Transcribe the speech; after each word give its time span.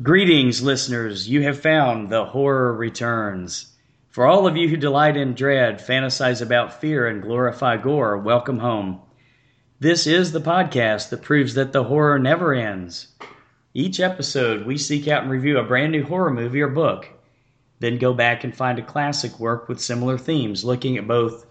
Greetings, 0.00 0.62
listeners. 0.62 1.28
You 1.28 1.42
have 1.42 1.60
found 1.60 2.08
The 2.08 2.24
Horror 2.24 2.72
Returns. 2.72 3.74
For 4.08 4.26
all 4.26 4.46
of 4.46 4.56
you 4.56 4.68
who 4.68 4.76
delight 4.76 5.16
in 5.16 5.34
dread, 5.34 5.80
fantasize 5.80 6.40
about 6.40 6.80
fear, 6.80 7.06
and 7.06 7.22
glorify 7.22 7.76
gore, 7.76 8.16
welcome 8.16 8.58
home. 8.58 9.00
This 9.80 10.06
is 10.06 10.32
the 10.32 10.40
podcast 10.40 11.10
that 11.10 11.22
proves 11.22 11.54
that 11.54 11.72
the 11.72 11.84
horror 11.84 12.18
never 12.18 12.54
ends. 12.54 13.08
Each 13.74 14.00
episode, 14.00 14.66
we 14.66 14.78
seek 14.78 15.08
out 15.08 15.22
and 15.24 15.30
review 15.30 15.58
a 15.58 15.64
brand 15.64 15.92
new 15.92 16.04
horror 16.04 16.30
movie 16.30 16.62
or 16.62 16.68
book, 16.68 17.08
then 17.80 17.98
go 17.98 18.14
back 18.14 18.44
and 18.44 18.56
find 18.56 18.78
a 18.78 18.82
classic 18.82 19.38
work 19.38 19.68
with 19.68 19.80
similar 19.80 20.16
themes, 20.16 20.64
looking 20.64 20.96
at 20.96 21.06
both 21.06 21.44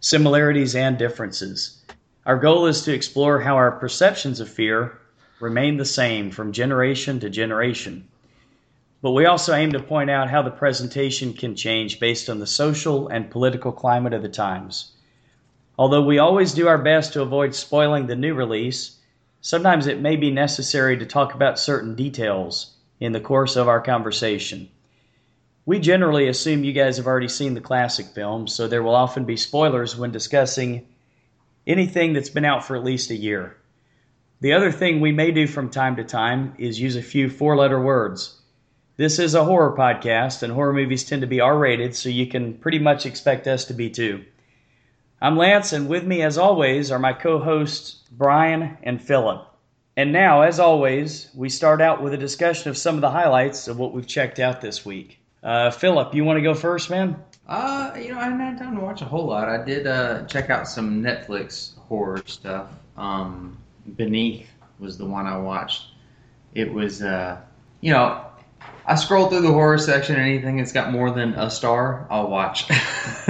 similarities 0.00 0.76
and 0.76 0.98
differences. 0.98 1.82
Our 2.26 2.36
goal 2.36 2.66
is 2.66 2.82
to 2.82 2.94
explore 2.94 3.40
how 3.40 3.56
our 3.56 3.72
perceptions 3.72 4.38
of 4.38 4.50
fear 4.50 4.98
remain 5.40 5.76
the 5.76 5.84
same 5.84 6.30
from 6.30 6.52
generation 6.52 7.20
to 7.20 7.28
generation. 7.28 8.08
But 9.02 9.12
we 9.12 9.26
also 9.26 9.54
aim 9.54 9.72
to 9.72 9.80
point 9.80 10.10
out 10.10 10.30
how 10.30 10.42
the 10.42 10.50
presentation 10.50 11.34
can 11.34 11.54
change 11.54 12.00
based 12.00 12.30
on 12.30 12.38
the 12.38 12.46
social 12.46 13.08
and 13.08 13.30
political 13.30 13.70
climate 13.70 14.14
of 14.14 14.22
the 14.22 14.28
times. 14.28 14.92
Although 15.78 16.02
we 16.02 16.18
always 16.18 16.54
do 16.54 16.68
our 16.68 16.78
best 16.78 17.12
to 17.12 17.22
avoid 17.22 17.54
spoiling 17.54 18.06
the 18.06 18.16
new 18.16 18.34
release, 18.34 18.96
sometimes 19.42 19.86
it 19.86 20.00
may 20.00 20.16
be 20.16 20.30
necessary 20.30 20.96
to 20.96 21.06
talk 21.06 21.34
about 21.34 21.58
certain 21.58 21.94
details 21.94 22.74
in 22.98 23.12
the 23.12 23.20
course 23.20 23.56
of 23.56 23.68
our 23.68 23.82
conversation. 23.82 24.70
We 25.66 25.78
generally 25.78 26.28
assume 26.28 26.64
you 26.64 26.72
guys 26.72 26.96
have 26.96 27.06
already 27.06 27.28
seen 27.28 27.52
the 27.52 27.60
classic 27.60 28.06
film, 28.06 28.48
so 28.48 28.66
there 28.66 28.82
will 28.82 28.94
often 28.94 29.24
be 29.24 29.36
spoilers 29.36 29.96
when 29.96 30.12
discussing 30.12 30.86
anything 31.66 32.14
that's 32.14 32.30
been 32.30 32.44
out 32.44 32.64
for 32.64 32.74
at 32.74 32.84
least 32.84 33.10
a 33.10 33.16
year. 33.16 33.56
The 34.46 34.52
other 34.52 34.70
thing 34.70 35.00
we 35.00 35.10
may 35.10 35.32
do 35.32 35.48
from 35.48 35.70
time 35.70 35.96
to 35.96 36.04
time 36.04 36.54
is 36.56 36.78
use 36.78 36.94
a 36.94 37.02
few 37.02 37.28
four 37.28 37.56
letter 37.56 37.80
words. 37.80 38.40
This 38.96 39.18
is 39.18 39.34
a 39.34 39.44
horror 39.44 39.74
podcast, 39.76 40.44
and 40.44 40.52
horror 40.52 40.72
movies 40.72 41.02
tend 41.02 41.22
to 41.22 41.26
be 41.26 41.40
R 41.40 41.58
rated, 41.58 41.96
so 41.96 42.10
you 42.10 42.28
can 42.28 42.54
pretty 42.54 42.78
much 42.78 43.06
expect 43.06 43.48
us 43.48 43.64
to 43.64 43.74
be 43.74 43.90
too. 43.90 44.24
I'm 45.20 45.36
Lance, 45.36 45.72
and 45.72 45.88
with 45.88 46.04
me, 46.04 46.22
as 46.22 46.38
always, 46.38 46.92
are 46.92 47.00
my 47.00 47.12
co 47.12 47.40
hosts, 47.40 48.04
Brian 48.12 48.78
and 48.84 49.02
Philip. 49.02 49.44
And 49.96 50.12
now, 50.12 50.42
as 50.42 50.60
always, 50.60 51.28
we 51.34 51.48
start 51.48 51.82
out 51.82 52.00
with 52.00 52.14
a 52.14 52.16
discussion 52.16 52.70
of 52.70 52.78
some 52.78 52.94
of 52.94 53.00
the 53.00 53.10
highlights 53.10 53.66
of 53.66 53.80
what 53.80 53.92
we've 53.92 54.06
checked 54.06 54.38
out 54.38 54.60
this 54.60 54.86
week. 54.86 55.18
Uh, 55.42 55.72
Philip, 55.72 56.14
you 56.14 56.24
want 56.24 56.36
to 56.36 56.42
go 56.42 56.54
first, 56.54 56.88
man? 56.88 57.16
Uh, 57.48 57.92
you 58.00 58.12
know, 58.12 58.20
I 58.20 58.22
haven't 58.26 58.38
had 58.38 58.58
time 58.58 58.76
to 58.76 58.80
watch 58.80 59.02
a 59.02 59.06
whole 59.06 59.26
lot. 59.26 59.48
I 59.48 59.64
did 59.64 59.88
uh, 59.88 60.24
check 60.26 60.50
out 60.50 60.68
some 60.68 61.02
Netflix 61.02 61.76
horror 61.88 62.22
stuff. 62.26 62.70
Um, 62.96 63.58
Beneath 63.94 64.48
was 64.78 64.98
the 64.98 65.06
one 65.06 65.26
I 65.26 65.38
watched. 65.38 65.86
It 66.54 66.72
was, 66.72 67.02
uh, 67.02 67.40
you 67.80 67.92
know, 67.92 68.24
I 68.86 68.94
scroll 68.94 69.28
through 69.28 69.42
the 69.42 69.52
horror 69.52 69.78
section. 69.78 70.16
Anything 70.16 70.58
that's 70.58 70.72
got 70.72 70.92
more 70.92 71.10
than 71.10 71.34
a 71.34 71.50
star, 71.50 72.06
I'll 72.10 72.28
watch. 72.28 72.68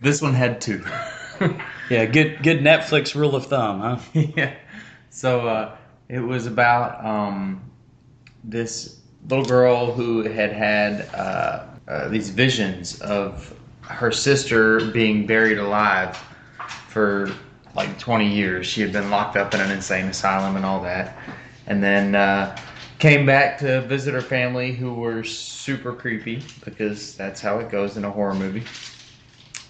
this 0.00 0.22
one 0.22 0.34
had 0.34 0.60
two. 0.60 0.84
yeah, 1.90 2.06
good 2.06 2.42
good 2.42 2.60
Netflix 2.60 3.14
rule 3.14 3.36
of 3.36 3.46
thumb, 3.46 3.80
huh? 3.80 3.98
yeah. 4.36 4.54
So 5.10 5.46
uh, 5.46 5.76
it 6.08 6.20
was 6.20 6.46
about 6.46 7.04
um, 7.04 7.70
this 8.44 9.00
little 9.28 9.44
girl 9.44 9.92
who 9.92 10.22
had 10.22 10.52
had 10.52 11.08
uh, 11.14 11.66
uh, 11.86 12.08
these 12.08 12.30
visions 12.30 13.00
of 13.02 13.54
her 13.82 14.10
sister 14.10 14.90
being 14.92 15.26
buried 15.26 15.58
alive 15.58 16.16
for 16.88 17.30
like 17.74 17.98
20 17.98 18.28
years. 18.28 18.66
She 18.66 18.80
had 18.80 18.92
been 18.92 19.10
locked 19.10 19.36
up 19.36 19.54
in 19.54 19.60
an 19.60 19.70
insane 19.70 20.06
asylum 20.06 20.56
and 20.56 20.64
all 20.64 20.82
that. 20.82 21.16
And 21.66 21.82
then 21.82 22.14
uh, 22.14 22.56
came 22.98 23.24
back 23.24 23.58
to 23.58 23.82
visit 23.82 24.14
her 24.14 24.20
family 24.20 24.72
who 24.72 24.94
were 24.94 25.24
super 25.24 25.94
creepy 25.94 26.42
because 26.64 27.16
that's 27.16 27.40
how 27.40 27.58
it 27.58 27.70
goes 27.70 27.96
in 27.96 28.04
a 28.04 28.10
horror 28.10 28.34
movie. 28.34 28.64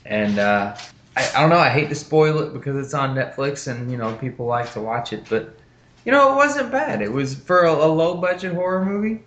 And 0.05 0.39
uh, 0.39 0.77
I, 1.17 1.31
I 1.37 1.41
don't 1.41 1.51
know, 1.51 1.59
I 1.59 1.69
hate 1.69 1.89
to 1.91 1.95
spoil 1.95 2.41
it 2.41 2.53
because 2.53 2.85
it's 2.85 2.95
on 2.95 3.15
Netflix 3.15 3.71
and, 3.71 3.91
you 3.91 3.97
know, 3.97 4.15
people 4.17 4.47
like 4.47 4.73
to 4.73 4.81
watch 4.81 5.13
it. 5.13 5.27
But, 5.29 5.57
you 6.05 6.13
know, 6.13 6.33
it 6.33 6.37
wasn't 6.37 6.73
bad. 6.73 7.03
It 7.03 7.13
was 7.13 7.35
for 7.35 7.65
a, 7.65 7.73
a 7.73 7.87
low 7.87 8.17
budget 8.17 8.55
horror 8.55 8.85
movie 8.85 9.23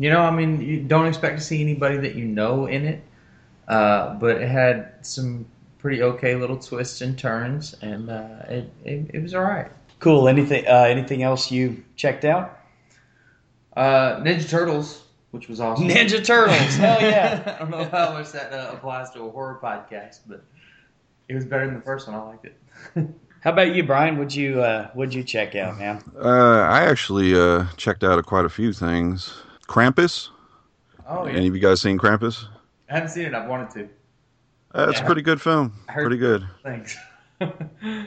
you 0.00 0.08
know, 0.08 0.22
I 0.22 0.30
mean, 0.30 0.62
you 0.62 0.80
don't 0.80 1.06
expect 1.06 1.38
to 1.38 1.44
see 1.44 1.60
anybody 1.60 1.98
that 1.98 2.14
you 2.14 2.24
know 2.24 2.64
in 2.64 2.86
it, 2.86 3.04
uh, 3.68 4.14
but 4.14 4.38
it 4.38 4.48
had 4.48 4.94
some 5.02 5.44
pretty 5.80 6.02
okay 6.02 6.34
little 6.34 6.58
twists 6.58 7.00
and 7.00 7.18
turns, 7.18 7.74
and 7.82 8.10
uh, 8.10 8.42
it, 8.48 8.72
it, 8.84 9.10
it 9.14 9.22
was 9.22 9.34
all 9.34 9.42
right. 9.42 9.70
Cool. 9.98 10.28
Anything 10.28 10.66
uh, 10.66 10.84
anything 10.88 11.22
else 11.22 11.50
you 11.50 11.82
checked 11.96 12.24
out? 12.24 12.58
Uh, 13.76 14.20
Ninja 14.20 14.48
Turtles, 14.48 15.02
which 15.30 15.48
was 15.48 15.60
awesome. 15.60 15.88
Ninja 15.88 16.24
Turtles. 16.24 16.76
Hell 16.76 17.00
yeah! 17.00 17.42
I 17.56 17.58
don't 17.58 17.70
know 17.70 17.84
how 17.84 18.12
much 18.12 18.32
that 18.32 18.52
uh, 18.52 18.72
applies 18.72 19.10
to 19.10 19.22
a 19.22 19.30
horror 19.30 19.58
podcast, 19.62 20.20
but 20.26 20.42
it 21.28 21.34
was 21.34 21.44
better 21.44 21.66
than 21.66 21.74
the 21.74 21.82
first 21.82 22.08
one. 22.08 22.16
I 22.16 22.22
liked 22.22 22.46
it. 22.46 22.56
How 23.40 23.52
about 23.52 23.74
you, 23.74 23.82
Brian? 23.84 24.18
Would 24.18 24.34
you 24.34 24.60
uh, 24.60 24.90
would 24.94 25.14
you 25.14 25.24
check 25.24 25.54
out, 25.54 25.78
man? 25.78 26.02
Uh, 26.14 26.60
I 26.60 26.84
actually 26.84 27.34
uh, 27.34 27.66
checked 27.76 28.04
out 28.04 28.24
quite 28.26 28.44
a 28.44 28.50
few 28.50 28.72
things. 28.72 29.34
Krampus. 29.66 30.28
Oh, 31.08 31.26
yeah. 31.26 31.32
Any 31.32 31.46
of 31.48 31.54
you 31.54 31.60
guys 31.60 31.80
seen 31.80 31.98
Krampus? 31.98 32.44
I 32.90 32.94
haven't 32.94 33.08
seen 33.10 33.24
it. 33.24 33.34
I've 33.34 33.48
wanted 33.48 33.70
to. 33.70 33.88
Uh, 34.74 34.86
it's 34.88 34.98
Yeah. 34.98 35.04
a 35.04 35.06
pretty 35.06 35.22
good 35.22 35.40
film. 35.40 35.72
I 35.88 35.92
heard- 35.92 36.02
Pretty 36.04 36.18
good. 36.18 36.46
Thanks. 36.62 36.96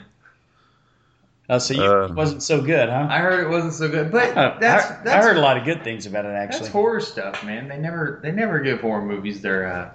Oh, 1.50 1.58
so 1.58 1.74
you 1.74 1.84
Uh, 1.84 2.08
wasn't 2.14 2.42
so 2.42 2.62
good, 2.62 2.88
huh? 2.88 3.06
I 3.10 3.20
heard 3.20 3.42
it 3.46 3.50
wasn't 3.50 3.74
so 3.74 3.90
good, 3.90 4.12
but 4.12 4.36
Uh, 4.36 4.58
that's 4.62 4.86
I, 4.92 5.04
that's 5.04 5.26
I 5.26 5.28
heard 5.28 5.36
a 5.36 5.42
lot 5.42 5.58
of 5.58 5.66
good 5.66 5.84
things 5.84 6.06
about 6.06 6.24
it, 6.24 6.30
actually. 6.30 6.60
That's 6.62 6.72
horror 6.72 7.02
stuff, 7.02 7.44
man. 7.44 7.68
They 7.68 7.78
never 7.78 8.22
they 8.24 8.32
never 8.32 8.60
give 8.62 8.80
horror 8.80 9.02
movies 9.04 9.42
their 9.42 9.68
uh, 9.68 9.90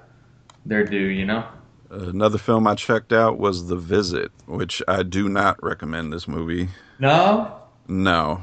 their 0.67 0.84
due, 0.84 0.99
you 0.99 1.25
know. 1.25 1.45
Another 1.91 2.37
film 2.37 2.67
I 2.67 2.75
checked 2.75 3.15
out 3.15 3.39
was 3.39 3.67
The 3.67 3.77
Visit, 3.77 4.31
which 4.45 4.83
I 4.89 5.03
do 5.03 5.27
not 5.31 5.61
recommend 5.62 6.12
this 6.12 6.29
movie. 6.29 6.69
No. 6.99 7.56
No. 7.89 8.43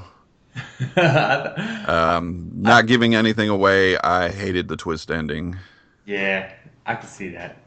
Um, 0.98 2.50
not 2.56 2.88
giving 2.88 3.14
anything 3.14 3.50
away, 3.50 3.98
I 4.00 4.30
hated 4.30 4.68
the 4.68 4.76
twist 4.78 5.12
ending. 5.12 5.58
yeah, 6.06 6.52
I 6.88 6.96
can 6.96 7.08
see 7.08 7.30
that. 7.30 7.58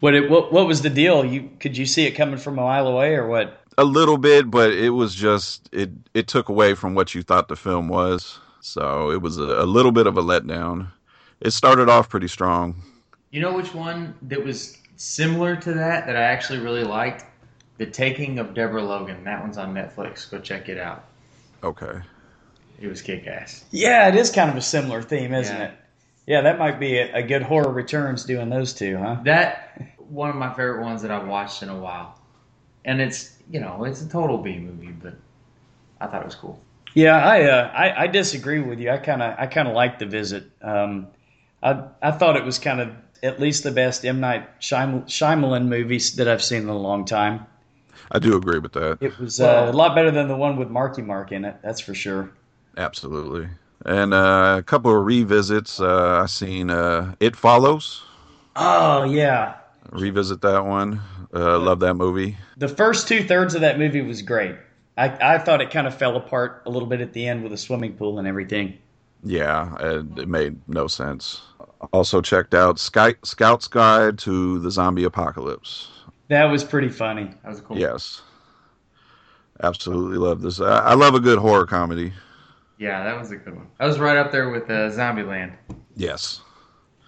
What, 0.00 0.14
it, 0.14 0.30
what 0.30 0.52
what 0.52 0.66
was 0.66 0.82
the 0.82 0.90
deal? 0.90 1.24
You 1.24 1.50
could 1.58 1.76
you 1.76 1.86
see 1.86 2.06
it 2.06 2.12
coming 2.12 2.38
from 2.38 2.58
a 2.58 2.62
mile 2.62 2.86
away, 2.86 3.14
or 3.14 3.26
what? 3.26 3.60
A 3.76 3.84
little 3.84 4.18
bit, 4.18 4.50
but 4.50 4.70
it 4.72 4.90
was 4.90 5.14
just 5.14 5.68
it 5.72 5.90
it 6.14 6.28
took 6.28 6.48
away 6.48 6.74
from 6.74 6.94
what 6.94 7.14
you 7.14 7.22
thought 7.22 7.48
the 7.48 7.56
film 7.56 7.88
was. 7.88 8.38
So 8.60 9.10
it 9.10 9.20
was 9.22 9.38
a, 9.38 9.42
a 9.42 9.66
little 9.66 9.92
bit 9.92 10.06
of 10.06 10.16
a 10.16 10.22
letdown. 10.22 10.88
It 11.40 11.50
started 11.52 11.88
off 11.88 12.08
pretty 12.08 12.28
strong. 12.28 12.82
You 13.30 13.40
know 13.40 13.52
which 13.54 13.74
one 13.74 14.14
that 14.22 14.44
was 14.44 14.76
similar 14.96 15.56
to 15.56 15.72
that 15.74 16.06
that 16.06 16.16
I 16.16 16.22
actually 16.22 16.58
really 16.60 16.84
liked? 16.84 17.24
The 17.78 17.86
Taking 17.86 18.38
of 18.40 18.54
Deborah 18.54 18.82
Logan. 18.82 19.22
That 19.24 19.40
one's 19.40 19.56
on 19.58 19.72
Netflix. 19.72 20.28
Go 20.28 20.40
check 20.40 20.68
it 20.68 20.78
out. 20.78 21.04
Okay. 21.62 22.00
It 22.80 22.88
was 22.88 23.02
kick 23.02 23.26
ass. 23.26 23.64
Yeah, 23.70 24.08
it 24.08 24.16
is 24.16 24.30
kind 24.30 24.50
of 24.50 24.56
a 24.56 24.60
similar 24.62 25.02
theme, 25.02 25.32
isn't 25.34 25.56
Yeah. 25.56 25.64
it? 25.66 25.72
Yeah, 26.28 26.42
that 26.42 26.58
might 26.58 26.78
be 26.78 26.98
a, 26.98 27.16
a 27.16 27.22
good 27.22 27.40
horror 27.40 27.72
returns 27.72 28.24
doing 28.24 28.50
those 28.50 28.74
two, 28.74 28.98
huh? 28.98 29.16
That 29.24 29.80
one 29.96 30.28
of 30.28 30.36
my 30.36 30.50
favorite 30.50 30.82
ones 30.82 31.00
that 31.00 31.10
I've 31.10 31.26
watched 31.26 31.62
in 31.62 31.70
a 31.70 31.74
while. 31.74 32.20
And 32.84 33.00
it's 33.00 33.38
you 33.50 33.60
know, 33.60 33.84
it's 33.84 34.02
a 34.02 34.08
total 34.08 34.36
B 34.36 34.58
movie, 34.58 34.92
but 34.92 35.14
I 36.02 36.06
thought 36.06 36.20
it 36.20 36.26
was 36.26 36.34
cool. 36.34 36.60
Yeah, 36.92 37.16
I 37.16 37.44
uh, 37.44 37.70
I, 37.74 38.02
I 38.02 38.06
disagree 38.08 38.60
with 38.60 38.78
you. 38.78 38.90
I 38.90 38.98
kind 38.98 39.22
of 39.22 39.36
I 39.38 39.46
kind 39.46 39.68
of 39.68 39.74
like 39.74 39.98
the 39.98 40.04
visit. 40.04 40.44
Um, 40.60 41.06
I 41.62 41.84
I 42.02 42.10
thought 42.10 42.36
it 42.36 42.44
was 42.44 42.58
kind 42.58 42.80
of 42.80 42.90
at 43.22 43.40
least 43.40 43.64
the 43.64 43.70
best 43.72 44.04
M 44.04 44.20
Night 44.20 44.60
Shyam- 44.60 45.06
Shyamalan 45.06 45.66
movies 45.66 46.16
that 46.16 46.28
I've 46.28 46.42
seen 46.42 46.62
in 46.62 46.68
a 46.68 46.76
long 46.76 47.06
time. 47.06 47.46
I 48.12 48.18
do 48.18 48.36
agree 48.36 48.58
with 48.58 48.72
that. 48.72 48.98
It 49.00 49.18
was 49.18 49.40
uh, 49.40 49.44
Well- 49.44 49.70
a 49.70 49.72
lot 49.72 49.94
better 49.94 50.10
than 50.10 50.28
the 50.28 50.36
one 50.36 50.58
with 50.58 50.68
Marky 50.68 51.00
Mark 51.00 51.32
in 51.32 51.46
it. 51.46 51.56
That's 51.62 51.80
for 51.80 51.94
sure. 51.94 52.30
Absolutely. 52.76 53.48
And 53.86 54.12
uh, 54.12 54.56
a 54.58 54.62
couple 54.62 54.96
of 54.96 55.04
revisits. 55.04 55.80
Uh, 55.80 56.20
I 56.22 56.26
seen 56.26 56.70
uh, 56.70 57.14
It 57.20 57.36
Follows. 57.36 58.02
Oh 58.56 59.04
yeah, 59.04 59.54
Revisit 59.90 60.40
that 60.42 60.64
one. 60.64 61.00
Uh, 61.32 61.58
love 61.58 61.80
that 61.80 61.94
movie. 61.94 62.36
the 62.56 62.68
first 62.68 63.06
two 63.06 63.22
thirds 63.22 63.54
of 63.54 63.60
that 63.60 63.78
movie 63.78 64.02
was 64.02 64.20
great. 64.22 64.56
I 64.96 65.34
I 65.34 65.38
thought 65.38 65.60
it 65.60 65.70
kind 65.70 65.86
of 65.86 65.94
fell 65.94 66.16
apart 66.16 66.62
a 66.66 66.70
little 66.70 66.88
bit 66.88 67.00
at 67.00 67.12
the 67.12 67.26
end 67.28 67.42
with 67.42 67.52
the 67.52 67.58
swimming 67.58 67.92
pool 67.94 68.18
and 68.18 68.26
everything. 68.26 68.76
Yeah, 69.22 69.76
it, 69.78 70.18
it 70.18 70.28
made 70.28 70.58
no 70.68 70.86
sense. 70.88 71.40
Also 71.92 72.20
checked 72.20 72.54
out 72.54 72.78
Sky, 72.80 73.14
Scout's 73.24 73.68
Guide 73.68 74.18
to 74.20 74.58
the 74.58 74.70
Zombie 74.70 75.04
Apocalypse. 75.04 75.88
That 76.28 76.44
was 76.44 76.64
pretty 76.64 76.88
funny. 76.88 77.30
That 77.42 77.50
was 77.50 77.60
cool. 77.60 77.78
Yes. 77.78 78.22
Absolutely 79.62 80.18
love 80.18 80.40
this. 80.40 80.60
I, 80.60 80.78
I 80.78 80.94
love 80.94 81.14
a 81.14 81.20
good 81.20 81.38
horror 81.38 81.66
comedy. 81.66 82.12
Yeah, 82.78 83.02
that 83.04 83.18
was 83.18 83.30
a 83.30 83.36
good 83.36 83.56
one. 83.56 83.66
That 83.78 83.86
was 83.86 83.98
right 83.98 84.16
up 84.16 84.30
there 84.32 84.50
with 84.50 84.64
uh, 84.64 84.90
Zombieland. 84.90 85.52
Yes. 85.96 86.40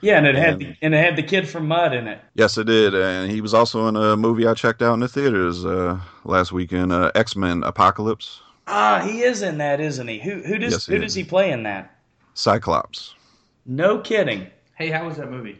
Yeah, 0.00 0.16
and 0.18 0.26
it 0.26 0.34
had 0.34 0.48
And- 0.54 0.60
the, 0.62 0.76
and 0.82 0.94
it 0.94 1.04
had 1.04 1.16
the 1.16 1.22
kid 1.22 1.48
from 1.48 1.68
Mud 1.68 1.92
in 1.94 2.08
it. 2.08 2.20
Yes, 2.34 2.56
it 2.58 2.64
did. 2.64 2.94
And 2.94 3.30
he 3.30 3.40
was 3.40 3.52
also 3.54 3.86
in 3.86 3.96
a 3.96 4.16
movie 4.16 4.46
I 4.46 4.54
checked 4.54 4.82
out 4.82 4.94
in 4.94 5.00
the 5.00 5.08
theaters 5.08 5.64
uh, 5.64 6.00
last 6.24 6.52
weekend, 6.52 6.90
uh, 6.92 7.12
X 7.14 7.36
Men 7.36 7.62
Apocalypse. 7.64 8.40
Ah, 8.66 9.00
he 9.06 9.20
is 9.22 9.42
in 9.42 9.58
that, 9.58 9.80
isn't 9.80 10.08
he? 10.08 10.18
Who 10.20 10.42
who 10.42 10.56
does 10.58 10.72
Yes, 10.72 10.86
who 10.86 10.94
is. 10.96 11.02
does 11.02 11.14
he 11.14 11.24
play 11.24 11.50
in 11.52 11.62
that? 11.64 11.94
Cyclops. 12.34 13.14
No 13.66 13.98
kidding. 13.98 14.46
Hey, 14.76 14.88
how 14.88 15.06
was 15.06 15.16
that 15.18 15.30
movie? 15.30 15.58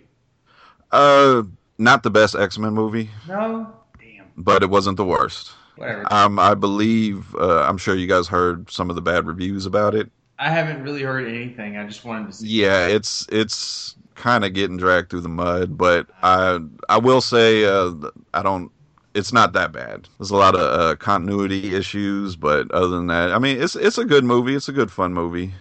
Uh, 0.91 1.43
not 1.79 2.03
the 2.03 2.11
best 2.11 2.35
X 2.35 2.57
Men 2.59 2.73
movie, 2.73 3.11
No. 3.29 3.73
Damn. 3.99 4.27
but 4.37 4.63
it 4.63 4.71
wasn't 4.71 4.97
the 4.97 5.05
worst. 5.05 5.53
Whatever. 5.81 6.13
Um, 6.13 6.39
I 6.39 6.53
believe 6.53 7.35
uh, 7.37 7.63
I'm 7.63 7.79
sure 7.79 7.95
you 7.95 8.07
guys 8.07 8.29
heard 8.29 8.71
some 8.71 8.91
of 8.91 8.97
the 8.97 9.03
bad 9.03 9.27
reviews 9.27 9.65
about 9.65 9.95
it. 9.95 10.11
I 10.39 10.51
haven't 10.51 10.83
really 10.83 11.03
heard 11.03 11.27
anything. 11.27 11.79
I 11.79 11.87
just 11.87 12.05
wanted 12.05 12.27
to 12.27 12.37
see. 12.37 12.49
Yeah, 12.49 12.87
it's 12.87 13.27
it's 13.33 13.97
kind 14.15 14.45
of 14.45 14.53
getting 14.53 14.77
dragged 14.77 15.09
through 15.09 15.23
the 15.23 15.31
mud, 15.31 15.79
but 15.79 16.07
I 16.23 16.59
I 16.91 16.99
will 16.99 17.23
say 17.23 17.65
uh, 17.65 17.93
I 18.35 18.43
don't. 18.43 18.71
It's 19.15 19.33
not 19.33 19.55
that 19.55 19.73
bad. 19.73 20.07
There's 20.19 20.31
a 20.31 20.37
lot 20.37 20.55
of 20.55 20.61
uh, 20.61 20.97
continuity 20.97 21.75
issues, 21.75 22.37
but 22.37 22.71
other 22.73 22.89
than 22.89 23.07
that, 23.07 23.33
I 23.33 23.39
mean, 23.39 23.59
it's 23.59 23.75
it's 23.75 23.97
a 23.97 24.05
good 24.05 24.25
movie. 24.25 24.55
It's 24.55 24.69
a 24.69 24.73
good 24.73 24.91
fun 24.91 25.15
movie. 25.15 25.55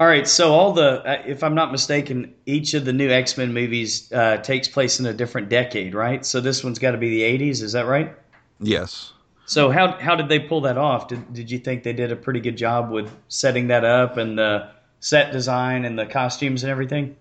All 0.00 0.08
right, 0.08 0.26
so 0.26 0.52
all 0.52 0.72
the, 0.72 1.02
uh, 1.04 1.22
if 1.24 1.44
I'm 1.44 1.54
not 1.54 1.70
mistaken, 1.70 2.34
each 2.46 2.74
of 2.74 2.84
the 2.84 2.92
new 2.92 3.08
X 3.08 3.38
Men 3.38 3.54
movies 3.54 4.12
uh, 4.12 4.38
takes 4.38 4.66
place 4.66 4.98
in 4.98 5.06
a 5.06 5.14
different 5.14 5.48
decade, 5.48 5.94
right? 5.94 6.26
So 6.26 6.40
this 6.40 6.64
one's 6.64 6.80
got 6.80 6.90
to 6.90 6.98
be 6.98 7.10
the 7.10 7.22
80s, 7.22 7.62
is 7.62 7.72
that 7.72 7.86
right? 7.86 8.12
Yes. 8.60 9.12
So 9.46 9.70
how 9.70 9.92
how 9.98 10.16
did 10.16 10.28
they 10.28 10.40
pull 10.40 10.62
that 10.62 10.76
off? 10.76 11.08
Did 11.08 11.32
did 11.32 11.50
you 11.50 11.58
think 11.58 11.82
they 11.84 11.92
did 11.92 12.10
a 12.12 12.16
pretty 12.16 12.40
good 12.40 12.56
job 12.56 12.90
with 12.90 13.10
setting 13.28 13.68
that 13.68 13.84
up 13.84 14.16
and 14.16 14.36
the 14.38 14.68
set 15.00 15.32
design 15.32 15.84
and 15.84 15.98
the 15.98 16.04
costumes 16.06 16.64
and 16.64 16.70
everything? 16.70 17.16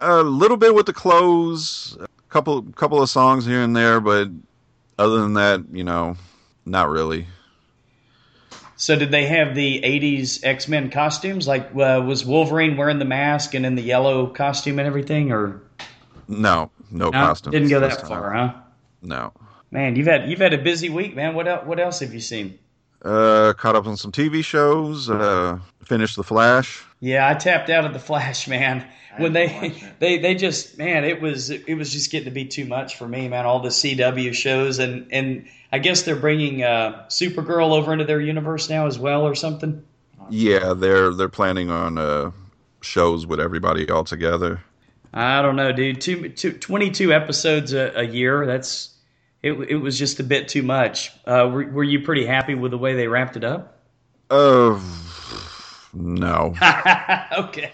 A 0.00 0.22
little 0.22 0.56
bit 0.56 0.74
with 0.74 0.86
the 0.86 0.92
clothes, 0.92 1.96
a 2.00 2.06
couple 2.28 2.62
couple 2.76 3.02
of 3.02 3.08
songs 3.08 3.46
here 3.46 3.62
and 3.62 3.74
there, 3.74 3.98
but 4.00 4.28
other 4.98 5.20
than 5.20 5.34
that, 5.34 5.62
you 5.72 5.84
know, 5.84 6.16
not 6.66 6.88
really. 6.90 7.26
So 8.76 8.96
did 8.96 9.10
they 9.10 9.26
have 9.26 9.54
the 9.54 9.82
80s 9.82 10.42
X-Men 10.42 10.90
costumes? 10.90 11.46
Like 11.46 11.66
uh, 11.76 12.02
was 12.06 12.24
Wolverine 12.24 12.76
wearing 12.78 12.98
the 12.98 13.04
mask 13.04 13.54
and 13.54 13.66
in 13.66 13.74
the 13.74 13.82
yellow 13.82 14.26
costume 14.26 14.78
and 14.78 14.86
everything 14.86 15.32
or 15.32 15.60
No, 16.28 16.70
no, 16.90 17.06
no, 17.06 17.10
costumes. 17.10 17.52
didn't 17.52 17.68
go 17.68 17.80
this 17.80 17.96
that 17.96 18.00
time. 18.06 18.08
far, 18.08 18.32
huh? 18.32 18.52
No. 19.02 19.32
Man, 19.70 19.96
you've 19.96 20.06
had 20.06 20.28
you've 20.28 20.40
had 20.40 20.52
a 20.52 20.58
busy 20.58 20.88
week, 20.88 21.14
man. 21.14 21.34
What 21.34 21.46
else, 21.46 21.66
what 21.66 21.78
else 21.78 22.00
have 22.00 22.12
you 22.12 22.20
seen? 22.20 22.58
Uh, 23.02 23.52
caught 23.56 23.76
up 23.76 23.86
on 23.86 23.96
some 23.96 24.12
TV 24.12 24.44
shows. 24.44 25.08
Uh, 25.08 25.58
finished 25.84 26.16
The 26.16 26.24
Flash. 26.24 26.84
Yeah, 27.00 27.26
I 27.26 27.34
tapped 27.34 27.70
out 27.70 27.84
of 27.84 27.92
the 27.92 27.98
Flash, 27.98 28.46
man. 28.46 28.86
I 29.16 29.22
When 29.22 29.32
they 29.32 29.82
they 29.98 30.18
they 30.18 30.34
just 30.34 30.76
man, 30.76 31.04
it 31.04 31.20
was 31.20 31.50
it 31.50 31.74
was 31.74 31.92
just 31.92 32.10
getting 32.10 32.26
to 32.26 32.30
be 32.30 32.44
too 32.44 32.66
much 32.66 32.96
for 32.96 33.06
me, 33.06 33.28
man. 33.28 33.46
All 33.46 33.60
the 33.60 33.68
CW 33.70 34.34
shows 34.34 34.78
and 34.78 35.06
and 35.12 35.46
I 35.72 35.78
guess 35.78 36.02
they're 36.02 36.16
bringing 36.16 36.62
uh, 36.64 37.04
Supergirl 37.08 37.70
over 37.70 37.92
into 37.92 38.04
their 38.04 38.20
universe 38.20 38.68
now 38.68 38.86
as 38.86 38.98
well, 38.98 39.22
or 39.22 39.34
something. 39.34 39.84
Yeah, 40.28 40.74
they're 40.74 41.14
they're 41.14 41.28
planning 41.28 41.70
on 41.70 41.96
uh 41.96 42.32
shows 42.82 43.26
with 43.26 43.40
everybody 43.40 43.88
all 43.88 44.04
together. 44.04 44.62
I 45.12 45.42
don't 45.42 45.56
know, 45.56 45.72
dude. 45.72 46.00
Two, 46.00 46.28
two, 46.28 46.52
22 46.52 47.12
episodes 47.12 47.72
a, 47.72 47.92
a 47.96 48.04
year. 48.04 48.46
That's 48.46 48.94
it. 49.42 49.52
It 49.52 49.76
was 49.76 49.98
just 49.98 50.20
a 50.20 50.24
bit 50.24 50.48
too 50.48 50.62
much. 50.62 51.12
Uh, 51.26 51.50
were, 51.52 51.66
were 51.66 51.84
you 51.84 52.00
pretty 52.00 52.26
happy 52.26 52.54
with 52.54 52.70
the 52.70 52.78
way 52.78 52.94
they 52.94 53.08
wrapped 53.08 53.36
it 53.36 53.44
up? 53.44 53.78
Uh, 54.28 54.80
no. 55.92 56.54
okay. 57.38 57.72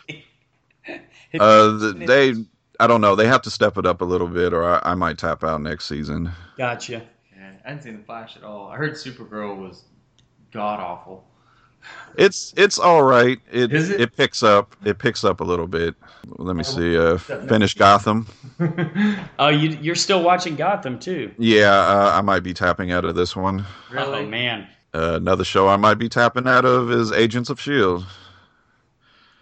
Uh, 1.38 1.78
th- 1.78 2.06
they. 2.06 2.34
I 2.78 2.86
don't 2.86 3.00
know. 3.00 3.14
They 3.16 3.26
have 3.26 3.42
to 3.42 3.50
step 3.50 3.78
it 3.78 3.86
up 3.86 4.00
a 4.02 4.04
little 4.04 4.26
bit, 4.26 4.52
or 4.52 4.64
I, 4.64 4.92
I 4.92 4.94
might 4.94 5.18
tap 5.18 5.42
out 5.42 5.62
next 5.62 5.86
season. 5.86 6.30
Gotcha. 6.58 7.02
Yeah, 7.34 7.52
I 7.64 7.70
didn't 7.70 7.82
see 7.82 7.90
the 7.90 8.02
Flash 8.04 8.36
at 8.36 8.44
all. 8.44 8.68
I 8.68 8.76
heard 8.76 8.92
Supergirl 8.92 9.56
was 9.56 9.84
god 10.52 10.80
awful. 10.80 11.26
It's 12.16 12.54
it's 12.56 12.78
all 12.78 13.02
right. 13.02 13.38
It 13.52 13.72
Is 13.72 13.90
it? 13.90 14.00
it 14.00 14.16
picks 14.16 14.42
up. 14.42 14.74
It 14.84 14.98
picks 14.98 15.22
up 15.24 15.40
a 15.40 15.44
little 15.44 15.66
bit. 15.66 15.94
Let 16.38 16.56
me 16.56 16.64
see. 16.64 16.96
Uh, 16.98 17.18
finish 17.18 17.74
Gotham. 17.74 18.26
Oh, 19.38 19.48
you 19.48 19.76
you're 19.82 19.94
still 19.94 20.22
watching 20.22 20.56
Gotham 20.56 20.98
too? 20.98 21.30
Yeah, 21.38 21.72
uh, 21.72 22.12
I 22.14 22.22
might 22.22 22.40
be 22.40 22.54
tapping 22.54 22.90
out 22.90 23.04
of 23.04 23.14
this 23.14 23.36
one. 23.36 23.66
really? 23.90 24.20
Oh 24.20 24.26
man. 24.26 24.66
Uh, 24.94 25.16
another 25.16 25.44
show 25.44 25.68
I 25.68 25.76
might 25.76 25.96
be 25.96 26.08
tapping 26.08 26.46
out 26.48 26.64
of 26.64 26.90
is 26.90 27.12
Agents 27.12 27.50
of 27.50 27.60
Shield. 27.60 28.06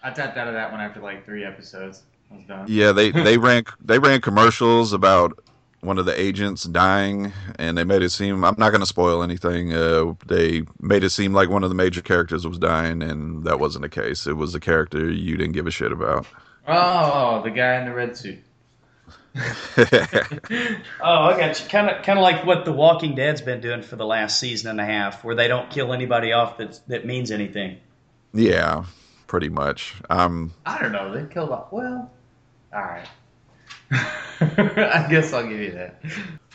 I 0.03 0.11
tapped 0.11 0.37
out 0.37 0.49
of 0.49 0.55
that 0.55 0.73
one 0.73 0.81
after 0.81 1.01
like 1.01 1.25
three 1.25 1.45
episodes. 1.45 2.03
I 2.33 2.37
was 2.37 2.45
done. 2.47 2.65
Yeah, 2.69 2.91
they 2.91 3.13
they 3.13 3.39
ran 3.49 3.63
they 3.85 4.01
ran 4.01 4.21
commercials 4.21 4.93
about 4.93 5.39
one 5.85 5.99
of 5.99 6.07
the 6.07 6.19
agents 6.21 6.65
dying, 6.65 7.33
and 7.59 7.77
they 7.77 7.85
made 7.85 8.03
it 8.03 8.11
seem. 8.11 8.45
I'm 8.45 8.55
not 8.59 8.71
going 8.71 8.81
to 8.81 8.87
spoil 8.87 9.23
anything. 9.23 9.73
Uh, 9.73 10.15
they 10.27 10.63
made 10.81 11.05
it 11.05 11.11
seem 11.11 11.33
like 11.33 11.49
one 11.51 11.63
of 11.63 11.69
the 11.69 11.75
major 11.75 12.01
characters 12.03 12.47
was 12.47 12.59
dying, 12.59 13.03
and 13.03 13.45
that 13.45 13.61
wasn't 13.61 13.83
the 13.83 13.89
case. 13.89 14.27
It 14.27 14.35
was 14.37 14.55
a 14.55 14.61
character 14.61 15.11
you 15.11 15.37
didn't 15.37 15.53
give 15.53 15.67
a 15.67 15.71
shit 15.71 15.93
about. 15.93 16.27
Oh, 16.67 17.43
the 17.43 17.51
guy 17.51 17.77
in 17.77 17.85
the 17.87 17.95
red 17.95 18.17
suit. 18.17 18.39
Oh, 21.01 21.25
I 21.25 21.37
got 21.39 21.61
you. 21.61 21.69
Kind 21.69 21.91
of 21.91 22.03
kind 22.05 22.19
of 22.19 22.23
like 22.23 22.47
what 22.47 22.65
The 22.65 22.73
Walking 22.73 23.15
Dead's 23.15 23.41
been 23.41 23.61
doing 23.61 23.83
for 23.83 23.97
the 23.97 24.07
last 24.07 24.39
season 24.39 24.71
and 24.71 24.81
a 24.81 24.85
half, 24.85 25.25
where 25.25 25.35
they 25.35 25.49
don't 25.49 25.69
kill 25.71 25.93
anybody 25.93 26.33
off 26.33 26.57
that 26.59 26.81
that 26.89 27.05
means 27.05 27.31
anything. 27.31 27.79
yeah, 28.33 28.85
pretty 29.27 29.49
much. 29.49 29.95
Um, 30.09 30.55
I 30.65 30.81
don't 30.81 30.93
know. 30.93 31.13
They 31.13 31.33
killed 31.33 31.51
off. 31.51 31.73
Well, 31.73 32.11
all 32.73 32.81
right. 32.81 33.07
I 34.41 35.07
guess 35.11 35.33
I'll 35.33 35.47
give 35.47 35.61
you 35.61 35.73
that. 35.73 36.01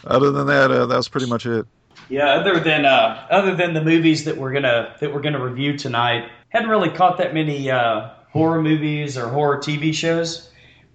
other 0.06 0.32
than 0.32 0.48
that, 0.48 0.72
uh, 0.72 0.86
that's 0.86 1.08
pretty 1.08 1.28
much 1.28 1.46
it. 1.46 1.66
Yeah, 2.10 2.28
other 2.30 2.60
than 2.60 2.86
uh, 2.86 3.28
other 3.30 3.56
than 3.56 3.74
the 3.74 3.84
movies 3.84 4.26
that 4.26 4.38
we're 4.38 4.54
gonna 4.54 4.96
that 5.00 5.14
we're 5.14 5.22
gonna 5.22 5.44
review 5.44 5.78
tonight, 5.78 6.30
hadn't 6.50 6.70
really 6.70 6.90
caught 6.90 7.18
that 7.18 7.34
many 7.34 7.70
uh, 7.70 8.10
horror 8.32 8.62
movies 8.62 9.18
or 9.18 9.28
horror 9.30 9.58
TV 9.58 9.94
shows. 9.94 10.50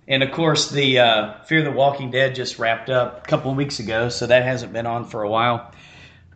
And 0.07 0.23
of 0.23 0.33
course, 0.33 0.71
the 0.71 0.99
uh, 0.99 1.43
Fear 1.45 1.63
the 1.63 1.71
Walking 1.71 2.11
Dead 2.11 2.35
just 2.35 2.59
wrapped 2.59 2.91
up 2.91 3.25
a 3.25 3.29
couple 3.29 3.51
of 3.51 3.57
weeks 3.57 3.79
ago, 3.79 4.09
so 4.09 4.27
that 4.27 4.43
hasn't 4.43 4.73
been 4.73 4.87
on 4.87 5.05
for 5.05 5.23
a 5.23 5.31
while. 5.31 5.73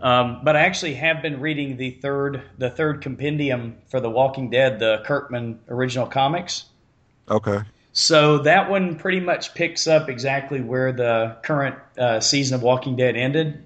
Um, 0.00 0.40
but 0.44 0.54
I 0.54 0.60
actually 0.60 0.94
have 0.94 1.22
been 1.22 1.40
reading 1.40 1.76
the 1.76 1.90
third 1.90 2.42
the 2.56 2.70
third 2.70 3.02
compendium 3.02 3.78
for 3.88 4.00
the 4.00 4.08
Walking 4.08 4.48
Dead, 4.48 4.78
the 4.78 5.02
Kirkman 5.04 5.58
original 5.68 6.06
comics. 6.06 6.66
Okay. 7.28 7.60
So 7.98 8.38
that 8.38 8.70
one 8.70 8.94
pretty 8.94 9.18
much 9.18 9.54
picks 9.54 9.88
up 9.88 10.08
exactly 10.08 10.60
where 10.60 10.92
the 10.92 11.36
current 11.42 11.74
uh, 11.98 12.20
season 12.20 12.54
of 12.54 12.62
Walking 12.62 12.94
Dead 12.94 13.16
ended, 13.16 13.60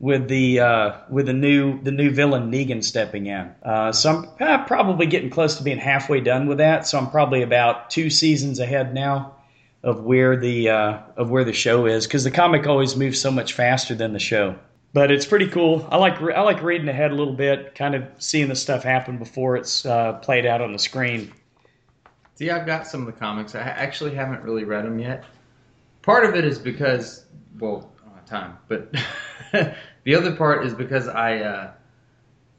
with 0.00 0.26
the 0.26 0.58
uh, 0.58 0.92
with 1.08 1.26
the 1.26 1.32
new 1.32 1.80
the 1.82 1.92
new 1.92 2.10
villain 2.10 2.50
Negan 2.50 2.82
stepping 2.82 3.26
in. 3.26 3.54
Uh, 3.62 3.92
so 3.92 4.26
I'm 4.40 4.48
uh, 4.48 4.64
probably 4.64 5.06
getting 5.06 5.30
close 5.30 5.56
to 5.58 5.62
being 5.62 5.78
halfway 5.78 6.20
done 6.20 6.48
with 6.48 6.58
that. 6.58 6.88
So 6.88 6.98
I'm 6.98 7.08
probably 7.08 7.42
about 7.42 7.88
two 7.88 8.10
seasons 8.10 8.58
ahead 8.58 8.94
now 8.94 9.36
of 9.84 10.02
where 10.02 10.36
the 10.36 10.70
uh, 10.70 10.98
of 11.16 11.30
where 11.30 11.44
the 11.44 11.52
show 11.52 11.86
is 11.86 12.04
because 12.04 12.24
the 12.24 12.32
comic 12.32 12.66
always 12.66 12.96
moves 12.96 13.20
so 13.20 13.30
much 13.30 13.52
faster 13.52 13.94
than 13.94 14.12
the 14.12 14.18
show. 14.18 14.56
But 14.92 15.12
it's 15.12 15.24
pretty 15.24 15.46
cool. 15.46 15.86
I 15.88 15.98
like 15.98 16.20
I 16.20 16.40
like 16.40 16.64
reading 16.64 16.88
ahead 16.88 17.12
a 17.12 17.14
little 17.14 17.34
bit, 17.34 17.76
kind 17.76 17.94
of 17.94 18.02
seeing 18.18 18.48
the 18.48 18.56
stuff 18.56 18.82
happen 18.82 19.18
before 19.18 19.56
it's 19.56 19.86
uh, 19.86 20.14
played 20.14 20.46
out 20.46 20.60
on 20.60 20.72
the 20.72 20.80
screen. 20.80 21.32
See, 22.38 22.50
I've 22.50 22.66
got 22.66 22.86
some 22.86 23.00
of 23.00 23.06
the 23.06 23.18
comics. 23.18 23.56
I 23.56 23.62
actually 23.62 24.14
haven't 24.14 24.44
really 24.44 24.62
read 24.62 24.84
them 24.84 25.00
yet. 25.00 25.24
Part 26.02 26.24
of 26.24 26.36
it 26.36 26.44
is 26.44 26.56
because, 26.56 27.24
well, 27.58 27.90
I 28.00 28.06
don't 28.06 28.14
have 28.14 28.26
time. 28.26 28.58
But 28.68 28.94
the 30.04 30.14
other 30.14 30.36
part 30.36 30.64
is 30.64 30.72
because 30.72 31.08
I, 31.08 31.38
uh, 31.40 31.72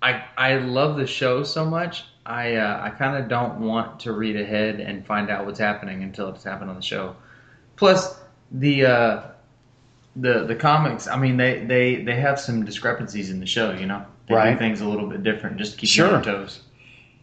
I, 0.01 0.25
I 0.38 0.57
love 0.57 0.98
the 0.98 1.07
show 1.07 1.43
so 1.43 1.63
much. 1.63 2.03
I, 2.25 2.55
uh, 2.55 2.81
I 2.83 2.89
kind 2.89 3.24
of 3.24 3.29
don't 3.29 3.62
want 3.62 4.01
to 4.01 4.12
read 4.12 4.36
ahead 4.36 4.81
and 4.81 5.05
find 5.05 5.29
out 5.29 5.45
what's 5.45 5.59
happening 5.59 6.03
until 6.03 6.27
it's 6.27 6.43
happened 6.43 6.69
on 6.69 6.75
the 6.75 6.81
show. 6.81 7.15
Plus, 7.77 8.19
the, 8.51 8.86
uh, 8.86 9.21
the, 10.17 10.43
the 10.43 10.55
comics. 10.55 11.07
I 11.07 11.15
mean, 11.15 11.38
they, 11.38 11.63
they, 11.63 12.03
they 12.03 12.19
have 12.19 12.38
some 12.38 12.65
discrepancies 12.65 13.29
in 13.29 13.39
the 13.39 13.45
show. 13.45 13.71
You 13.71 13.86
know, 13.86 14.05
they 14.27 14.36
Right. 14.36 14.51
do 14.51 14.59
things 14.59 14.81
a 14.81 14.89
little 14.89 15.07
bit 15.07 15.24
different 15.24 15.55
just 15.55 15.71
to 15.71 15.77
keep 15.77 15.95
you 15.95 16.03
on 16.03 16.12
your 16.12 16.21
toes. 16.21 16.63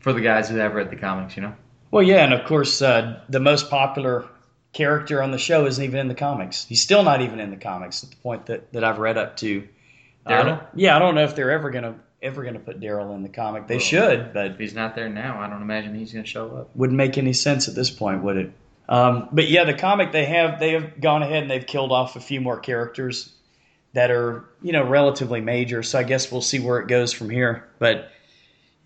For 0.01 0.15
the 0.15 0.23
guys 0.23 0.49
who 0.49 0.57
have 0.57 0.73
read 0.73 0.89
the 0.89 0.97
comics, 0.97 1.37
you 1.37 1.43
know. 1.43 1.53
Well, 1.91 2.03
yeah, 2.03 2.25
and 2.25 2.35
of 2.35 2.45
course, 2.47 2.83
uh, 2.83 3.21
the 3.29 3.41
most 3.41 3.71
popular 3.71 4.27
character 4.73 5.23
on 5.23 5.31
the 5.31 5.39
show 5.39 5.67
isn't 5.67 5.83
even 5.83 5.99
in 6.01 6.09
the 6.09 6.15
comics. 6.15 6.65
He's 6.67 6.83
still 6.83 7.03
not 7.03 7.23
even 7.23 7.41
in 7.41 7.51
the 7.51 7.57
comics 7.57 8.05
at 8.05 8.11
the 8.11 8.17
point 8.17 8.47
that, 8.47 8.73
that 8.73 8.85
I've 8.85 8.99
read 8.99 9.17
up 9.17 9.37
to. 9.39 9.67
Daryl? 10.27 10.45
don't- 10.45 10.63
yeah, 10.75 10.97
I 10.97 10.99
don't 10.99 11.15
know 11.15 11.25
if 11.25 11.35
they're 11.37 11.51
ever 11.53 11.71
gonna 11.71 11.95
ever 12.23 12.43
gonna 12.43 12.59
put 12.59 12.81
Daryl 12.81 13.15
in 13.15 13.23
the 13.23 13.29
comic. 13.29 13.69
They 13.69 13.77
Well, 13.77 13.85
should, 13.85 14.33
but 14.33 14.47
If 14.53 14.59
he's 14.59 14.75
not 14.75 14.95
there 14.97 15.09
now, 15.09 15.41
I 15.41 15.49
don't 15.49 15.63
imagine 15.63 15.95
he's 15.95 16.13
going 16.13 16.25
to 16.25 16.29
show 16.31 16.47
up. 16.57 16.71
wouldn't 16.75 16.97
make 16.97 17.19
any 17.19 17.33
sense 17.35 17.69
at 17.69 17.75
this 17.75 17.91
point, 17.91 18.23
would 18.25 18.37
it? 18.37 18.53
Um, 18.89 19.29
but 19.33 19.49
yeah, 19.49 19.65
the 19.65 19.75
comic 19.75 20.13
they 20.13 20.25
have 20.25 20.59
they 20.59 20.73
have 20.73 21.01
gone 21.01 21.23
ahead 21.23 21.43
and 21.43 21.51
they've 21.51 21.67
killed 21.67 21.93
off 21.93 22.17
a 22.17 22.21
few 22.21 22.41
more 22.41 22.59
characters 22.59 23.33
that 23.93 24.11
are 24.11 24.45
you 24.63 24.73
know 24.73 24.83
relatively 24.85 25.41
major. 25.41 25.83
So 25.83 25.99
I 25.99 26.03
guess 26.03 26.31
we'll 26.33 26.41
see 26.43 26.59
where 26.59 26.81
it 26.81 26.89
goes 26.89 27.13
from 27.13 27.31
here. 27.31 27.69
But 27.79 28.11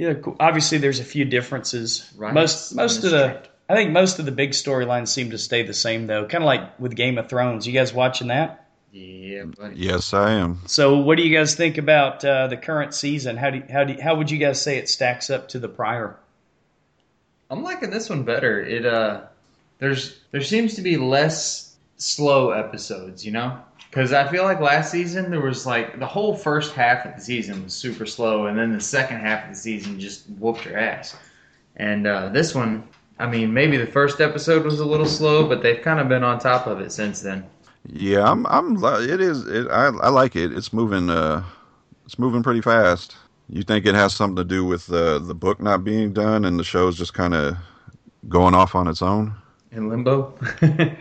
yeah, 0.01 0.15
co- 0.15 0.35
obviously 0.41 0.79
there's 0.79 0.99
a 0.99 1.05
few 1.05 1.27
differences. 1.27 2.11
Right. 2.17 2.33
Most 2.33 2.75
most 2.75 3.05
of 3.05 3.11
the 3.11 3.29
strict. 3.29 3.49
I 3.69 3.75
think 3.75 3.91
most 3.91 4.19
of 4.19 4.25
the 4.25 4.33
big 4.33 4.53
storylines 4.53 5.09
seem 5.09 5.31
to 5.33 5.39
stay 5.39 5.63
the 5.63 5.75
same 5.75 6.07
though. 6.07 6.25
Kind 6.25 6.43
of 6.43 6.47
like 6.47 6.81
with 6.81 6.97
Game 6.97 7.19
of 7.19 7.29
Thrones. 7.29 7.67
You 7.67 7.75
guys 7.75 7.93
watching 7.93 8.29
that? 8.29 8.67
Yeah, 8.93 9.45
buddy. 9.45 9.77
Yes, 9.77 10.15
I 10.15 10.33
am. 10.33 10.63
So 10.67 10.97
what 10.97 11.19
do 11.19 11.23
you 11.23 11.37
guys 11.37 11.55
think 11.55 11.77
about 11.77 12.25
uh, 12.25 12.47
the 12.47 12.57
current 12.57 12.95
season? 12.95 13.37
How 13.37 13.51
do 13.51 13.63
how 13.71 13.85
do 13.85 14.01
how 14.01 14.15
would 14.15 14.31
you 14.31 14.39
guys 14.39 14.61
say 14.63 14.79
it 14.79 14.89
stacks 14.89 15.29
up 15.29 15.49
to 15.49 15.59
the 15.59 15.69
prior? 15.69 16.17
I'm 17.51 17.63
liking 17.63 17.91
this 17.91 18.09
one 18.09 18.23
better. 18.23 18.59
It 18.59 18.87
uh, 18.87 19.25
there's 19.81 20.19
there 20.31 20.41
seems 20.41 20.77
to 20.77 20.83
be 20.83 20.97
less 20.97 21.77
slow 21.99 22.53
episodes, 22.53 23.27
you 23.27 23.33
know, 23.33 23.61
because 23.91 24.13
I 24.13 24.31
feel 24.31 24.45
like 24.45 24.61
last 24.61 24.93
season 24.93 25.31
there 25.31 25.41
was 25.41 25.67
like 25.67 25.99
the 25.99 26.07
whole 26.07 26.35
first 26.35 26.75
half 26.75 27.05
of 27.05 27.17
the 27.17 27.21
season 27.21 27.65
was 27.65 27.75
super 27.75 28.07
slow, 28.07 28.47
and 28.47 28.57
then 28.57 28.73
the 28.73 28.81
second 28.81 29.21
half 29.21 29.45
of 29.45 29.51
the 29.51 29.57
season 29.57 29.99
just 29.99 30.29
whooped 30.39 30.65
your 30.65 30.79
ass. 30.79 31.17
And 31.77 32.07
uh, 32.07 32.29
this 32.29 32.55
one, 32.55 32.87
I 33.19 33.27
mean, 33.27 33.53
maybe 33.53 33.77
the 33.77 33.87
first 33.87 34.21
episode 34.21 34.65
was 34.65 34.81
a 34.81 34.85
little 34.85 35.07
slow, 35.07 35.49
but 35.49 35.63
they've 35.63 35.83
kind 35.83 35.99
of 35.99 36.09
been 36.09 36.23
on 36.23 36.39
top 36.39 36.67
of 36.67 36.81
it 36.81 36.93
since 36.93 37.21
then. 37.21 37.45
Yeah, 37.87 38.31
I'm. 38.31 38.47
I'm. 38.47 38.83
It 38.85 39.21
is. 39.21 39.47
It, 39.47 39.67
I. 39.69 39.87
I 39.87 40.09
like 40.09 40.37
it. 40.37 40.53
It's 40.53 40.73
moving. 40.73 41.11
Uh, 41.11 41.43
it's 42.05 42.19
moving 42.19 42.43
pretty 42.43 42.61
fast. 42.61 43.17
You 43.49 43.63
think 43.63 43.87
it 43.87 43.97
has 43.97 44.15
something 44.15 44.37
to 44.37 44.45
do 44.45 44.65
with 44.65 44.93
uh, 44.93 45.19
the 45.19 45.35
book 45.35 45.61
not 45.61 45.83
being 45.83 46.13
done 46.13 46.45
and 46.45 46.59
the 46.59 46.63
show's 46.63 46.97
just 46.97 47.15
kind 47.15 47.35
of 47.35 47.57
going 48.29 48.55
off 48.55 48.77
on 48.77 48.87
its 48.87 49.03
own? 49.03 49.35
In 49.73 49.89
limbo. 49.89 50.35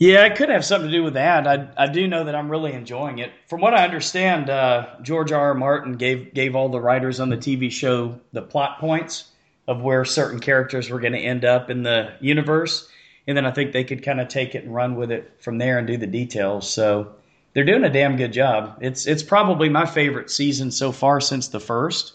Yeah, 0.00 0.24
it 0.24 0.36
could 0.36 0.48
have 0.48 0.64
something 0.64 0.90
to 0.90 0.96
do 0.96 1.04
with 1.04 1.12
that. 1.12 1.46
I, 1.46 1.68
I 1.76 1.86
do 1.86 2.08
know 2.08 2.24
that 2.24 2.34
I'm 2.34 2.50
really 2.50 2.72
enjoying 2.72 3.18
it. 3.18 3.32
From 3.46 3.60
what 3.60 3.74
I 3.74 3.84
understand, 3.84 4.48
uh, 4.48 4.86
George 5.02 5.30
R. 5.30 5.48
R. 5.48 5.54
Martin 5.54 5.98
gave 5.98 6.32
gave 6.32 6.56
all 6.56 6.70
the 6.70 6.80
writers 6.80 7.20
on 7.20 7.28
the 7.28 7.36
TV 7.36 7.70
show 7.70 8.18
the 8.32 8.40
plot 8.40 8.78
points 8.78 9.26
of 9.68 9.82
where 9.82 10.06
certain 10.06 10.40
characters 10.40 10.88
were 10.88 11.00
going 11.00 11.12
to 11.12 11.18
end 11.18 11.44
up 11.44 11.68
in 11.68 11.82
the 11.82 12.14
universe, 12.18 12.88
and 13.26 13.36
then 13.36 13.44
I 13.44 13.50
think 13.50 13.72
they 13.72 13.84
could 13.84 14.02
kind 14.02 14.22
of 14.22 14.28
take 14.28 14.54
it 14.54 14.64
and 14.64 14.74
run 14.74 14.96
with 14.96 15.12
it 15.12 15.34
from 15.38 15.58
there 15.58 15.76
and 15.76 15.86
do 15.86 15.98
the 15.98 16.06
details. 16.06 16.72
So 16.72 17.12
they're 17.52 17.64
doing 17.64 17.84
a 17.84 17.92
damn 17.92 18.16
good 18.16 18.32
job. 18.32 18.78
It's 18.80 19.06
it's 19.06 19.22
probably 19.22 19.68
my 19.68 19.84
favorite 19.84 20.30
season 20.30 20.70
so 20.70 20.92
far 20.92 21.20
since 21.20 21.48
the 21.48 21.60
first, 21.60 22.14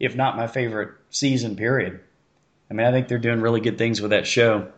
if 0.00 0.16
not 0.16 0.38
my 0.38 0.46
favorite 0.46 0.94
season. 1.10 1.54
Period. 1.54 2.00
I 2.70 2.74
mean, 2.74 2.86
I 2.86 2.92
think 2.92 3.08
they're 3.08 3.18
doing 3.18 3.42
really 3.42 3.60
good 3.60 3.76
things 3.76 4.00
with 4.00 4.12
that 4.12 4.26
show. 4.26 4.72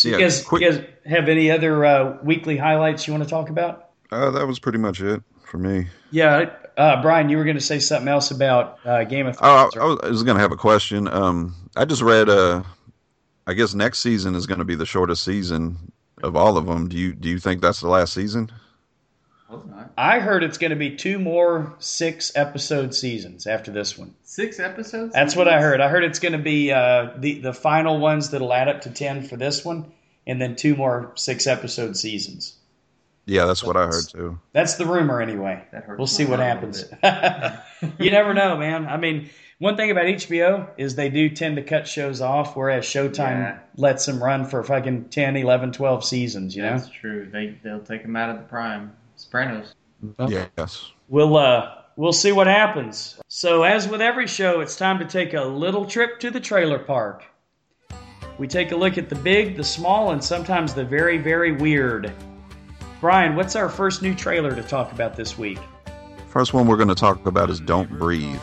So 0.00 0.08
Yeah, 0.08 0.16
you 0.16 0.20
guys, 0.22 0.42
quick- 0.42 0.62
you 0.62 0.70
guys 0.72 0.84
have 1.06 1.28
any 1.28 1.50
other 1.50 1.84
uh, 1.84 2.16
weekly 2.22 2.56
highlights 2.56 3.06
you 3.06 3.12
want 3.12 3.22
to 3.24 3.28
talk 3.30 3.50
about? 3.50 3.90
Uh, 4.10 4.30
that 4.30 4.46
was 4.46 4.58
pretty 4.58 4.78
much 4.78 5.00
it 5.02 5.22
for 5.44 5.58
me. 5.58 5.88
Yeah, 6.10 6.50
uh, 6.76 7.02
Brian, 7.02 7.28
you 7.28 7.36
were 7.36 7.44
going 7.44 7.56
to 7.56 7.62
say 7.62 7.78
something 7.78 8.08
else 8.08 8.30
about 8.30 8.78
uh, 8.84 9.04
Game 9.04 9.26
of 9.26 9.36
Oh, 9.42 9.68
Thrones. 9.70 9.76
I, 9.76 9.80
I 9.80 9.84
was, 9.84 9.98
I 10.04 10.08
was 10.08 10.22
going 10.22 10.36
to 10.36 10.40
have 10.42 10.52
a 10.52 10.56
question. 10.56 11.06
Um, 11.08 11.54
I 11.76 11.84
just 11.84 12.02
read. 12.02 12.28
Uh, 12.28 12.62
I 13.46 13.52
guess 13.54 13.74
next 13.74 13.98
season 13.98 14.34
is 14.34 14.46
going 14.46 14.58
to 14.60 14.64
be 14.64 14.74
the 14.74 14.86
shortest 14.86 15.24
season 15.24 15.76
of 16.22 16.34
all 16.36 16.56
of 16.56 16.66
them. 16.66 16.88
Do 16.88 16.96
you 16.96 17.12
do 17.12 17.28
you 17.28 17.38
think 17.38 17.60
that's 17.60 17.80
the 17.80 17.88
last 17.88 18.12
season? 18.14 18.50
Hope 19.50 19.66
not. 19.66 19.90
I 19.98 20.20
heard 20.20 20.44
it's 20.44 20.58
going 20.58 20.70
to 20.70 20.76
be 20.76 20.94
two 20.94 21.18
more 21.18 21.74
six 21.80 22.30
episode 22.36 22.94
seasons 22.94 23.48
after 23.48 23.72
this 23.72 23.98
one. 23.98 24.14
Six 24.22 24.60
episodes. 24.60 25.12
That's 25.12 25.34
what 25.34 25.48
I 25.48 25.60
heard. 25.60 25.80
I 25.80 25.88
heard 25.88 26.04
it's 26.04 26.20
going 26.20 26.32
to 26.34 26.38
be 26.38 26.70
uh, 26.70 27.10
the 27.18 27.40
the 27.40 27.52
final 27.52 27.98
ones 27.98 28.30
that'll 28.30 28.52
add 28.52 28.68
up 28.68 28.82
to 28.82 28.90
ten 28.90 29.24
for 29.26 29.36
this 29.36 29.64
one, 29.64 29.90
and 30.24 30.40
then 30.40 30.54
two 30.54 30.76
more 30.76 31.10
six 31.16 31.48
episode 31.48 31.96
seasons. 31.96 32.54
Yeah, 33.26 33.46
that's 33.46 33.62
what 33.64 33.76
I 33.76 33.86
heard 33.86 34.08
too. 34.08 34.38
That's 34.52 34.74
the 34.74 34.86
rumor, 34.86 35.20
anyway. 35.20 35.64
That 35.72 35.84
hurts 35.84 35.98
We'll 35.98 36.06
see 36.06 36.26
what 36.26 36.38
happens. 36.38 36.84
you 37.98 38.10
never 38.10 38.32
know, 38.34 38.56
man. 38.56 38.86
I 38.86 38.96
mean, 38.96 39.30
one 39.58 39.76
thing 39.76 39.90
about 39.90 40.04
HBO 40.04 40.68
is 40.78 40.94
they 40.94 41.10
do 41.10 41.28
tend 41.28 41.56
to 41.56 41.62
cut 41.62 41.86
shows 41.86 42.20
off, 42.20 42.56
whereas 42.56 42.84
Showtime 42.84 43.38
Yeah. 43.40 43.58
lets 43.76 44.06
them 44.06 44.22
run 44.22 44.46
for 44.46 44.62
fucking 44.64 45.10
10, 45.10 45.36
11, 45.36 45.72
12 45.72 46.04
seasons, 46.04 46.56
you 46.56 46.62
know? 46.62 46.70
That's 46.78 46.88
true. 46.88 47.28
They 47.30 47.58
they'll 47.62 47.82
take 47.82 48.02
them 48.02 48.16
out 48.16 48.30
of 48.30 48.36
the 48.36 48.44
prime. 48.44 48.96
Sopranos. 49.20 49.74
Yes. 50.28 50.92
We'll, 51.08 51.36
uh, 51.36 51.74
we'll 51.96 52.12
see 52.12 52.32
what 52.32 52.46
happens. 52.46 53.20
So, 53.28 53.62
as 53.62 53.86
with 53.86 54.00
every 54.00 54.26
show, 54.26 54.60
it's 54.60 54.76
time 54.76 54.98
to 54.98 55.04
take 55.04 55.34
a 55.34 55.42
little 55.42 55.84
trip 55.84 56.18
to 56.20 56.30
the 56.30 56.40
trailer 56.40 56.78
park. 56.78 57.24
We 58.38 58.48
take 58.48 58.72
a 58.72 58.76
look 58.76 58.96
at 58.96 59.10
the 59.10 59.16
big, 59.16 59.56
the 59.56 59.64
small, 59.64 60.12
and 60.12 60.24
sometimes 60.24 60.72
the 60.72 60.84
very, 60.84 61.18
very 61.18 61.52
weird. 61.52 62.12
Brian, 63.00 63.36
what's 63.36 63.56
our 63.56 63.68
first 63.68 64.00
new 64.00 64.14
trailer 64.14 64.54
to 64.54 64.62
talk 64.62 64.92
about 64.92 65.16
this 65.16 65.36
week? 65.36 65.58
First 66.28 66.54
one 66.54 66.66
we're 66.66 66.76
going 66.76 66.88
to 66.88 66.94
talk 66.94 67.26
about 67.26 67.50
is 67.50 67.60
"Don't 67.60 67.90
Breathe." 67.98 68.40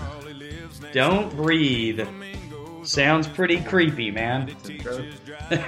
Don't 0.93 1.35
breathe. 1.35 2.07
Sounds 2.87 3.27
pretty 3.27 3.61
creepy, 3.63 4.11
man. 4.11 4.55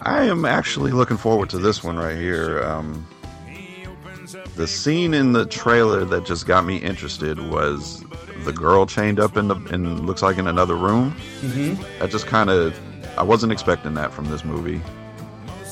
I 0.00 0.24
am 0.24 0.46
actually 0.46 0.92
looking 0.92 1.18
forward 1.18 1.50
to 1.50 1.58
this 1.58 1.84
one 1.84 1.98
right 1.98 2.16
here. 2.16 2.62
Um, 2.62 3.06
the 4.56 4.66
scene 4.66 5.12
in 5.12 5.32
the 5.32 5.44
trailer 5.44 6.06
that 6.06 6.24
just 6.24 6.46
got 6.46 6.64
me 6.64 6.78
interested 6.78 7.38
was 7.50 8.02
the 8.44 8.52
girl 8.52 8.86
chained 8.86 9.20
up 9.20 9.36
in 9.36 9.48
the 9.48 9.56
in 9.66 10.06
looks 10.06 10.22
like 10.22 10.38
in 10.38 10.46
another 10.46 10.74
room. 10.74 11.14
mm-hmm. 11.40 11.82
That 11.98 12.10
just 12.10 12.26
kind 12.26 12.48
of 12.48 12.74
I 13.18 13.22
wasn't 13.22 13.52
expecting 13.52 13.92
that 13.94 14.14
from 14.14 14.30
this 14.30 14.42
movie. 14.42 14.80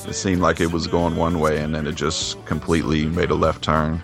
It 0.07 0.13
seemed 0.13 0.41
like 0.41 0.61
it 0.61 0.71
was 0.71 0.85
going 0.85 1.15
one 1.15 1.39
way 1.39 1.57
and 1.57 1.73
then 1.73 1.87
it 1.87 1.95
just 1.95 2.45
completely 2.45 3.07
made 3.07 3.31
a 3.31 3.35
left 3.35 3.63
turn. 3.63 3.99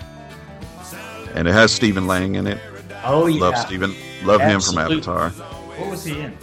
And 1.36 1.48
it 1.48 1.54
has 1.54 1.72
Stephen 1.72 2.08
Lang 2.08 2.34
in 2.34 2.48
it. 2.48 2.60
Oh 3.04 3.28
yeah. 3.28 3.42
Love 3.42 3.58
Stephen. 3.58 3.94
Love 4.24 4.42
him 4.42 4.60
from 4.62 4.78
Avatar. 4.78 5.30
What 5.30 5.90
was 5.92 6.04
he 6.06 6.20
in? 6.20 6.38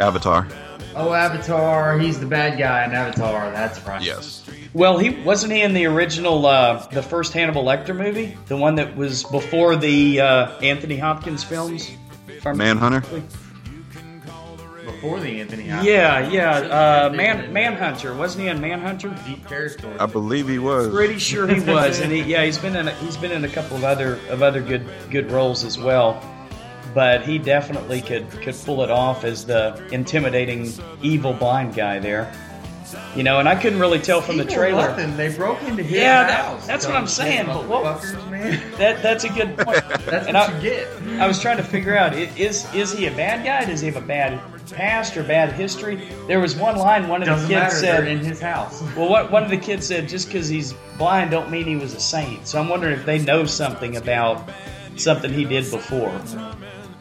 Avatar. 0.00 0.46
Oh, 0.94 1.12
Avatar. 1.12 1.98
He's 1.98 2.18
the 2.18 2.26
bad 2.26 2.58
guy 2.58 2.84
in 2.84 2.92
Avatar. 2.92 3.50
That's 3.52 3.80
right. 3.86 4.02
Yes. 4.02 4.44
Well, 4.74 4.98
he 4.98 5.10
wasn't 5.10 5.52
he 5.52 5.62
in 5.62 5.72
the 5.72 5.86
original, 5.86 6.44
uh, 6.46 6.84
the 6.88 7.02
first 7.02 7.32
Hannibal 7.32 7.64
Lecter 7.64 7.96
movie, 7.96 8.36
the 8.46 8.56
one 8.56 8.74
that 8.76 8.96
was 8.96 9.24
before 9.24 9.76
the 9.76 10.20
uh, 10.20 10.58
Anthony 10.60 10.96
Hopkins 10.96 11.44
films. 11.44 11.90
if 12.28 12.46
I 12.46 12.52
Manhunter. 12.52 13.00
Before 14.84 15.20
the 15.20 15.40
Anthony 15.40 15.68
Hopkins. 15.68 15.88
Yeah, 15.88 16.28
yeah. 16.30 16.50
Uh, 17.06 17.10
Man 17.14 17.52
Manhunter 17.52 18.14
wasn't 18.14 18.42
he 18.44 18.48
in 18.48 18.60
Manhunter? 18.60 19.16
Deep 19.26 19.46
territory. 19.46 19.98
I 19.98 20.06
believe 20.06 20.48
he 20.48 20.58
was. 20.58 20.88
Pretty 20.88 21.18
sure 21.18 21.46
he 21.46 21.60
was, 21.72 22.00
and 22.00 22.10
he, 22.10 22.22
yeah, 22.22 22.44
he's 22.44 22.58
been 22.58 22.74
in 22.74 22.88
a, 22.88 22.94
he's 22.96 23.16
been 23.16 23.30
in 23.30 23.44
a 23.44 23.48
couple 23.48 23.76
of 23.76 23.84
other 23.84 24.18
of 24.28 24.42
other 24.42 24.60
good 24.60 24.84
good 25.10 25.30
roles 25.30 25.62
as 25.64 25.78
well. 25.78 26.20
But 26.94 27.22
he 27.22 27.38
definitely 27.38 28.00
could 28.00 28.30
could 28.42 28.54
pull 28.64 28.82
it 28.82 28.90
off 28.90 29.24
as 29.24 29.44
the 29.44 29.80
intimidating 29.92 30.72
evil 31.02 31.32
blind 31.32 31.74
guy 31.74 31.98
there. 31.98 32.32
You 33.14 33.22
know, 33.22 33.38
and 33.38 33.46
I 33.46 33.54
couldn't 33.54 33.80
really 33.80 33.98
tell 33.98 34.22
from 34.22 34.38
the 34.38 34.46
trailer. 34.46 34.88
Nothing. 34.88 35.14
They 35.18 35.28
broke 35.34 35.62
into 35.62 35.82
his 35.82 35.92
Yeah, 35.92 36.24
that- 36.26 36.40
house. 36.44 36.66
that's 36.66 36.86
what 36.86 36.96
I'm 36.96 37.06
saying, 37.06 37.44
but 37.46 37.68
what-. 37.68 38.00
That 38.78 39.02
that's 39.02 39.24
a 39.24 39.28
good 39.28 39.58
point. 39.58 39.82
That's 40.06 40.26
and 40.26 40.34
what 40.34 40.48
I, 40.48 40.54
you 40.56 40.62
get. 40.62 40.88
I 41.20 41.26
was 41.26 41.38
trying 41.38 41.58
to 41.58 41.62
figure 41.62 41.96
out 41.96 42.14
is 42.14 42.66
is 42.74 42.92
he 42.92 43.06
a 43.06 43.10
bad 43.10 43.44
guy? 43.44 43.66
Does 43.66 43.80
he 43.82 43.88
have 43.88 44.02
a 44.02 44.06
bad 44.06 44.40
past 44.72 45.16
or 45.18 45.22
bad 45.22 45.52
history? 45.52 46.08
There 46.28 46.40
was 46.40 46.56
one 46.56 46.76
line 46.78 47.08
one 47.08 47.20
of 47.20 47.28
Doesn't 47.28 47.46
the 47.48 47.54
kids 47.54 47.82
matter. 47.82 48.04
Said. 48.04 48.08
in 48.08 48.18
his 48.20 48.40
house. 48.40 48.82
Well, 48.96 49.10
what 49.10 49.30
one 49.30 49.42
of 49.44 49.50
the 49.50 49.58
kids 49.58 49.86
said, 49.86 50.08
just 50.08 50.28
because 50.28 50.48
he's 50.48 50.72
blind, 50.96 51.30
don't 51.30 51.50
mean 51.50 51.66
he 51.66 51.76
was 51.76 51.92
a 51.94 52.00
saint. 52.00 52.46
So 52.48 52.58
I'm 52.58 52.68
wondering 52.70 52.94
if 52.98 53.04
they 53.04 53.18
know 53.18 53.44
something 53.44 53.96
about 53.98 54.48
something 54.96 55.30
he 55.32 55.44
did 55.44 55.70
before. 55.70 56.18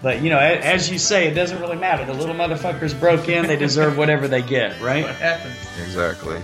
But 0.01 0.21
you 0.21 0.29
know, 0.29 0.37
as 0.37 0.89
you 0.91 0.99
say, 0.99 1.27
it 1.27 1.33
doesn't 1.33 1.59
really 1.59 1.75
matter. 1.75 2.05
The 2.05 2.13
little 2.13 2.35
motherfuckers 2.35 2.97
broke 2.99 3.29
in; 3.29 3.47
they 3.47 3.55
deserve 3.55 3.97
whatever 3.97 4.27
they 4.27 4.41
get, 4.41 4.79
right? 4.79 5.03
What 5.03 5.09
right? 5.09 5.15
happens? 5.15 5.55
Exactly. 5.83 6.39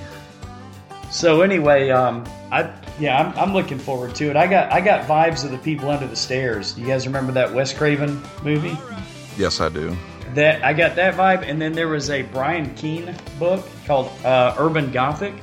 So 1.12 1.42
anyway, 1.42 1.90
um, 1.90 2.26
I 2.52 2.74
yeah, 3.00 3.20
I'm, 3.20 3.38
I'm 3.38 3.54
looking 3.54 3.78
forward 3.78 4.16
to 4.16 4.30
it. 4.30 4.36
I 4.36 4.48
got 4.48 4.72
I 4.72 4.82
got 4.82 5.08
vibes 5.08 5.46
of 5.46 5.52
the 5.52 5.60
people 5.60 5.90
under 5.90 6.08
the 6.08 6.16
stairs. 6.16 6.78
You 6.78 6.88
guys 6.88 7.06
remember 7.06 7.32
that 7.34 7.54
Wes 7.54 7.72
Craven 7.72 8.22
movie? 8.44 8.78
Yes, 9.38 9.62
I 9.62 9.70
do. 9.70 9.96
That 10.34 10.64
I 10.64 10.74
got 10.74 10.96
that 10.96 11.14
vibe, 11.14 11.48
and 11.48 11.62
then 11.62 11.74
there 11.74 11.88
was 11.88 12.10
a 12.10 12.24
Brian 12.24 12.74
Keene 12.74 13.16
book 13.38 13.64
called 13.86 14.08
uh, 14.26 14.56
Urban 14.58 14.92
Gothic, 14.92 15.36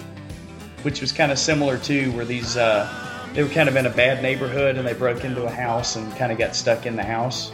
which 0.82 1.00
was 1.00 1.12
kind 1.12 1.30
of 1.30 1.38
similar 1.38 1.78
to 1.78 2.10
where 2.10 2.24
these 2.24 2.56
uh, 2.56 2.88
they 3.34 3.44
were 3.44 3.48
kind 3.48 3.68
of 3.68 3.76
in 3.76 3.86
a 3.86 3.90
bad 3.90 4.22
neighborhood 4.22 4.76
and 4.76 4.86
they 4.86 4.92
broke 4.92 5.24
into 5.24 5.44
a 5.44 5.50
house 5.50 5.94
and 5.94 6.16
kind 6.16 6.32
of 6.32 6.38
got 6.38 6.56
stuck 6.56 6.86
in 6.86 6.96
the 6.96 7.04
house. 7.04 7.52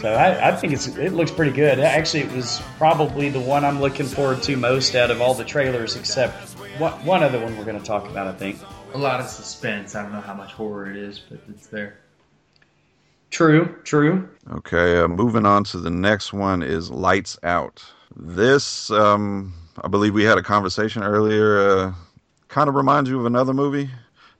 So 0.00 0.12
I, 0.12 0.50
I 0.50 0.56
think 0.56 0.72
it's 0.72 0.86
it 0.86 1.12
looks 1.12 1.30
pretty 1.30 1.50
good. 1.52 1.80
Actually, 1.80 2.22
it 2.24 2.32
was 2.32 2.62
probably 2.78 3.30
the 3.30 3.40
one 3.40 3.64
I'm 3.64 3.80
looking 3.80 4.06
forward 4.06 4.42
to 4.44 4.56
most 4.56 4.94
out 4.94 5.10
of 5.10 5.20
all 5.20 5.34
the 5.34 5.44
trailers, 5.44 5.96
except 5.96 6.36
one, 6.78 6.92
one 7.04 7.22
other 7.24 7.40
one 7.40 7.56
we're 7.58 7.64
going 7.64 7.78
to 7.80 7.84
talk 7.84 8.08
about. 8.08 8.28
I 8.28 8.32
think. 8.32 8.58
A 8.94 8.98
lot 8.98 9.20
of 9.20 9.26
suspense. 9.26 9.94
I 9.94 10.02
don't 10.02 10.12
know 10.12 10.20
how 10.20 10.32
much 10.34 10.52
horror 10.52 10.90
it 10.90 10.96
is, 10.96 11.18
but 11.18 11.40
it's 11.48 11.66
there. 11.66 11.98
True, 13.30 13.76
true. 13.84 14.28
Okay, 14.50 14.98
uh, 15.00 15.08
moving 15.08 15.44
on 15.44 15.64
to 15.64 15.78
the 15.78 15.90
next 15.90 16.32
one 16.32 16.62
is 16.62 16.90
Lights 16.90 17.38
Out. 17.42 17.84
This, 18.16 18.90
um, 18.90 19.52
I 19.82 19.88
believe 19.88 20.14
we 20.14 20.24
had 20.24 20.38
a 20.38 20.42
conversation 20.42 21.02
earlier. 21.02 21.58
Uh, 21.68 21.92
kind 22.48 22.68
of 22.70 22.74
reminds 22.74 23.10
you 23.10 23.20
of 23.20 23.26
another 23.26 23.52
movie. 23.52 23.90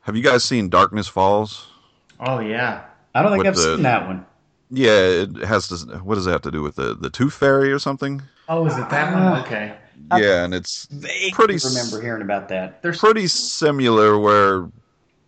Have 0.02 0.16
you 0.16 0.22
guys 0.22 0.42
seen 0.44 0.70
Darkness 0.70 1.06
Falls? 1.06 1.66
Oh 2.18 2.38
yeah. 2.40 2.84
I 3.14 3.22
don't 3.22 3.32
think 3.32 3.44
With 3.44 3.48
I've 3.48 3.56
the- 3.56 3.74
seen 3.74 3.82
that 3.82 4.06
one. 4.06 4.24
Yeah, 4.70 4.92
it 5.24 5.36
has 5.44 5.68
to. 5.68 5.98
What 5.98 6.16
does 6.16 6.26
it 6.26 6.30
have 6.30 6.42
to 6.42 6.50
do 6.50 6.62
with 6.62 6.76
the 6.76 6.94
the 6.94 7.10
Tooth 7.10 7.34
Fairy 7.34 7.72
or 7.72 7.78
something? 7.78 8.22
Oh, 8.48 8.66
is 8.66 8.76
it 8.76 8.88
that 8.90 9.14
Ah. 9.14 9.32
one? 9.32 9.40
Okay. 9.42 9.74
yeah, 10.16 10.44
and 10.44 10.54
it's 10.54 10.86
Pretty 11.32 11.54
s- 11.56 11.64
remember 11.64 12.00
hearing 12.00 12.22
about 12.22 12.48
that. 12.50 12.82
There's 12.82 12.98
pretty 12.98 13.26
similar 13.28 14.18
where 14.18 14.68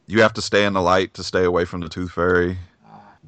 you 0.06 0.22
have 0.22 0.32
to 0.34 0.42
stay 0.42 0.64
in 0.64 0.72
the 0.74 0.82
light 0.82 1.14
to 1.14 1.22
stay 1.24 1.44
away 1.44 1.64
from 1.64 1.80
the 1.80 1.88
Tooth 1.88 2.12
Fairy. 2.12 2.58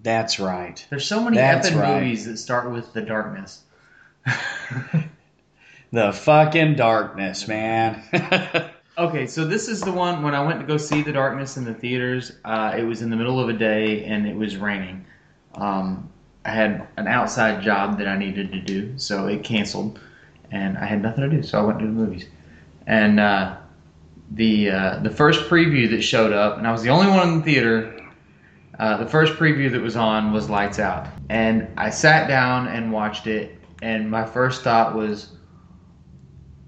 That's 0.02 0.40
right. 0.40 0.84
there's 0.90 1.06
so 1.06 1.22
many 1.22 1.36
That's 1.36 1.68
epic 1.68 1.78
right. 1.80 2.02
movies 2.02 2.24
that 2.26 2.36
start 2.38 2.70
with 2.72 2.92
the 2.92 3.02
darkness. 3.02 3.62
the 5.92 6.12
fucking 6.12 6.74
darkness, 6.76 7.48
man. 7.48 8.02
Okay, 8.98 9.26
so 9.26 9.46
this 9.46 9.68
is 9.68 9.80
the 9.80 9.90
one 9.90 10.22
when 10.22 10.34
I 10.34 10.44
went 10.44 10.60
to 10.60 10.66
go 10.66 10.76
see 10.76 11.00
The 11.00 11.12
Darkness 11.12 11.56
in 11.56 11.64
the 11.64 11.72
theaters. 11.72 12.32
Uh, 12.44 12.74
it 12.76 12.82
was 12.82 13.00
in 13.00 13.08
the 13.08 13.16
middle 13.16 13.40
of 13.40 13.48
a 13.48 13.54
day 13.54 14.04
and 14.04 14.26
it 14.28 14.36
was 14.36 14.58
raining. 14.58 15.06
Um, 15.54 16.10
I 16.44 16.50
had 16.50 16.88
an 16.96 17.06
outside 17.06 17.62
job 17.62 17.98
that 17.98 18.08
I 18.08 18.16
needed 18.16 18.52
to 18.52 18.60
do, 18.60 18.98
so 18.98 19.26
it 19.28 19.44
canceled, 19.44 20.00
and 20.50 20.76
I 20.76 20.86
had 20.86 21.02
nothing 21.02 21.28
to 21.28 21.36
do, 21.36 21.42
so 21.42 21.58
I 21.58 21.62
went 21.62 21.78
to 21.78 21.84
the 21.84 21.92
movies. 21.92 22.26
And 22.86 23.20
uh, 23.20 23.56
the 24.32 24.70
uh, 24.70 24.98
the 25.00 25.10
first 25.10 25.48
preview 25.48 25.88
that 25.90 26.02
showed 26.02 26.32
up, 26.32 26.58
and 26.58 26.66
I 26.66 26.72
was 26.72 26.82
the 26.82 26.90
only 26.90 27.06
one 27.06 27.28
in 27.28 27.38
the 27.38 27.44
theater. 27.44 27.98
Uh, 28.78 28.96
the 28.96 29.06
first 29.06 29.34
preview 29.34 29.70
that 29.70 29.80
was 29.80 29.94
on 29.96 30.32
was 30.32 30.50
Lights 30.50 30.78
Out, 30.78 31.06
and 31.28 31.68
I 31.76 31.90
sat 31.90 32.26
down 32.26 32.66
and 32.68 32.90
watched 32.90 33.26
it. 33.26 33.58
And 33.82 34.10
my 34.10 34.24
first 34.24 34.62
thought 34.62 34.94
was, 34.94 35.30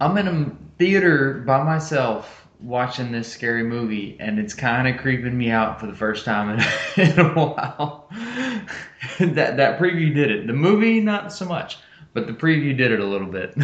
I'm 0.00 0.16
in 0.18 0.28
a 0.28 0.50
theater 0.78 1.44
by 1.46 1.62
myself 1.62 2.43
watching 2.61 3.12
this 3.12 3.30
scary 3.30 3.62
movie, 3.62 4.16
and 4.20 4.38
it's 4.38 4.54
kind 4.54 4.88
of 4.88 5.00
creeping 5.00 5.37
me 5.37 5.50
out 5.50 5.80
for 5.80 5.87
the 5.87 5.94
first 5.94 6.25
time 6.25 6.50
in, 6.50 6.64
in 7.11 7.18
a 7.18 7.28
while. 7.34 8.08
that 9.20 9.56
that 9.56 9.78
preview 9.78 10.14
did 10.14 10.30
it. 10.30 10.46
The 10.46 10.52
movie, 10.52 11.00
not 11.00 11.32
so 11.32 11.44
much, 11.44 11.78
but 12.12 12.26
the 12.26 12.32
preview 12.32 12.76
did 12.76 12.92
it 12.92 13.00
a 13.00 13.04
little 13.04 13.26
bit. 13.26 13.54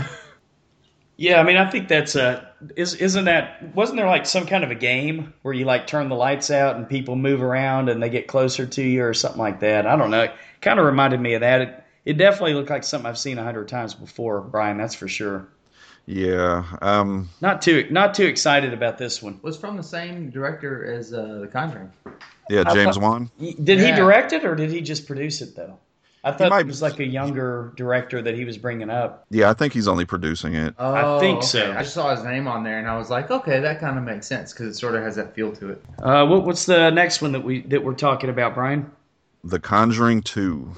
yeah, 1.16 1.40
I 1.40 1.42
mean, 1.42 1.56
I 1.56 1.70
think 1.70 1.88
that's 1.88 2.16
a 2.16 2.50
is 2.76 2.94
isn't 2.94 3.24
that 3.24 3.74
wasn't 3.74 3.96
there 3.96 4.06
like 4.06 4.26
some 4.26 4.46
kind 4.46 4.64
of 4.64 4.70
a 4.70 4.74
game 4.74 5.32
where 5.42 5.54
you 5.54 5.64
like 5.64 5.86
turn 5.86 6.08
the 6.08 6.16
lights 6.16 6.50
out 6.50 6.76
and 6.76 6.88
people 6.88 7.16
move 7.16 7.42
around 7.42 7.88
and 7.88 8.02
they 8.02 8.10
get 8.10 8.26
closer 8.26 8.66
to 8.66 8.82
you 8.82 9.04
or 9.04 9.14
something 9.14 9.40
like 9.40 9.60
that? 9.60 9.86
I 9.86 9.96
don't 9.96 10.10
know. 10.10 10.24
It 10.24 10.34
kind 10.60 10.78
of 10.78 10.86
reminded 10.86 11.20
me 11.20 11.34
of 11.34 11.40
that. 11.40 11.60
It, 11.60 11.84
it 12.04 12.12
definitely 12.14 12.54
looked 12.54 12.70
like 12.70 12.84
something 12.84 13.08
I've 13.08 13.18
seen 13.18 13.38
a 13.38 13.44
hundred 13.44 13.68
times 13.68 13.94
before, 13.94 14.40
Brian. 14.40 14.78
That's 14.78 14.94
for 14.94 15.08
sure. 15.08 15.48
Yeah. 16.10 16.64
Um, 16.82 17.28
Not 17.40 17.62
too 17.62 17.86
not 17.90 18.14
too 18.14 18.26
excited 18.26 18.72
about 18.74 18.98
this 18.98 19.22
one. 19.22 19.38
was 19.42 19.56
from 19.56 19.76
the 19.76 19.82
same 19.82 20.28
director 20.30 20.84
as 20.92 21.12
uh, 21.12 21.38
The 21.42 21.46
Conjuring. 21.46 21.92
yeah, 22.48 22.64
James 22.74 22.96
thought- 22.96 23.02
Wan. 23.02 23.30
Y- 23.38 23.54
Did 23.62 23.78
he 23.78 23.92
direct 23.92 24.32
it 24.32 24.44
or 24.44 24.56
did 24.56 24.70
he 24.70 24.80
just 24.80 25.06
produce 25.06 25.40
it 25.40 25.54
though? 25.54 25.78
I 26.24 26.32
thought 26.32 26.50
might- 26.50 26.60
it 26.62 26.66
was 26.66 26.82
like 26.82 26.98
a 26.98 27.06
younger 27.06 27.72
director 27.76 28.20
that 28.22 28.34
he 28.34 28.44
was 28.44 28.58
bringing 28.58 28.90
up. 28.90 29.24
Yeah, 29.30 29.50
I 29.50 29.54
think 29.54 29.72
he's 29.72 29.86
only 29.86 30.04
producing 30.04 30.54
it. 30.54 30.74
Oh, 30.78 31.20
think 31.20 31.38
okay. 31.38 31.46
so. 31.46 31.72
I 31.72 31.82
just 31.82 31.94
saw 31.94 32.10
his 32.14 32.24
name 32.24 32.46
on 32.48 32.62
there, 32.64 32.78
and 32.78 32.88
I 32.88 32.98
was 32.98 33.08
like, 33.08 33.30
okay, 33.30 33.60
that 33.60 33.80
kind 33.80 33.96
of 33.96 34.02
makes 34.04 34.26
sense 34.26 34.52
because 34.52 34.66
it 34.66 34.78
sort 34.78 34.96
of 34.96 35.02
has 35.04 35.14
that 35.16 35.34
feel 35.34 35.52
to 35.52 35.70
it. 35.70 35.84
Uh, 36.02 36.26
what, 36.26 36.44
what's 36.44 36.66
the 36.66 36.90
next 36.90 37.22
one 37.22 37.32
that 37.32 37.40
we 37.44 37.62
that 37.62 37.82
we're 37.84 37.94
talking 37.94 38.28
about, 38.30 38.54
Brian? 38.54 38.90
The 39.44 39.60
Conjuring 39.60 40.20
2. 40.22 40.76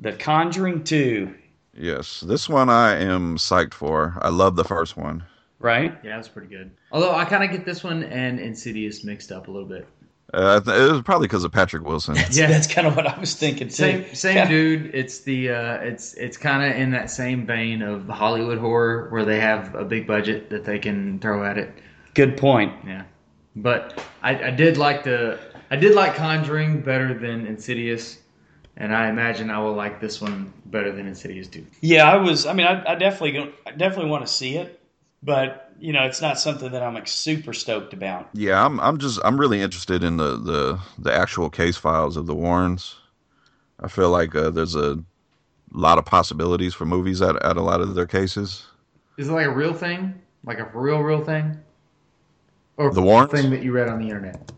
The 0.00 0.12
Conjuring 0.14 0.82
Two, 0.82 1.32
Yes, 1.76 2.20
this 2.20 2.48
one 2.48 2.68
I 2.70 2.96
am 2.96 3.36
psyched 3.36 3.74
for. 3.74 4.16
I 4.22 4.28
love 4.28 4.56
the 4.56 4.64
first 4.64 4.96
one. 4.96 5.24
right? 5.58 5.96
Yeah, 6.04 6.16
that's 6.16 6.28
pretty 6.28 6.48
good. 6.48 6.70
Although 6.92 7.14
I 7.14 7.24
kind 7.24 7.42
of 7.44 7.50
get 7.50 7.64
this 7.64 7.82
one 7.82 8.02
and 8.04 8.38
Insidious 8.38 9.02
mixed 9.04 9.32
up 9.32 9.48
a 9.48 9.50
little 9.50 9.68
bit. 9.68 9.86
Uh, 10.32 10.60
it 10.66 10.92
was 10.92 11.02
probably 11.02 11.26
because 11.28 11.44
of 11.44 11.52
Patrick 11.52 11.84
Wilson. 11.84 12.14
That's, 12.14 12.36
Yeah. 12.38 12.46
that's 12.48 12.66
kind 12.66 12.86
of 12.86 12.96
what 12.96 13.06
I 13.06 13.18
was 13.20 13.34
thinking 13.34 13.68
too. 13.68 13.74
Same 13.74 14.14
same 14.14 14.36
Yeah. 14.36 14.48
dude. 14.48 14.94
It's 14.94 15.20
the 15.20 15.50
uh, 15.50 15.74
it's 15.76 16.14
it's 16.14 16.36
kind 16.36 16.68
of 16.68 16.76
in 16.78 16.90
that 16.90 17.08
same 17.10 17.46
vein 17.46 17.82
of 17.82 18.08
Hollywood 18.08 18.58
horror 18.58 19.08
where 19.10 19.24
they 19.24 19.38
have 19.38 19.74
a 19.76 19.84
big 19.84 20.06
budget 20.08 20.50
that 20.50 20.64
they 20.64 20.78
can 20.80 21.18
throw 21.20 21.44
at 21.44 21.56
it. 21.56 21.72
Good 22.14 22.36
point. 22.36 22.72
Yeah, 22.86 23.04
but 23.54 24.02
I, 24.22 24.48
I 24.48 24.50
did 24.50 24.76
like 24.76 25.04
the 25.04 25.38
I 25.70 25.76
did 25.76 25.94
like 25.94 26.14
Conjuring 26.16 26.80
better 26.82 27.14
than 27.14 27.46
Insidious, 27.46 28.18
and 28.76 28.94
I 28.94 29.08
imagine 29.08 29.50
I 29.50 29.58
will 29.60 29.74
like 29.74 30.00
this 30.00 30.20
one 30.20 30.52
better 30.66 30.92
than 30.92 31.06
Insidious 31.06 31.48
too. 31.48 31.66
Yeah, 31.80 32.10
I 32.10 32.16
was. 32.16 32.46
I 32.46 32.52
mean, 32.52 32.66
I, 32.66 32.92
I 32.92 32.94
definitely, 32.96 33.32
go- 33.32 33.52
I 33.66 33.72
definitely 33.72 34.10
want 34.10 34.26
to 34.26 34.32
see 34.32 34.56
it, 34.56 34.80
but 35.22 35.72
you 35.78 35.92
know, 35.92 36.04
it's 36.04 36.20
not 36.20 36.38
something 36.38 36.70
that 36.72 36.82
I'm 36.82 36.94
like 36.94 37.08
super 37.08 37.52
stoked 37.52 37.92
about. 37.92 38.28
Yeah, 38.32 38.64
I'm 38.64 38.80
I'm 38.80 38.98
just 38.98 39.18
I'm 39.24 39.38
really 39.38 39.60
interested 39.60 40.02
in 40.04 40.16
the 40.16 40.36
the, 40.36 40.80
the 40.98 41.12
actual 41.12 41.50
case 41.50 41.76
files 41.76 42.16
of 42.16 42.26
the 42.26 42.34
Warrens. 42.34 42.96
I 43.80 43.88
feel 43.88 44.10
like 44.10 44.34
uh, 44.34 44.50
there's 44.50 44.76
a 44.76 45.02
lot 45.72 45.98
of 45.98 46.04
possibilities 46.04 46.72
for 46.74 46.84
movies 46.86 47.20
at, 47.20 47.34
at 47.42 47.56
a 47.56 47.60
lot 47.62 47.80
of 47.80 47.94
their 47.96 48.06
cases. 48.06 48.66
Is 49.16 49.28
it 49.28 49.32
like 49.32 49.46
a 49.46 49.50
real 49.50 49.74
thing, 49.74 50.14
like 50.44 50.58
a 50.60 50.70
real 50.72 51.00
real 51.00 51.24
thing, 51.24 51.58
or 52.76 52.92
The 52.92 53.02
Warrens? 53.02 53.32
thing 53.32 53.50
that 53.50 53.62
you 53.62 53.72
read 53.72 53.88
on 53.88 53.98
the 53.98 54.06
internet? 54.06 54.52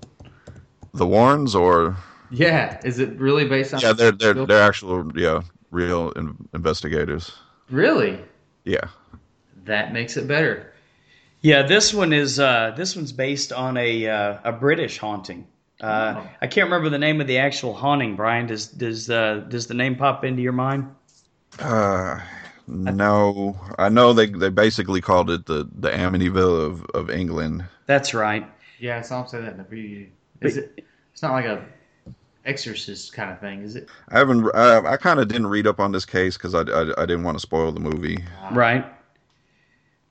The 0.93 1.07
Warrens, 1.07 1.55
or 1.55 1.97
Yeah, 2.31 2.81
is 2.85 2.99
it 2.99 3.19
really 3.19 3.47
based 3.49 3.75
on? 3.75 3.81
yeah, 3.81 3.93
they're 3.93 4.13
they're 4.13 4.35
real- 4.35 4.47
they're 4.47 4.63
actual 4.63 5.11
yeah 5.19 5.43
real 5.71 6.11
in, 6.13 6.37
investigators. 6.55 7.33
really. 7.71 8.21
Yeah, 8.65 8.89
That 9.65 9.93
makes 9.93 10.17
it 10.17 10.27
better. 10.27 10.73
Yeah, 11.41 11.63
this 11.63 11.95
one 11.95 12.13
is. 12.13 12.41
Uh, 12.41 12.73
this 12.77 12.97
one's 12.97 13.13
based 13.13 13.53
on 13.53 13.77
a 13.77 14.09
uh, 14.09 14.39
a 14.45 14.53
British 14.53 14.99
haunting. 14.99 15.47
Uh, 15.81 16.15
Oh. 16.17 16.29
I 16.41 16.47
can't 16.47 16.65
remember 16.71 16.89
the 16.89 16.99
name 16.99 17.21
of 17.21 17.27
the 17.27 17.39
actual 17.39 17.75
haunting. 17.75 18.17
Brian, 18.17 18.47
does 18.47 18.67
does 18.69 19.09
uh, 19.11 19.45
does 19.49 19.67
the 19.67 19.75
name 19.75 19.95
pop 19.97 20.25
into 20.25 20.43
your 20.43 20.53
mind? 20.55 20.89
uh, 21.61 22.19
no, 22.67 23.57
I 23.79 23.89
know 23.89 24.13
they 24.13 24.27
they 24.27 24.49
basically 24.49 25.01
called 25.01 25.31
it 25.31 25.47
the 25.47 25.69
the 25.79 25.91
Amityville 25.91 26.67
of 26.67 26.85
of 26.95 27.11
England. 27.11 27.65
That's 27.87 28.15
right. 28.15 28.49
Yeah, 28.81 28.99
I 28.99 29.03
saw 29.03 29.23
him 29.23 29.29
say 29.29 29.41
that 29.43 29.53
in 29.53 29.59
the 29.59 29.65
preview. 29.65 30.09
Is 30.41 30.57
it? 30.57 30.85
It's 31.13 31.23
not 31.23 31.33
like 31.33 31.45
a 31.45 31.65
exorcist 32.47 33.13
kind 33.13 33.31
of 33.31 33.41
thing, 33.41 33.63
is 33.63 33.77
it? 33.77 33.89
I 34.09 34.19
haven't 34.19 34.49
I, 34.55 34.93
I 34.93 34.97
kind 34.97 35.21
of 35.21 35.29
didn't 35.29 35.49
read 35.49 35.67
up 35.67 35.81
on 35.81 35.93
this 35.93 36.05
case 36.07 36.37
because 36.37 36.55
I, 36.55 36.61
I 36.61 37.03
I 37.03 37.07
didn't 37.07 37.25
want 37.25 37.37
to 37.37 37.41
spoil 37.41 37.73
the 37.73 37.81
movie. 37.81 38.25
Right. 38.53 38.85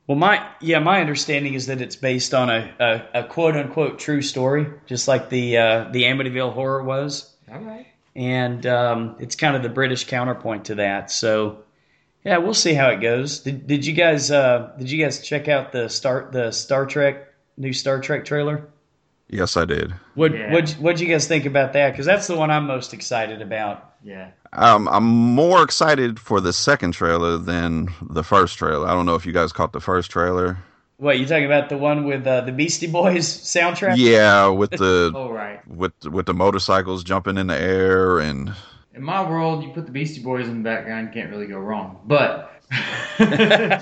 Well, 0.08 0.18
my 0.18 0.48
yeah, 0.62 0.80
my 0.80 1.02
understanding 1.02 1.56
is 1.56 1.66
that 1.66 1.82
it's 1.82 1.96
based 1.96 2.34
on 2.36 2.50
a, 2.50 2.74
a, 2.80 3.22
a 3.22 3.24
quote 3.24 3.56
unquote 3.56 3.98
true 3.98 4.22
story, 4.22 4.68
just 4.86 5.08
like 5.08 5.30
the 5.30 5.58
uh, 5.58 5.84
the 5.92 6.04
Amityville 6.04 6.54
horror 6.54 6.84
was, 6.84 7.34
All 7.52 7.60
right. 7.60 7.88
and 8.16 8.66
um, 8.68 9.16
it's 9.20 9.36
kind 9.36 9.56
of 9.56 9.64
the 9.64 9.70
British 9.70 10.06
counterpoint 10.06 10.66
to 10.66 10.76
that. 10.76 11.10
So, 11.10 11.64
yeah, 12.24 12.38
we'll 12.38 12.54
see 12.54 12.76
how 12.76 12.90
it 12.90 13.02
goes. 13.02 13.40
Did, 13.40 13.66
did 13.66 13.84
you 13.84 13.94
guys 13.94 14.30
uh, 14.30 14.74
did 14.78 14.92
you 14.92 15.04
guys 15.04 15.26
check 15.26 15.48
out 15.48 15.72
the 15.72 15.90
start 15.90 16.32
the 16.32 16.52
Star 16.52 16.86
Trek 16.86 17.34
new 17.58 17.74
Star 17.74 18.00
Trek 18.00 18.26
trailer? 18.26 18.68
Yes, 19.30 19.58
I 19.58 19.66
did. 19.66 19.92
What 20.14 20.34
Yeah. 20.34 20.54
what 20.54 20.70
what'd 20.74 21.00
you 21.02 21.08
guys 21.08 21.28
think 21.28 21.46
about 21.46 21.74
that? 21.74 21.92
Because 21.92 22.06
that's 22.06 22.28
the 22.28 22.36
one 22.36 22.52
I'm 22.52 22.68
most 22.68 22.94
excited 22.94 23.42
about. 23.42 23.94
Yeah. 24.04 24.30
Um, 24.54 24.88
I'm 24.88 25.04
more 25.06 25.64
excited 25.64 26.20
for 26.20 26.40
the 26.40 26.54
second 26.54 26.92
trailer 26.94 27.38
than 27.38 27.90
the 28.02 28.24
first 28.24 28.58
trailer. 28.58 28.88
I 28.88 28.94
don't 28.94 29.06
know 29.06 29.16
if 29.16 29.26
you 29.26 29.34
guys 29.34 29.52
caught 29.52 29.74
the 29.74 29.82
first 29.82 30.12
trailer. 30.12 30.58
What 30.98 31.20
you 31.20 31.26
talking 31.26 31.46
about? 31.46 31.68
The 31.70 31.78
one 31.78 32.06
with 32.06 32.26
uh, 32.26 32.42
the 32.42 32.52
Beastie 32.54 32.88
Boys 32.88 33.28
soundtrack? 33.44 33.96
Yeah, 33.98 34.48
with 34.48 34.72
the 34.72 35.12
Oh 35.16 35.30
right. 35.32 35.60
with 35.68 35.94
with 36.06 36.28
the 36.28 36.34
motorcycles 36.34 37.04
jumping 37.04 37.38
in 37.38 37.48
the 37.48 37.58
air 37.60 38.20
and 38.20 38.54
In 38.94 39.04
my 39.04 39.28
world, 39.28 39.64
you 39.64 39.72
put 39.72 39.86
the 39.88 39.92
Beastie 39.92 40.22
Boys 40.22 40.48
in 40.48 40.58
the 40.60 40.64
background, 40.64 41.08
you 41.08 41.20
can't 41.20 41.32
really 41.32 41.48
go 41.48 41.58
wrong. 41.58 42.00
But 42.06 42.52
I 43.20 43.82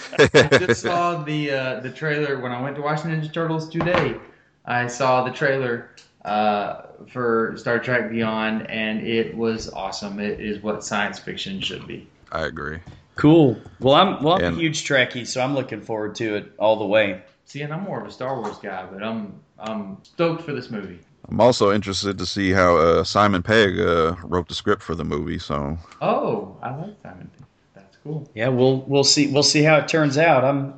just 0.60 0.82
saw 0.82 1.22
the 1.24 1.52
uh, 1.52 1.80
the 1.82 1.92
trailer 1.92 2.40
when 2.40 2.52
I 2.52 2.62
went 2.62 2.76
to 2.78 2.82
watch 2.82 3.00
Ninja 3.02 3.32
Turtles 3.32 3.70
today. 3.70 4.16
I 4.66 4.88
saw 4.88 5.24
the 5.24 5.32
trailer 5.32 5.90
uh, 6.26 6.84
for 7.12 7.54
Star 7.58 7.80
Trek 7.80 8.10
Beyond, 8.10 8.70
and 8.70 9.06
it 9.06 9.36
was 9.36 9.70
awesome. 9.72 10.20
It 10.20 10.40
is 10.40 10.62
what 10.64 10.84
science 10.84 11.20
fiction 11.20 11.60
should 11.62 11.86
be. 11.88 12.08
I 12.32 12.46
agree. 12.46 12.80
Cool. 13.16 13.58
Well, 13.80 13.94
I'm 13.96 14.24
well, 14.24 14.36
I'm 14.36 14.44
And- 14.44 14.58
a 14.58 14.60
huge 14.60 14.88
Trekkie, 14.88 15.28
so 15.28 15.42
I'm 15.42 15.54
looking 15.54 15.82
forward 15.82 16.16
to 16.16 16.36
it 16.36 16.52
all 16.58 16.78
the 16.78 16.86
way. 16.86 17.22
See, 17.46 17.62
and 17.62 17.74
I'm 17.74 17.82
more 17.84 18.02
of 18.02 18.08
a 18.08 18.12
Star 18.12 18.40
Wars 18.40 18.58
guy, 18.58 18.86
but 18.92 19.04
I'm 19.04 19.34
I'm 19.60 19.98
stoked 20.04 20.42
for 20.44 20.54
this 20.54 20.72
movie. 20.72 21.00
I'm 21.30 21.40
also 21.40 21.72
interested 21.72 22.18
to 22.18 22.26
see 22.26 22.52
how 22.52 22.76
uh, 22.78 23.04
Simon 23.04 23.44
Pegg 23.44 23.80
uh, 23.80 24.16
wrote 24.24 24.48
the 24.50 24.56
script 24.56 24.82
for 24.82 24.96
the 24.96 25.04
movie. 25.06 25.40
So 25.40 25.78
Oh, 26.02 26.58
I 26.64 26.76
like 26.76 26.96
Simon. 27.04 27.30
Pegg. 27.38 27.46
That's 27.76 27.98
cool. 28.04 28.30
Yeah, 28.34 28.48
we'll 28.48 28.82
we'll 28.88 29.04
see 29.04 29.28
we'll 29.32 29.44
see 29.44 29.62
how 29.62 29.78
it 29.78 29.88
turns 29.88 30.18
out. 30.18 30.44
I'm 30.44 30.74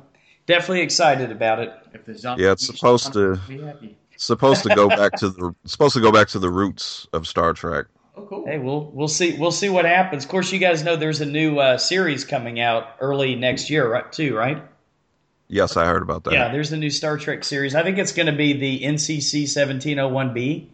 definitely 0.46 0.80
excited 0.82 1.30
about 1.30 1.58
it. 1.60 1.72
If 1.92 2.04
the 2.04 2.16
zombie 2.16 2.44
Yeah, 2.44 2.52
it's 2.52 2.66
supposed 2.66 3.12
to- 3.12 3.40
be 3.48 3.60
happy. 3.60 3.96
supposed 4.16 4.62
to 4.64 4.74
go 4.74 4.88
back 5.00 5.12
to 5.18 5.28
the 5.30 5.54
supposed 5.64 5.94
to 5.94 6.00
go 6.00 6.10
back 6.12 6.28
to 6.28 6.38
the 6.38 6.50
roots 6.50 7.06
of 7.12 7.26
Star 7.26 7.52
Trek. 7.52 7.86
Oh, 8.16 8.22
cool. 8.22 8.46
Hey, 8.46 8.58
we'll 8.58 8.90
we'll 8.94 9.08
see 9.08 9.36
we'll 9.38 9.50
see 9.52 9.68
what 9.68 9.84
happens. 9.84 10.24
Of 10.24 10.30
course, 10.30 10.50
you 10.50 10.58
guys 10.58 10.82
know 10.82 10.96
there's 10.96 11.20
a 11.20 11.26
new 11.26 11.58
uh, 11.58 11.76
series 11.76 12.24
coming 12.24 12.58
out 12.60 12.96
early 13.00 13.34
next 13.36 13.68
year, 13.68 13.90
right? 13.90 14.10
Too 14.10 14.34
right? 14.34 14.62
Yes, 15.48 15.76
I 15.76 15.84
heard 15.86 16.02
about 16.02 16.24
that. 16.24 16.32
Yeah, 16.32 16.50
there's 16.50 16.72
a 16.72 16.76
new 16.76 16.90
Star 16.90 17.18
Trek 17.18 17.44
series. 17.44 17.74
I 17.74 17.82
think 17.84 17.98
it's 17.98 18.12
going 18.12 18.26
to 18.26 18.32
be 18.32 18.52
the 18.54 18.82
NCC 18.82 19.44
1701B, 19.44 20.66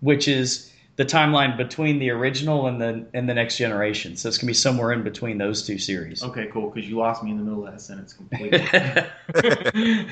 which 0.00 0.28
is 0.28 0.70
the 0.98 1.04
timeline 1.04 1.56
between 1.56 2.00
the 2.00 2.10
original 2.10 2.66
and 2.66 2.80
the 2.80 3.06
and 3.14 3.28
the 3.28 3.32
next 3.32 3.56
generation. 3.56 4.16
So 4.16 4.28
it's 4.28 4.36
going 4.36 4.46
to 4.46 4.50
be 4.50 4.54
somewhere 4.54 4.92
in 4.92 5.04
between 5.04 5.38
those 5.38 5.64
two 5.64 5.78
series. 5.78 6.24
Okay, 6.24 6.48
cool. 6.52 6.70
Because 6.70 6.90
you 6.90 6.98
lost 6.98 7.22
me 7.22 7.30
in 7.30 7.38
the 7.38 7.44
middle 7.44 7.64
of 7.64 7.72
that 7.72 7.80
sentence 7.80 8.12
completely. 8.12 8.60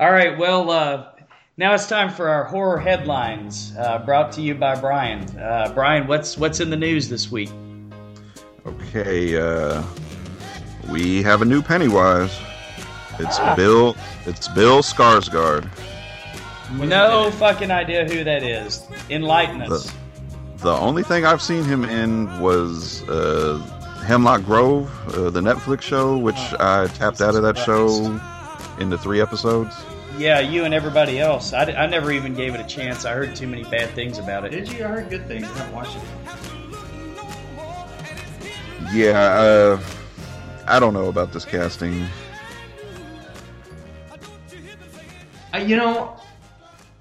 All 0.00 0.10
right, 0.10 0.36
well, 0.36 0.70
uh, 0.70 1.10
now 1.58 1.74
it's 1.74 1.86
time 1.86 2.10
for 2.10 2.30
our 2.30 2.44
horror 2.44 2.80
headlines, 2.80 3.74
uh, 3.78 3.98
brought 3.98 4.32
to 4.32 4.40
you 4.40 4.54
by 4.54 4.74
Brian. 4.80 5.20
Uh, 5.38 5.70
Brian, 5.74 6.06
what's 6.06 6.38
what's 6.38 6.60
in 6.60 6.70
the 6.70 6.78
news 6.78 7.10
this 7.10 7.30
week? 7.30 7.50
Okay. 8.64 9.36
Uh, 9.36 9.82
we 10.90 11.22
have 11.22 11.42
a 11.42 11.44
new 11.44 11.60
Pennywise. 11.60 12.34
It's 13.18 13.38
Bill. 13.54 13.94
It's 14.24 14.48
Bill 14.48 14.82
Skarsgård. 14.82 15.68
No 16.72 17.30
fucking 17.32 17.70
idea 17.70 18.08
who 18.08 18.24
that 18.24 18.42
is. 18.42 18.82
Enlighten 19.10 19.60
us. 19.60 19.84
The 19.84 20.01
only 20.70 21.02
thing 21.02 21.24
I've 21.24 21.42
seen 21.42 21.64
him 21.64 21.84
in 21.84 22.40
was 22.40 23.02
uh, 23.08 23.58
Hemlock 24.06 24.44
Grove, 24.44 24.90
uh, 25.14 25.30
the 25.30 25.40
Netflix 25.40 25.82
show, 25.82 26.16
which 26.16 26.38
I 26.60 26.86
tapped 26.94 27.20
out 27.20 27.34
of 27.34 27.42
that 27.42 27.58
show 27.58 28.20
into 28.78 28.96
three 28.98 29.20
episodes. 29.20 29.74
Yeah, 30.18 30.40
you 30.40 30.64
and 30.64 30.74
everybody 30.74 31.18
else. 31.18 31.52
I, 31.52 31.64
I 31.72 31.86
never 31.86 32.12
even 32.12 32.34
gave 32.34 32.54
it 32.54 32.60
a 32.60 32.66
chance. 32.66 33.04
I 33.04 33.12
heard 33.14 33.34
too 33.34 33.46
many 33.46 33.64
bad 33.64 33.90
things 33.90 34.18
about 34.18 34.44
it. 34.44 34.50
Did 34.50 34.70
you? 34.70 34.84
I 34.84 34.88
heard 34.88 35.10
good 35.10 35.26
things. 35.26 35.44
I 35.44 35.58
haven't 35.58 35.74
watched 35.74 35.96
it. 35.96 36.02
Yeah, 38.92 39.18
uh, 39.20 39.80
I 40.66 40.78
don't 40.78 40.92
know 40.92 41.08
about 41.08 41.32
this 41.32 41.44
casting. 41.44 42.06
Uh, 45.54 45.58
you 45.58 45.76
know, 45.76 46.16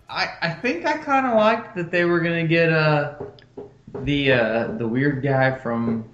I 0.10 0.30
I 0.42 0.50
think 0.50 0.86
I 0.86 0.98
kind 0.98 1.26
of 1.26 1.36
liked 1.36 1.76
that 1.76 1.92
they 1.92 2.06
were 2.06 2.20
gonna 2.20 2.48
get 2.48 2.72
uh 2.72 3.14
the 4.04 4.32
uh 4.32 4.68
the 4.78 4.88
weird 4.88 5.22
guy 5.24 5.58
from 5.58 6.06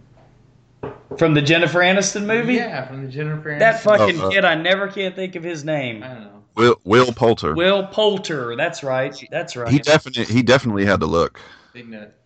From 1.18 1.34
the 1.34 1.42
Jennifer 1.42 1.80
Aniston 1.80 2.26
movie? 2.26 2.56
yeah 2.56 2.86
from 2.88 3.06
the 3.06 3.12
Jennifer 3.12 3.50
Aniston. 3.50 3.60
That 3.60 3.82
fucking 3.82 4.20
Oh, 4.22 4.28
uh, 4.28 4.32
kid, 4.32 4.46
I 4.46 4.56
never 4.56 4.88
can't 4.88 5.16
think 5.16 5.36
of 5.36 5.44
his 5.44 5.63
name. 5.63 6.04
I 6.04 6.08
don't 6.10 6.22
know. 6.22 6.44
Will 6.56 6.76
Will 6.86 7.13
Poulter. 7.13 7.54
Will 7.56 7.86
Poulter. 7.88 8.56
That's 8.56 8.84
right. 8.84 9.16
That's 9.32 9.56
right. 9.56 9.72
he 9.72 9.80
definitely 9.80 10.26
he 10.34 10.42
definitely 10.42 10.86
had 10.86 11.00
the 11.00 11.06
look. 11.06 11.40
Big 11.74 11.88
nut. 11.90 12.18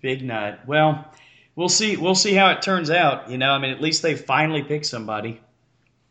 Big 0.00 0.22
nut. 0.24 0.60
Well, 0.66 1.04
we'll 1.54 1.68
see. 1.68 1.96
We'll 1.96 2.14
see 2.14 2.34
how 2.34 2.50
it 2.50 2.62
turns 2.62 2.88
out. 2.90 3.30
You 3.30 3.36
know, 3.38 3.50
I 3.50 3.58
mean, 3.58 3.70
at 3.70 3.80
least 3.82 4.02
they 4.02 4.14
finally 4.16 4.62
picked 4.62 4.86
somebody. 4.86 5.40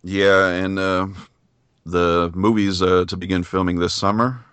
Yeah, 0.04 0.48
and 0.50 0.78
uh, 0.78 1.08
the 1.86 2.32
movie's 2.36 2.82
uh, 2.82 3.06
to 3.06 3.18
begin 3.18 3.42
filming 3.44 3.80
this 3.80 3.94
summer. 3.94 4.44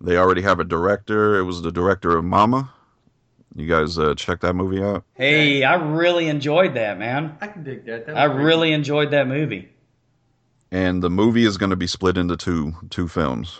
They 0.00 0.16
already 0.16 0.42
have 0.42 0.60
a 0.60 0.64
director. 0.64 1.38
It 1.38 1.44
was 1.44 1.62
the 1.62 1.72
director 1.72 2.16
of 2.16 2.24
Mama. 2.24 2.72
You 3.54 3.66
guys 3.66 3.98
uh, 3.98 4.14
check 4.14 4.40
that 4.40 4.54
movie 4.54 4.82
out. 4.82 5.04
Hey, 5.14 5.64
I 5.64 5.74
really 5.74 6.28
enjoyed 6.28 6.74
that, 6.74 6.98
man. 6.98 7.36
I 7.40 7.48
can 7.48 7.64
dig 7.64 7.84
that. 7.86 8.06
that 8.06 8.16
I 8.16 8.28
was 8.28 8.34
pretty 8.34 8.46
really 8.46 8.72
enjoyed 8.72 9.10
that 9.10 9.26
movie. 9.26 9.68
And 10.70 11.02
the 11.02 11.10
movie 11.10 11.44
is 11.44 11.58
going 11.58 11.70
to 11.70 11.76
be 11.76 11.88
split 11.88 12.16
into 12.16 12.36
two 12.36 12.74
two 12.90 13.08
films. 13.08 13.58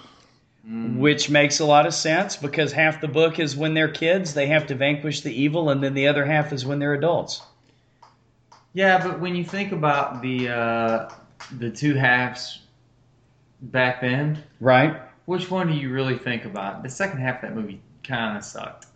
Mm. 0.67 0.99
Which 0.99 1.29
makes 1.29 1.59
a 1.59 1.65
lot 1.65 1.87
of 1.87 1.95
sense 1.95 2.37
because 2.37 2.73
half 2.73 3.01
the 3.01 3.09
book 3.09 3.41
is 3.41 3.57
when 3.57 3.75
they're 3.75 3.89
kids, 3.91 4.35
they 4.35 4.47
have 4.47 4.69
to 4.69 4.75
vanquish 4.75 5.23
the 5.23 5.33
evil, 5.33 5.71
and 5.71 5.83
then 5.83 5.95
the 5.95 6.07
other 6.07 6.25
half 6.25 6.53
is 6.53 6.65
when 6.65 6.79
they're 6.79 6.95
adults. 6.95 7.43
Yeah, 8.73 9.05
but 9.05 9.19
when 9.19 9.35
you 9.35 9.45
think 9.45 9.73
about 9.73 10.23
the 10.23 10.51
uh, 10.51 11.11
the 11.59 11.71
two 11.71 11.95
halves 11.95 12.61
back 13.61 14.01
then, 14.01 14.45
Right? 14.61 15.01
Which 15.31 15.51
one 15.51 15.69
do 15.69 15.75
you 15.75 15.91
really 15.91 16.19
think 16.19 16.45
about? 16.45 16.83
The 16.83 16.91
second 16.91 17.21
half 17.21 17.37
of 17.37 17.43
that 17.43 17.55
movie 17.55 17.81
kind 18.03 18.37
of 18.37 18.45
sucked. 18.45 18.87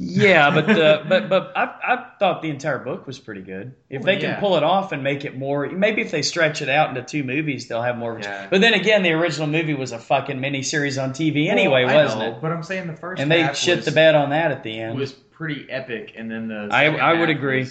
Yeah, 0.00 0.50
but 0.52 0.66
the 0.68 1.04
but 1.08 1.28
but 1.28 1.52
I, 1.56 1.64
I 1.82 2.06
thought 2.20 2.40
the 2.42 2.50
entire 2.50 2.78
book 2.78 3.06
was 3.06 3.18
pretty 3.18 3.40
good. 3.42 3.74
If 3.90 4.02
Well, 4.02 4.06
they 4.06 4.20
can 4.20 4.30
yeah. 4.30 4.40
pull 4.40 4.56
it 4.56 4.62
off 4.62 4.92
and 4.92 5.02
make 5.02 5.24
it 5.24 5.36
more, 5.36 5.68
maybe 5.68 6.00
if 6.02 6.12
they 6.12 6.22
stretch 6.22 6.62
it 6.62 6.68
out 6.68 6.90
into 6.90 7.02
two 7.02 7.24
movies, 7.24 7.66
they'll 7.66 7.82
have 7.82 7.98
more. 7.98 8.12
of 8.12 8.20
a- 8.20 8.22
Yeah. 8.22 8.46
But 8.48 8.60
then 8.60 8.74
again, 8.74 9.02
the 9.02 9.10
original 9.12 9.48
movie 9.48 9.74
was 9.74 9.90
a 9.90 9.98
fucking 9.98 10.38
miniseries 10.38 11.02
on 11.02 11.10
TV 11.10 11.48
anyway, 11.48 11.84
Well, 11.84 12.04
wasn't 12.04 12.20
know, 12.22 12.28
it? 12.36 12.40
But 12.40 12.52
I'm 12.52 12.62
saying 12.62 12.86
the 12.86 12.92
first 12.96 13.20
And 13.20 13.28
they 13.30 13.42
half 13.42 13.56
shit 13.56 13.78
was, 13.78 13.86
the 13.86 13.92
bed 13.92 14.14
on 14.14 14.30
that 14.30 14.52
at 14.52 14.62
the 14.62 14.78
end. 14.78 14.96
was 14.96 15.12
pretty 15.12 15.66
epic, 15.68 16.12
and 16.16 16.30
then 16.30 16.46
the 16.46 16.68
I- 16.70 16.84
I 16.94 17.14
would 17.18 17.28
half 17.28 17.36
agree. 17.38 17.66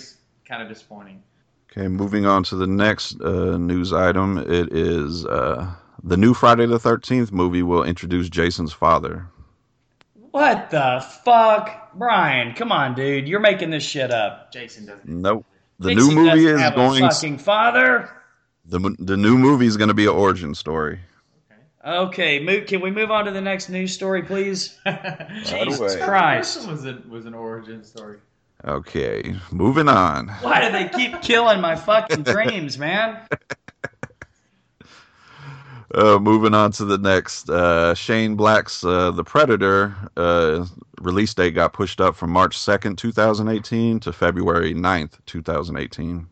Kind 0.46 0.62
of 0.62 0.68
disappointing. 0.68 1.24
Okay, 1.72 1.88
moving 1.88 2.26
on 2.26 2.44
to 2.44 2.56
the 2.58 2.68
next 2.68 3.22
uh, 3.22 3.58
news 3.58 3.94
item. 3.94 4.38
It 4.38 4.74
is 4.74 5.26
uh, 5.26 5.74
the 6.04 6.18
new 6.18 6.34
Friday 6.34 6.66
the 6.66 6.80
Thirteenth 6.80 7.32
movie 7.32 7.64
will 7.64 7.84
introduce 7.84 8.30
Jason's 8.30 8.74
father. 8.74 9.28
What 10.32 10.70
the 10.70 11.04
fuck, 11.24 11.94
Brian? 11.96 12.54
Come 12.54 12.72
on, 12.72 12.94
dude, 12.96 13.28
you're 13.28 13.40
making 13.40 13.72
this 13.72 13.84
shit 13.84 14.12
up. 14.12 14.52
Jason 14.52 14.86
doesn't. 14.86 15.08
Nope. 15.08 15.46
The 15.80 15.90
Dixie 15.96 16.08
new 16.10 16.16
movie 16.16 16.46
is 16.46 16.60
have 16.60 16.76
going. 16.76 17.04
a 17.04 17.10
fucking 17.10 17.38
father. 17.40 18.10
The 18.66 18.96
the 19.00 19.18
new 19.18 19.38
movie 19.38 19.66
is 19.68 19.78
going 19.78 19.88
to 19.88 19.94
be 19.94 20.04
an 20.06 20.12
origin 20.12 20.54
story. 20.54 21.00
Okay, 21.86 22.40
mo- 22.40 22.62
can 22.62 22.82
we 22.82 22.92
move 22.92 23.12
on 23.12 23.26
to 23.26 23.32
the 23.32 23.40
next 23.40 23.70
news 23.70 23.94
story, 23.94 24.22
please? 24.22 24.78
Jesus 25.46 25.80
away. 25.80 26.02
Christ. 26.02 26.64
The 26.64 26.68
was, 26.72 26.86
a, 26.86 27.02
was 27.08 27.26
an 27.26 27.34
origin 27.34 27.84
story. 27.84 28.18
Okay, 28.66 29.36
moving 29.52 29.88
on. 29.88 30.28
Why 30.42 30.66
do 30.66 30.72
they 30.72 30.90
keep 30.90 31.22
killing 31.22 31.62
my 31.62 31.76
fucking 31.76 32.24
dreams, 32.24 32.78
man? 32.78 33.22
Uh, 35.96 36.20
moving 36.20 36.54
on 36.54 36.72
to 36.74 36.84
the 36.86 36.98
next. 36.98 37.50
Uh, 37.50 37.94
Shane 37.96 38.36
Black's 38.36 38.84
uh, 38.84 39.12
The 39.12 39.24
Predator 39.24 39.96
uh, 40.18 40.66
release 41.02 41.34
date 41.34 41.52
got 41.52 41.72
pushed 41.74 42.02
up 42.02 42.16
from 42.16 42.30
March 42.32 42.58
2nd, 42.58 42.98
2018 42.98 44.00
to 44.02 44.12
February 44.12 44.74
9th, 44.74 45.14
2018. 45.26 46.28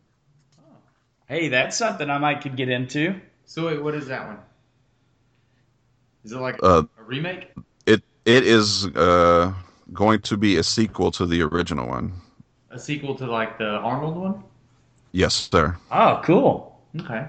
Hey, 1.27 1.47
that's 1.47 1.77
something 1.77 2.09
I 2.09 2.17
might 2.17 2.41
could 2.41 2.55
get 2.57 2.69
into. 2.69 3.15
So 3.45 3.67
wait, 3.67 3.81
what 3.81 3.95
is 3.95 4.07
that 4.07 4.27
one? 4.27 4.37
Is 6.23 6.33
it 6.33 6.37
like 6.37 6.59
Uh, 6.61 6.83
a 6.99 7.03
remake? 7.03 7.51
it 7.85 8.03
It 8.25 8.45
is 8.45 8.87
uh, 8.87 9.53
going 9.93 10.19
to 10.21 10.37
be 10.37 10.57
a 10.57 10.63
sequel 10.63 11.11
to 11.11 11.25
the 11.25 11.41
original 11.43 11.87
one. 11.87 12.13
A 12.71 12.77
sequel 12.79 13.15
to 13.15 13.25
like 13.25 13.57
the 13.57 13.69
Arnold 13.69 14.17
one? 14.17 14.43
Yes, 15.13 15.49
sir. 15.49 15.77
Oh, 15.91 16.21
cool. 16.25 16.77
Okay. 16.99 17.25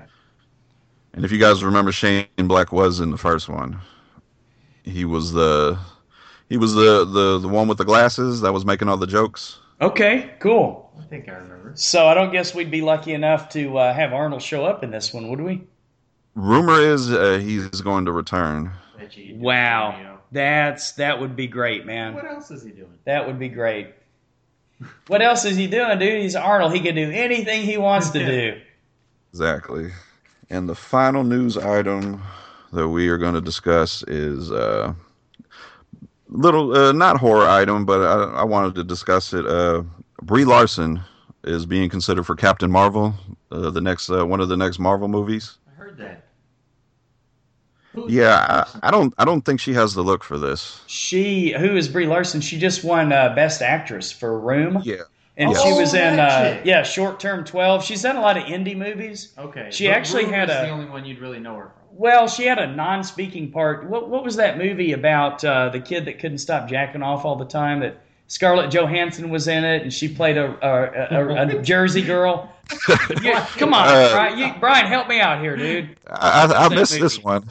And 1.16 1.24
if 1.24 1.32
you 1.32 1.38
guys 1.38 1.64
remember, 1.64 1.92
Shane 1.92 2.26
Black 2.36 2.72
was 2.72 3.00
in 3.00 3.10
the 3.10 3.16
first 3.16 3.48
one. 3.48 3.80
He 4.84 5.06
was 5.06 5.32
the 5.32 5.78
he 6.48 6.58
was 6.58 6.74
the 6.74 7.06
the, 7.06 7.38
the 7.38 7.48
one 7.48 7.68
with 7.68 7.78
the 7.78 7.84
glasses 7.84 8.42
that 8.42 8.52
was 8.52 8.66
making 8.66 8.88
all 8.88 8.98
the 8.98 9.06
jokes. 9.06 9.58
Okay, 9.80 10.34
cool. 10.38 10.92
I 11.00 11.04
think 11.04 11.28
I 11.28 11.32
remember. 11.32 11.72
So 11.74 12.06
I 12.06 12.14
don't 12.14 12.32
guess 12.32 12.54
we'd 12.54 12.70
be 12.70 12.82
lucky 12.82 13.14
enough 13.14 13.48
to 13.50 13.78
uh, 13.78 13.94
have 13.94 14.12
Arnold 14.12 14.42
show 14.42 14.64
up 14.66 14.84
in 14.84 14.90
this 14.90 15.12
one, 15.12 15.28
would 15.30 15.40
we? 15.40 15.66
Rumor 16.34 16.80
is 16.80 17.10
uh, 17.10 17.38
he's 17.42 17.80
going 17.80 18.04
to 18.04 18.12
return. 18.12 18.70
Bet 18.98 19.16
you 19.16 19.24
he 19.24 19.32
did 19.32 19.40
Wow, 19.40 20.18
that's 20.32 20.92
that 20.92 21.18
would 21.18 21.34
be 21.34 21.46
great, 21.46 21.86
man. 21.86 22.14
What 22.14 22.26
else 22.26 22.50
is 22.50 22.62
he 22.62 22.72
doing? 22.72 22.98
That 23.06 23.26
would 23.26 23.38
be 23.38 23.48
great. 23.48 23.94
What 25.06 25.22
else 25.22 25.46
is 25.46 25.56
he 25.56 25.66
doing, 25.66 25.98
dude? 25.98 26.20
He's 26.20 26.36
Arnold. 26.36 26.74
He 26.74 26.80
can 26.80 26.94
do 26.94 27.10
anything 27.10 27.62
he 27.62 27.78
wants 27.78 28.10
to 28.10 28.18
do. 28.26 28.60
Exactly. 29.32 29.90
And 30.50 30.68
the 30.68 30.74
final 30.74 31.24
news 31.24 31.56
item 31.56 32.22
that 32.72 32.88
we 32.88 33.08
are 33.08 33.18
going 33.18 33.34
to 33.34 33.40
discuss 33.40 34.02
is 34.04 34.50
uh, 34.52 34.92
little 36.28 36.72
uh, 36.76 36.92
not 36.92 37.18
horror 37.18 37.46
item, 37.48 37.84
but 37.84 38.00
I, 38.00 38.40
I 38.40 38.44
wanted 38.44 38.74
to 38.76 38.84
discuss 38.84 39.32
it. 39.32 39.46
Uh, 39.46 39.82
Brie 40.22 40.44
Larson 40.44 41.00
is 41.44 41.66
being 41.66 41.88
considered 41.88 42.24
for 42.24 42.34
Captain 42.36 42.70
Marvel, 42.70 43.14
uh, 43.50 43.70
the 43.70 43.80
next 43.80 44.08
uh, 44.10 44.24
one 44.26 44.40
of 44.40 44.48
the 44.48 44.56
next 44.56 44.78
Marvel 44.78 45.08
movies. 45.08 45.58
I 45.68 45.74
heard 45.74 45.98
that. 45.98 46.24
Who- 47.92 48.06
Yeah, 48.10 48.64
I, 48.82 48.88
I 48.88 48.90
don't 48.90 49.14
I 49.18 49.24
don't 49.24 49.42
think 49.42 49.58
she 49.60 49.72
has 49.74 49.94
the 49.94 50.02
look 50.02 50.22
for 50.22 50.38
this. 50.38 50.80
She, 50.86 51.52
who 51.52 51.76
is 51.76 51.88
Brie 51.88 52.06
Larson? 52.06 52.40
She 52.40 52.58
just 52.58 52.84
won 52.84 53.12
uh, 53.12 53.34
Best 53.34 53.62
Actress 53.62 54.12
for 54.12 54.38
Room, 54.38 54.80
Yeah, 54.84 55.02
and 55.36 55.50
Oh, 55.50 55.64
she 55.64 55.72
was 55.78 55.94
in 55.94 56.18
uh, 56.18 56.60
yeah, 56.64 56.82
Short 56.82 57.20
Term 57.20 57.44
Twelve. 57.44 57.84
She's 57.84 58.02
done 58.02 58.16
a 58.16 58.20
lot 58.20 58.36
of 58.36 58.44
indie 58.44 58.76
movies. 58.76 59.32
Okay. 59.38 59.68
She 59.70 59.86
but 59.86 59.94
actually 59.96 60.24
Room 60.24 60.32
had 60.34 60.50
a- 60.50 60.62
the 60.62 60.68
only 60.70 60.86
one 60.86 61.04
you'd 61.04 61.18
really 61.20 61.38
know 61.40 61.54
her 61.56 61.64
from. 61.70 61.72
Well, 61.98 62.28
she 62.28 62.44
had 62.44 62.58
a 62.58 62.66
non-speaking 62.66 63.50
part. 63.52 63.86
What 63.88 64.08
what 64.10 64.22
was 64.24 64.36
that 64.36 64.58
movie 64.58 64.92
about 64.92 65.42
uh, 65.44 65.70
the 65.70 65.80
kid 65.80 66.04
that 66.06 66.18
couldn't 66.18 66.38
stop 66.38 66.68
jacking 66.68 67.02
off 67.02 67.24
all 67.24 67.36
the 67.36 67.46
time? 67.46 67.80
That 67.80 68.00
Scarlett 68.28 68.70
Johansson 68.70 69.30
was 69.30 69.48
in 69.48 69.64
it, 69.64 69.82
and 69.82 69.92
she 69.92 70.08
played 70.08 70.36
a 70.36 70.56
a, 70.60 71.16
a, 71.16 71.58
a 71.58 71.62
Jersey 71.62 72.02
girl. 72.02 72.52
You- 73.22 73.32
come 73.56 73.72
on, 73.74 73.86
Uh, 73.86 74.10
Brian, 74.12 74.38
you, 74.38 74.52
Brian, 74.58 74.86
help 74.86 75.06
me 75.08 75.20
out 75.20 75.40
here, 75.40 75.56
dude. 75.56 75.96
I, 76.08 76.46
I, 76.52 76.66
I 76.66 76.68
missed 76.68 76.92
movie? 76.94 77.02
this 77.02 77.22
one. 77.22 77.48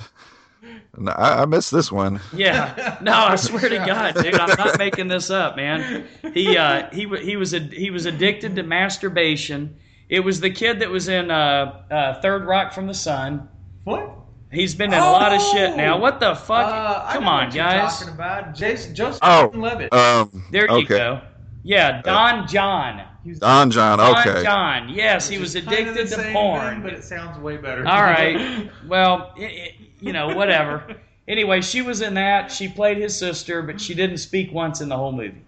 No, 0.98 1.12
I, 1.12 1.42
I 1.42 1.46
missed 1.46 1.72
this 1.72 1.92
one. 1.92 2.20
Yeah, 2.34 2.98
no, 3.02 3.14
I 3.14 3.36
swear 3.38 3.70
to 3.70 3.78
God, 3.78 4.16
dude, 4.16 4.36
I'm 4.36 4.58
not 4.58 4.78
making 4.78 5.08
this 5.08 5.30
up, 5.30 5.56
man. 5.56 6.08
He 6.34 6.58
uh, 6.58 6.90
he 6.92 7.08
he 7.22 7.36
was 7.38 7.54
a, 7.54 7.60
he 7.60 7.90
was 7.92 8.06
addicted 8.06 8.56
to 8.56 8.64
masturbation. 8.64 9.78
It 10.10 10.20
was 10.22 10.40
the 10.40 10.50
kid 10.52 10.80
that 10.80 10.90
was 10.90 11.08
in 11.08 11.32
uh, 11.32 11.84
uh, 11.92 12.22
Third 12.22 12.46
Rock 12.46 12.74
from 12.74 12.88
the 12.88 12.94
Sun. 12.94 13.48
What? 13.84 14.12
He's 14.52 14.76
been 14.76 14.94
in 14.94 15.00
a 15.00 15.02
lot 15.12 15.34
of 15.34 15.42
shit 15.42 15.72
Oh! 15.72 15.76
now. 15.76 15.98
What 16.00 16.20
the 16.20 16.36
fuck? 16.36 16.68
Uh, 16.68 17.04
I 17.06 17.14
Come 17.14 17.24
know 17.24 17.30
on, 17.32 17.46
what 17.48 17.56
you're 17.56 17.66
guys. 17.66 17.98
Talking 18.00 18.14
about 18.14 18.56
Jason 18.56 18.96
Joseph 18.96 19.20
Oh, 19.24 19.52
Levitt. 19.54 19.92
Um, 19.92 20.46
There 20.52 20.66
you 20.70 20.78
okay. 20.84 20.98
go. 20.98 21.22
Yeah, 21.64 22.02
Don 22.04 22.48
Jon. 22.48 23.02
Don 23.40 23.72
Jon. 23.72 23.98
Don 23.98 24.20
Okay. 24.20 24.34
Don 24.36 24.44
Jon. 24.44 24.90
Yes, 24.90 25.28
he 25.28 25.40
was 25.40 25.56
is 25.56 25.64
kinda 25.64 25.82
addicted 25.82 26.08
the 26.08 26.16
to 26.16 26.22
same 26.22 26.34
porn. 26.34 26.74
thing, 26.76 26.82
but 26.84 26.94
it 26.94 27.04
sounds 27.04 27.40
way 27.40 27.58
better. 27.58 27.86
All 27.88 28.04
right. 28.04 28.70
Well, 28.88 29.34
it, 29.36 29.52
it, 29.52 29.75
you 30.00 30.14
know, 30.14 30.36
whatever. 30.36 30.96
Anyway, 31.28 31.62
she 31.62 31.82
was 31.82 32.02
in 32.02 32.14
that. 32.16 32.52
She 32.52 32.68
played 32.68 32.98
his 32.98 33.18
sister, 33.18 33.62
but 33.62 33.82
she 33.82 33.94
didn't 33.96 34.18
speak 34.20 34.52
once 34.54 34.82
in 34.82 34.90
the 34.90 34.98
whole 34.98 35.12
movie. 35.12 35.42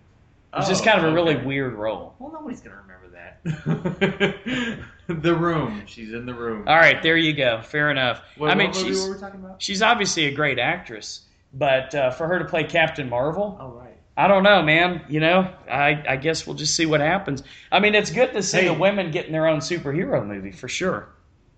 It's 0.56 0.68
just 0.68 0.82
Oh, 0.82 0.86
kind 0.86 1.06
of 1.06 1.12
a 1.12 1.14
really 1.14 1.36
weird 1.38 1.74
role. 1.74 2.16
Well, 2.20 2.32
nobody's 2.32 2.62
gonna 2.62 2.78
remember 2.78 3.10
that. 3.10 4.80
the 5.08 5.36
room. 5.36 5.84
She's 5.86 6.14
in 6.14 6.26
the 6.26 6.34
room. 6.34 6.68
All 6.68 6.76
right, 6.78 7.02
there 7.04 7.18
you 7.18 7.34
go. 7.34 7.62
Fair 7.62 7.92
enough. 7.92 8.22
What, 8.38 8.50
I 8.52 8.56
mean, 8.56 8.68
what 8.68 8.78
movie 8.78 8.90
she's 8.90 9.06
were 9.08 9.14
we 9.14 9.20
talking 9.20 9.40
about? 9.40 9.62
she's 9.62 9.82
obviously 9.82 10.26
a 10.26 10.32
great 10.34 10.58
actress, 10.60 11.22
but 11.54 11.94
uh, 11.94 12.12
for 12.12 12.28
her 12.28 12.40
to 12.40 12.46
play 12.46 12.64
Captain 12.64 13.10
Marvel, 13.10 13.58
Oh 13.62 13.70
right. 13.70 13.94
I 14.20 14.28
don't 14.28 14.42
know, 14.42 14.64
man. 14.64 15.04
You 15.10 15.20
know, 15.20 15.54
I, 15.70 16.04
I 16.10 16.16
guess 16.16 16.48
we'll 16.48 16.56
just 16.56 16.76
see 16.76 16.88
what 16.88 17.02
happens. 17.02 17.44
I 17.72 17.80
mean, 17.80 17.94
it's 17.94 18.10
good 18.10 18.34
to 18.34 18.42
see 18.42 18.62
Hey. 18.62 18.66
the 18.66 18.74
women 18.74 19.12
getting 19.12 19.32
their 19.32 19.46
own 19.46 19.60
superhero 19.60 20.26
movie 20.26 20.52
for 20.52 20.68
sure. 20.68 21.10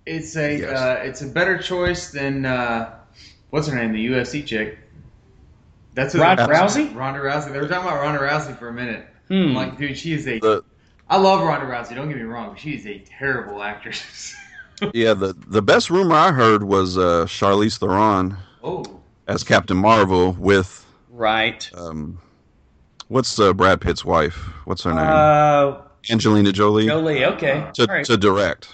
It's 0.10 0.36
a 0.36 0.58
Yes. 0.60 0.80
uh, 0.80 1.02
it's 1.04 1.22
a 1.22 1.28
better 1.28 1.58
choice 1.58 2.12
than 2.12 2.46
uh, 2.46 2.96
what's 3.52 3.68
her 3.68 3.76
name, 3.76 3.94
the 3.94 4.08
UFC 4.08 4.46
chick. 4.46 4.78
That's 5.94 6.14
who 6.14 6.22
Ronda 6.22 6.48
Rousey? 6.48 6.94
Ronda 6.96 7.20
Rousey. 7.20 7.52
They 7.52 7.60
were 7.60 7.68
talking 7.68 7.88
about 7.88 8.02
Ronda 8.02 8.20
Rousey 8.20 8.58
for 8.58 8.70
a 8.70 8.74
minute. 8.74 9.06
Hmm. 9.28 9.34
I'm 9.34 9.54
like, 9.56 9.78
dude, 9.78 9.98
she 9.98 10.14
is 10.14 10.28
a. 10.28 10.40
The- 10.40 10.64
I 11.10 11.18
love 11.18 11.42
Ronda 11.42 11.66
Rousey. 11.66 11.96
Don't 11.96 12.08
get 12.08 12.18
me 12.18 12.24
wrong. 12.24 12.56
She 12.56 12.76
is 12.76 12.86
a 12.86 13.00
terrible 13.00 13.62
actress. 13.64 14.36
Yeah, 14.94 15.14
the 15.14 15.36
the 15.48 15.62
best 15.62 15.90
rumor 15.90 16.16
I 16.16 16.32
heard 16.32 16.64
was 16.64 16.98
uh, 16.98 17.26
Charlize 17.26 17.78
Theron 17.78 18.38
oh, 18.64 18.86
as 19.28 19.44
Captain 19.44 19.76
Marvel 19.76 20.32
with 20.40 20.86
Right. 21.10 21.70
um, 21.74 22.18
what's 23.10 23.38
uh, 23.40 23.52
Brad 23.52 23.82
Pitt's 23.82 24.06
wife? 24.06 24.36
What's 24.64 24.84
her 24.84 24.92
name? 24.92 25.00
Uh, 25.06 25.82
Angelina 26.10 26.54
Jolie 26.54 26.86
Jolie. 26.88 27.26
Okay. 27.26 27.68
to 27.74 27.82
All 27.82 27.88
right. 27.94 28.06
to 28.06 28.16
direct. 28.16 28.70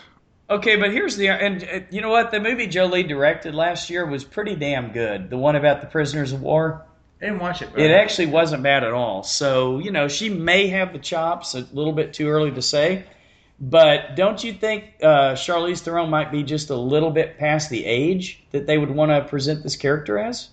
Okay, 0.50 0.76
but 0.76 0.92
here's 0.92 1.16
the 1.16 1.30
and 1.30 1.64
uh, 1.64 1.80
you 1.90 2.02
know 2.02 2.10
what? 2.10 2.32
The 2.32 2.40
movie 2.40 2.68
Jolie 2.68 3.04
directed 3.04 3.56
last 3.56 3.90
year 3.90 4.06
was 4.06 4.24
pretty 4.24 4.56
damn 4.56 4.92
good. 4.92 5.30
The 5.30 5.38
one 5.38 5.56
about 5.56 5.82
the 5.82 5.88
prisoners 5.88 6.34
of 6.34 6.42
war. 6.42 6.86
I 7.22 7.26
didn't 7.26 7.40
watch 7.40 7.62
it. 7.62 7.74
Bro. 7.74 7.84
It 7.84 7.92
actually 7.92 8.28
wasn't 8.28 8.62
bad 8.62 8.84
at 8.84 8.92
all. 8.92 9.24
So, 9.24 9.80
you 9.80 9.90
know, 9.90 10.08
she 10.08 10.30
may 10.30 10.68
have 10.68 10.94
the 10.94 11.00
chops, 11.00 11.56
a 11.56 11.66
little 11.72 11.94
bit 11.94 12.14
too 12.14 12.28
early 12.28 12.52
to 12.52 12.62
say. 12.62 13.06
But 13.60 14.16
don't 14.16 14.44
you 14.44 14.54
think 14.54 14.96
uh, 15.02 15.34
Charlize 15.34 15.80
Theron 15.80 16.10
might 16.10 16.32
be 16.32 16.44
just 16.44 16.70
a 16.70 16.76
little 16.76 17.10
bit 17.10 17.38
past 17.38 17.70
the 17.70 17.86
age 17.86 18.44
that 18.52 18.68
they 18.68 18.78
would 18.78 18.92
want 18.92 19.12
to 19.12 19.24
present 19.24 19.64
this 19.64 19.78
character 19.78 20.20
as? 20.20 20.50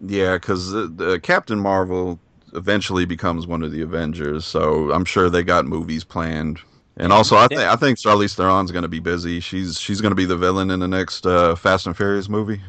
Yeah, 0.00 0.36
because 0.36 0.72
the 0.72 1.20
Captain 1.22 1.60
Marvel 1.60 2.18
eventually 2.54 3.04
becomes 3.04 3.46
one 3.46 3.62
of 3.62 3.72
the 3.72 3.82
Avengers, 3.82 4.46
so 4.46 4.90
I'm 4.90 5.04
sure 5.04 5.28
they 5.28 5.42
got 5.42 5.66
movies 5.66 6.02
planned. 6.02 6.60
And 6.98 7.12
also, 7.12 7.36
I 7.36 7.46
think 7.48 7.60
I 7.60 7.76
think 7.76 7.98
Charlize 7.98 8.34
Theron's 8.34 8.72
going 8.72 8.82
to 8.82 8.88
be 8.88 9.00
busy. 9.00 9.40
She's 9.40 9.78
she's 9.78 10.00
going 10.00 10.12
to 10.12 10.16
be 10.16 10.24
the 10.24 10.36
villain 10.36 10.70
in 10.70 10.80
the 10.80 10.88
next 10.88 11.26
uh, 11.26 11.54
Fast 11.54 11.86
and 11.86 11.96
Furious 11.96 12.28
movie. 12.28 12.60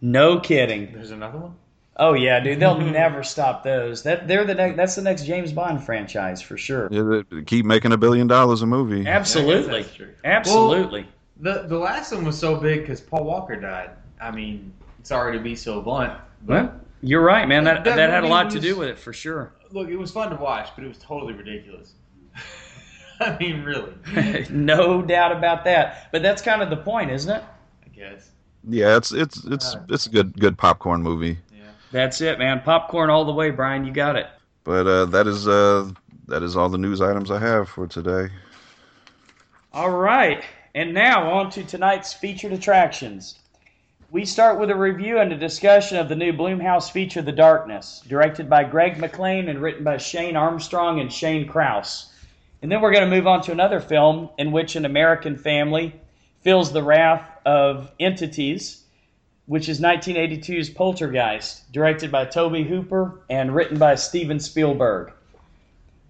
No 0.00 0.40
kidding. 0.40 0.92
There's 0.92 1.12
another 1.12 1.38
one. 1.38 1.54
Oh 1.96 2.12
yeah, 2.14 2.40
dude, 2.40 2.60
they'll 2.60 2.78
never 2.80 3.22
stop 3.22 3.62
those. 3.62 4.02
That 4.02 4.26
they're 4.26 4.44
the 4.44 4.54
next. 4.54 4.76
That's 4.76 4.94
the 4.96 5.02
next 5.02 5.24
James 5.24 5.52
Bond 5.52 5.82
franchise 5.82 6.42
for 6.42 6.56
sure. 6.56 6.88
Yeah, 6.90 7.22
keep 7.46 7.64
making 7.66 7.92
a 7.92 7.96
billion 7.96 8.26
dollars 8.26 8.62
a 8.62 8.66
movie. 8.66 9.06
Absolutely, 9.06 9.82
that's 9.82 9.94
true. 9.94 10.14
absolutely. 10.24 11.06
The 11.40 11.64
the 11.68 11.78
last 11.78 12.12
one 12.12 12.24
was 12.24 12.38
so 12.38 12.56
big 12.56 12.80
because 12.80 13.00
Paul 13.00 13.24
Walker 13.24 13.54
died. 13.56 13.90
I 14.20 14.32
mean, 14.32 14.72
sorry 15.04 15.36
to 15.36 15.42
be 15.42 15.54
so 15.54 15.80
blunt, 15.80 16.14
but 16.44 16.64
well, 16.64 16.80
you're 17.02 17.22
right, 17.22 17.46
man. 17.46 17.62
That 17.64 17.84
That 17.84 17.96
that, 17.96 18.10
had 18.10 18.18
a 18.18 18.22
movie 18.22 18.30
lot 18.30 18.50
to 18.50 18.60
do 18.60 18.76
with 18.76 18.88
it 18.88 18.98
for 18.98 19.12
sure. 19.12 19.52
look, 19.70 19.88
it 19.88 19.96
was 19.96 20.10
fun 20.10 20.30
to 20.30 20.36
watch, 20.36 20.70
but 20.74 20.84
it 20.84 20.88
was 20.88 20.98
totally 20.98 21.32
ridiculous. 21.32 21.94
I 23.20 23.36
mean, 23.38 23.62
really. 23.62 24.46
no 24.50 25.02
doubt 25.02 25.32
about 25.32 25.64
that. 25.64 26.08
But 26.12 26.22
that's 26.22 26.42
kind 26.42 26.62
of 26.62 26.70
the 26.70 26.76
point, 26.76 27.10
isn't 27.10 27.34
it? 27.34 27.44
I 27.84 27.88
guess. 27.88 28.30
Yeah, 28.68 28.96
it's 28.96 29.12
it's 29.12 29.44
it's 29.44 29.76
it's 29.88 30.06
a 30.06 30.10
good 30.10 30.38
good 30.38 30.58
popcorn 30.58 31.02
movie. 31.02 31.38
Yeah. 31.52 31.62
That's 31.90 32.20
it, 32.20 32.38
man. 32.38 32.60
Popcorn 32.64 33.10
all 33.10 33.24
the 33.24 33.32
way, 33.32 33.50
Brian. 33.50 33.84
You 33.84 33.92
got 33.92 34.16
it. 34.16 34.26
But 34.64 34.86
uh, 34.86 35.04
that 35.06 35.26
is 35.26 35.48
uh, 35.48 35.90
that 36.26 36.42
is 36.42 36.56
all 36.56 36.68
the 36.68 36.78
news 36.78 37.00
items 37.00 37.30
I 37.30 37.38
have 37.38 37.68
for 37.68 37.86
today. 37.86 38.28
All 39.72 39.90
right. 39.90 40.44
And 40.74 40.94
now 40.94 41.30
on 41.32 41.50
to 41.50 41.64
tonight's 41.64 42.12
featured 42.12 42.52
attractions. 42.52 43.38
We 44.10 44.24
start 44.24 44.58
with 44.58 44.70
a 44.70 44.76
review 44.76 45.18
and 45.18 45.32
a 45.32 45.36
discussion 45.36 45.98
of 45.98 46.08
the 46.08 46.16
new 46.16 46.32
Blumhouse 46.32 46.90
feature, 46.90 47.20
The 47.20 47.32
Darkness, 47.32 48.02
directed 48.06 48.48
by 48.48 48.64
Greg 48.64 48.96
McLean 48.96 49.48
and 49.48 49.60
written 49.60 49.84
by 49.84 49.98
Shayne 49.98 50.36
Armstrong 50.36 51.00
and 51.00 51.12
Shane 51.12 51.46
Krause. 51.46 52.10
And 52.62 52.70
then 52.72 52.80
we're 52.80 52.92
going 52.92 53.08
to 53.08 53.16
move 53.16 53.26
on 53.26 53.42
to 53.42 53.52
another 53.52 53.80
film 53.80 54.30
in 54.38 54.52
which 54.52 54.76
an 54.76 54.84
American 54.84 55.36
family 55.36 55.94
feels 56.42 56.72
the 56.72 56.82
wrath 56.82 57.30
of 57.46 57.90
entities, 58.00 58.82
which 59.46 59.68
is 59.68 59.80
1982's 59.80 60.70
Poltergeist, 60.70 61.70
directed 61.72 62.10
by 62.10 62.24
Tobe 62.24 62.66
Hooper 62.66 63.20
and 63.30 63.54
written 63.54 63.78
by 63.78 63.94
Steven 63.94 64.40
Spielberg. 64.40 65.12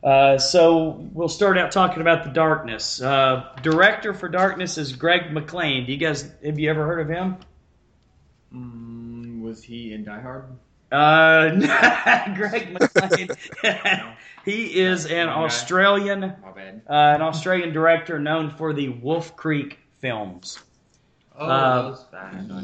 Uh, 0.03 0.39
so 0.39 1.09
we'll 1.13 1.29
start 1.29 1.59
out 1.59 1.73
talking 1.73 2.01
about 2.01 2.25
the 2.25 2.31
darkness. 2.31 3.03
Uh, 3.03 3.49
director 3.63 4.15
for 4.15 4.29
Darkness 4.29 4.79
is 4.79 4.93
Greg 4.93 5.33
McLean. 5.33 5.87
Do 5.87 5.93
you 5.93 5.99
guys 5.99 6.31
have 6.45 6.59
you 6.59 6.71
ever 6.71 6.87
heard 6.87 7.01
of 7.01 7.09
him? 7.09 7.37
Mm, 8.55 9.43
was 9.43 9.63
he 9.63 9.93
in 9.93 10.05
Die 10.05 10.21
Hard? 10.21 10.45
Uh, 10.93 11.51
Greg 12.37 12.73
McLean. 12.73 13.29
He 14.45 14.79
is 14.81 15.07
an. 15.07 15.29
Australian, 15.29 16.25
uh, 16.25 16.37
My 16.43 16.53
bad. 16.53 16.83
an 16.87 17.23
Australian 17.23 17.73
director 17.73 18.19
known 18.19 18.51
for 18.51 18.73
the 18.73 18.89
Wolf 18.89 19.37
Creek 19.37 19.79
films. 20.01 20.59
Oh, 21.39 21.47
Uh. 21.47 21.97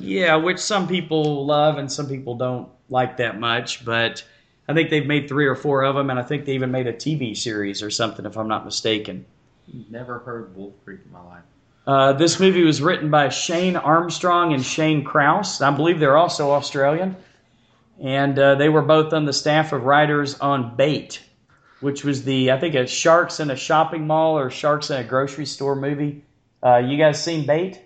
Yeah, 0.00 0.36
which 0.36 0.58
some 0.58 0.88
people 0.88 1.46
love 1.46 1.78
and 1.78 1.90
some 1.90 2.08
people 2.08 2.34
don't 2.36 2.68
like 2.90 3.16
that 3.18 3.38
much. 3.38 3.84
But 3.84 4.24
I 4.68 4.74
think 4.74 4.90
they've 4.90 5.06
made 5.06 5.28
three 5.28 5.46
or 5.46 5.54
four 5.54 5.84
of 5.84 5.94
them, 5.94 6.10
and 6.10 6.18
I 6.18 6.22
think 6.22 6.44
they 6.44 6.52
even 6.54 6.70
made 6.70 6.86
a 6.86 6.92
TV 6.92 7.36
series 7.36 7.82
or 7.82 7.90
something, 7.90 8.24
if 8.26 8.36
I'm 8.36 8.48
not 8.48 8.64
mistaken. 8.64 9.26
Never 9.90 10.18
heard 10.20 10.56
Wolf 10.56 10.74
Creek 10.84 11.00
in 11.04 11.12
my 11.12 11.22
life. 11.22 11.42
Uh, 11.86 12.12
this 12.14 12.40
movie 12.40 12.64
was 12.64 12.80
written 12.80 13.10
by 13.10 13.28
Shayne 13.28 13.76
Armstrong 13.76 14.54
and 14.54 14.64
Shane 14.64 15.04
Krause. 15.04 15.60
I 15.60 15.70
believe 15.70 16.00
they're 16.00 16.16
also 16.16 16.50
Australian. 16.52 17.14
And 18.02 18.38
uh, 18.38 18.54
they 18.56 18.68
were 18.70 18.82
both 18.82 19.12
on 19.12 19.24
the 19.26 19.32
staff 19.32 19.72
of 19.72 19.84
writers 19.84 20.38
on 20.40 20.74
Bait, 20.76 21.20
which 21.84 22.02
was 22.02 22.24
the, 22.24 22.50
I 22.50 22.58
think, 22.58 22.74
a 22.74 22.86
Sharks 22.86 23.40
in 23.40 23.50
a 23.50 23.56
shopping 23.56 24.06
mall 24.06 24.38
or 24.38 24.48
Sharks 24.48 24.90
in 24.90 24.98
a 24.98 25.04
grocery 25.04 25.44
store 25.44 25.76
movie. 25.76 26.24
Uh, 26.62 26.78
you 26.78 26.96
guys 26.96 27.22
seen 27.22 27.46
Bait? 27.46 27.78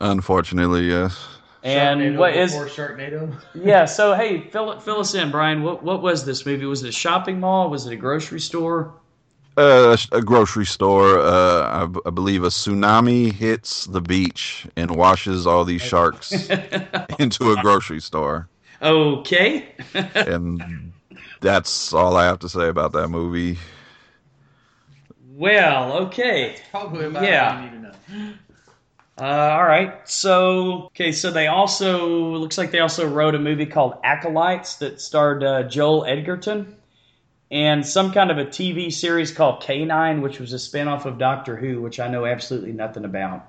Unfortunately, 0.00 0.88
yes. 0.88 1.24
And 1.62 2.00
Sharknado 2.00 2.18
what 2.18 2.34
is, 2.34 2.52
Sharknado? 2.52 3.40
yeah, 3.54 3.84
so 3.84 4.14
hey, 4.14 4.40
fill, 4.40 4.80
fill 4.80 4.98
us 4.98 5.14
in, 5.14 5.30
Brian. 5.30 5.62
What, 5.62 5.84
what 5.84 6.02
was 6.02 6.24
this 6.24 6.44
movie? 6.44 6.66
Was 6.66 6.82
it 6.82 6.88
a 6.88 6.92
shopping 6.92 7.38
mall? 7.38 7.70
Was 7.70 7.86
it 7.86 7.92
a 7.92 7.96
grocery 7.96 8.40
store? 8.40 8.92
Uh, 9.56 9.96
a 10.10 10.20
grocery 10.20 10.66
store. 10.66 11.20
Uh, 11.20 11.82
I, 11.82 11.86
b- 11.86 12.00
I 12.04 12.10
believe 12.10 12.42
a 12.42 12.48
tsunami 12.48 13.32
hits 13.32 13.84
the 13.84 14.00
beach 14.00 14.66
and 14.76 14.96
washes 14.96 15.46
all 15.46 15.64
these 15.64 15.82
sharks 15.82 16.32
into 17.20 17.52
a 17.52 17.62
grocery 17.62 18.00
store, 18.00 18.48
okay. 18.80 19.68
and 19.94 20.92
that's 21.42 21.92
all 21.92 22.16
I 22.16 22.24
have 22.24 22.38
to 22.40 22.48
say 22.48 22.68
about 22.68 22.92
that 22.92 23.08
movie. 23.08 23.58
well, 25.34 25.92
okay. 26.04 26.56
Probably 26.70 27.06
about 27.06 27.24
Yeah. 27.24 27.56
all 27.56 27.64
you 27.64 27.70
need 27.70 27.76
to 27.76 27.82
know. 27.82 28.32
Uh, 29.20 29.24
all 29.52 29.64
right. 29.64 30.08
So, 30.08 30.84
okay, 30.86 31.12
so 31.12 31.30
they 31.30 31.46
also 31.46 32.06
looks 32.36 32.56
like 32.58 32.70
they 32.70 32.80
also 32.80 33.06
wrote 33.06 33.34
a 33.34 33.38
movie 33.38 33.66
called 33.66 33.94
Acolytes 34.02 34.76
that 34.76 35.00
starred 35.00 35.44
uh, 35.44 35.64
Joel 35.64 36.04
Edgerton, 36.06 36.76
and 37.50 37.86
some 37.86 38.12
kind 38.12 38.30
of 38.30 38.38
a 38.38 38.46
TV 38.46 38.90
series 38.92 39.30
called 39.30 39.62
K9, 39.62 40.22
which 40.22 40.40
was 40.40 40.52
a 40.52 40.56
spinoff 40.56 41.04
of 41.04 41.18
Doctor 41.18 41.56
Who, 41.56 41.82
which 41.82 42.00
I 42.00 42.08
know 42.08 42.24
absolutely 42.24 42.72
nothing 42.72 43.04
about. 43.04 43.46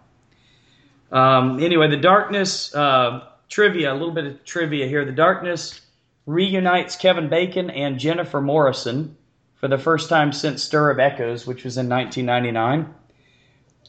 Um, 1.12 1.60
anyway, 1.60 1.90
the 1.90 1.98
Darkness 1.98 2.74
uh, 2.76 3.26
trivia, 3.50 3.94
a 3.94 3.96
little 3.96 4.12
bit 4.14 4.26
of 4.26 4.44
trivia 4.44 4.88
here. 4.88 5.06
The 5.06 5.12
Darkness 5.14 5.80
reunites 6.26 6.96
Kevin 6.96 7.30
Bacon 7.30 7.70
and 7.70 8.00
Jennifer 8.00 8.42
Morrison 8.42 9.18
for 9.56 9.68
the 9.68 9.78
first 9.78 10.10
time 10.10 10.32
since 10.32 10.64
Stir 10.64 10.92
of 10.92 11.00
Echoes, 11.00 11.46
which 11.46 11.64
was 11.64 11.78
in 11.78 11.90
1999. 11.90 12.94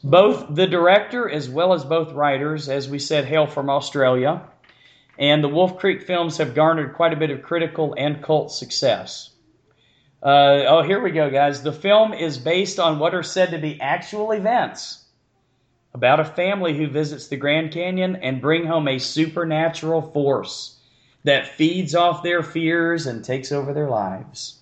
Both 0.03 0.53
the 0.53 0.67
director 0.67 1.29
as 1.29 1.49
well 1.49 1.73
as 1.73 1.83
both 1.83 2.13
writers, 2.13 2.69
as 2.69 2.89
we 2.89 2.99
said, 2.99 3.25
hail 3.25 3.47
from 3.47 3.69
Australia, 3.69 4.41
and 5.17 5.43
the 5.43 5.49
Wolf 5.49 5.77
Creek 5.77 6.03
films 6.03 6.37
have 6.37 6.55
garnered 6.55 6.93
quite 6.93 7.13
a 7.13 7.17
bit 7.17 7.31
of 7.31 7.41
critical 7.41 7.95
and 7.97 8.21
cult 8.21 8.51
success. 8.51 9.31
Uh, 10.21 10.63
oh, 10.67 10.81
here 10.81 11.01
we 11.01 11.11
go, 11.11 11.29
guys. 11.29 11.61
The 11.61 11.71
film 11.71 12.13
is 12.13 12.37
based 12.37 12.79
on 12.79 12.99
what 12.99 13.15
are 13.15 13.23
said 13.23 13.51
to 13.51 13.57
be 13.57 13.79
actual 13.79 14.31
events 14.31 15.05
about 15.93 16.19
a 16.19 16.25
family 16.25 16.75
who 16.75 16.87
visits 16.87 17.27
the 17.27 17.37
Grand 17.37 17.71
Canyon 17.71 18.17
and 18.17 18.41
bring 18.41 18.65
home 18.65 18.87
a 18.87 18.99
supernatural 18.99 20.01
force 20.01 20.74
that 21.25 21.47
feeds 21.47 21.95
off 21.95 22.23
their 22.23 22.41
fears 22.41 23.07
and 23.07 23.25
takes 23.25 23.51
over 23.51 23.73
their 23.73 23.89
lives. 23.89 24.59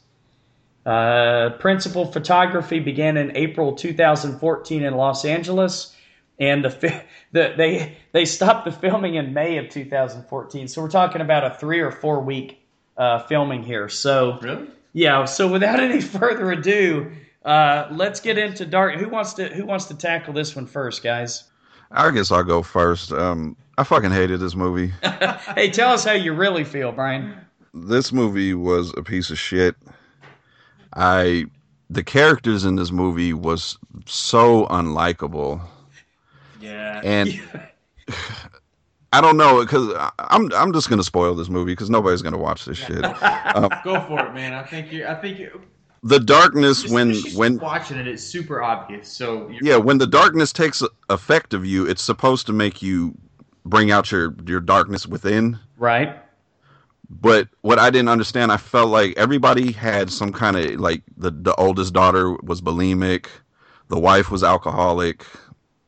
Uh, 0.86 1.52
principal 1.60 2.12
photography 2.12 2.80
began 2.80 3.16
in 3.18 3.36
April 3.38 3.74
2014 3.74 4.84
in 4.84 4.96
Los 4.96 5.24
Angeles, 5.24 5.96
and 6.40 6.64
the, 6.64 6.70
fi- 6.70 7.06
the 7.32 7.54
they 7.56 7.98
they 8.12 8.26
stopped 8.26 8.66
the 8.66 8.72
filming 8.72 9.16
in 9.16 9.34
May 9.34 9.58
of 9.58 9.70
2014. 9.70 10.68
So 10.68 10.82
we're 10.82 10.90
talking 10.90 11.22
about 11.22 11.46
a 11.46 11.56
three 11.58 11.80
or 11.80 11.92
four 11.92 12.22
week 12.22 12.60
uh, 12.98 13.20
filming 13.20 13.64
here. 13.64 13.88
So 13.90 14.40
Really? 14.42 14.68
Yeah. 14.94 15.26
So 15.26 15.48
without 15.48 15.80
any 15.82 16.02
further 16.02 16.52
ado, 16.52 17.12
uh, 17.46 17.88
let's 17.92 18.20
get 18.20 18.38
into 18.38 18.66
dark. 18.66 18.96
Who 18.96 19.10
wants 19.10 19.34
to 19.34 19.48
Who 19.48 19.66
wants 19.66 19.86
to 19.86 19.96
tackle 19.96 20.34
this 20.34 20.56
one 20.56 20.66
first, 20.66 21.04
guys? 21.04 21.44
I 21.92 22.10
guess 22.12 22.32
I'll 22.32 22.44
go 22.44 22.64
first. 22.64 23.12
Um, 23.12 23.56
I 23.78 23.84
fucking 23.84 24.12
hated 24.12 24.40
this 24.40 24.56
movie. 24.56 24.94
hey, 25.56 25.70
tell 25.72 25.92
us 25.92 26.04
how 26.04 26.14
you 26.14 26.34
really 26.34 26.64
feel, 26.64 26.92
Brian. 26.92 27.36
this 27.74 28.12
movie 28.12 28.54
was 28.54 28.94
a 28.98 29.04
piece 29.04 29.30
of 29.30 29.40
shit. 29.40 29.76
I 30.96 31.46
the 31.90 32.04
characters 32.04 32.66
in 32.66 32.76
this 32.76 32.92
movie 32.92 33.34
was 33.34 33.78
so 34.06 34.66
unlikable. 34.68 35.62
Yeah. 36.62 37.02
And 37.04 37.42
I 39.14 39.22
don't 39.22 39.38
know 39.38 39.62
because 39.62 39.94
I'm 40.20 40.52
I'm 40.54 40.74
just 40.74 40.90
gonna 40.90 41.04
spoil 41.04 41.36
this 41.36 41.50
movie 41.50 41.72
because 41.72 41.90
nobody's 41.90 42.22
gonna 42.22 42.38
watch 42.38 42.66
this 42.66 42.78
shit. 42.86 43.04
Um, 43.04 43.70
Go 43.84 44.00
for 44.02 44.20
it, 44.28 44.34
man. 44.34 44.54
I 44.54 44.64
think 44.64 44.92
you. 44.92 45.06
I 45.06 45.16
think 45.16 45.40
you. 45.40 45.62
the 46.04 46.20
darkness 46.20 46.84
Just, 46.84 46.94
when 46.94 47.16
when 47.36 47.58
watching 47.60 47.98
it, 47.98 48.08
it's 48.08 48.24
super 48.24 48.62
obvious. 48.62 49.08
So 49.10 49.50
you're, 49.50 49.60
yeah 49.62 49.78
when 49.78 49.98
the 49.98 50.08
darkness 50.08 50.54
takes 50.54 50.84
effect 51.10 51.54
of 51.54 51.66
you, 51.66 51.88
it's 51.88 52.02
supposed 52.04 52.46
to 52.48 52.54
make 52.54 52.82
you 52.82 53.16
bring 53.66 53.92
out 53.92 54.12
your 54.12 54.36
your 54.46 54.60
darkness 54.60 55.08
within. 55.08 55.60
right. 55.78 56.20
But 57.10 57.48
what 57.62 57.78
I 57.78 57.92
didn't 57.92 58.10
understand, 58.10 58.52
I 58.52 58.58
felt 58.58 58.90
like 58.90 59.16
everybody 59.18 59.72
had 59.72 60.10
some 60.10 60.32
kind 60.32 60.58
of 60.58 60.80
like 60.80 61.04
the 61.16 61.30
the 61.32 61.54
oldest 61.56 61.94
daughter 61.94 62.34
was 62.42 62.60
bulimic, 62.62 63.28
the 63.90 64.00
wife 64.00 64.32
was 64.32 64.44
alcoholic, 64.44 65.26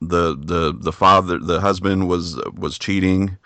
the 0.01 0.35
the 0.37 0.75
the 0.77 0.91
father 0.91 1.39
the 1.39 1.59
husband 1.59 2.07
was 2.07 2.39
was 2.53 2.77
cheating. 2.77 3.37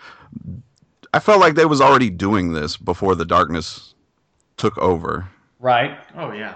I 1.13 1.19
felt 1.19 1.39
like 1.39 1.55
they 1.55 1.65
was 1.65 1.79
already 1.81 2.09
doing 2.09 2.53
this 2.53 2.75
before 2.75 3.15
the 3.15 3.25
darkness 3.25 3.95
took 4.57 4.77
over. 4.77 5.29
Right. 5.59 5.97
Oh 6.15 6.31
yeah. 6.31 6.55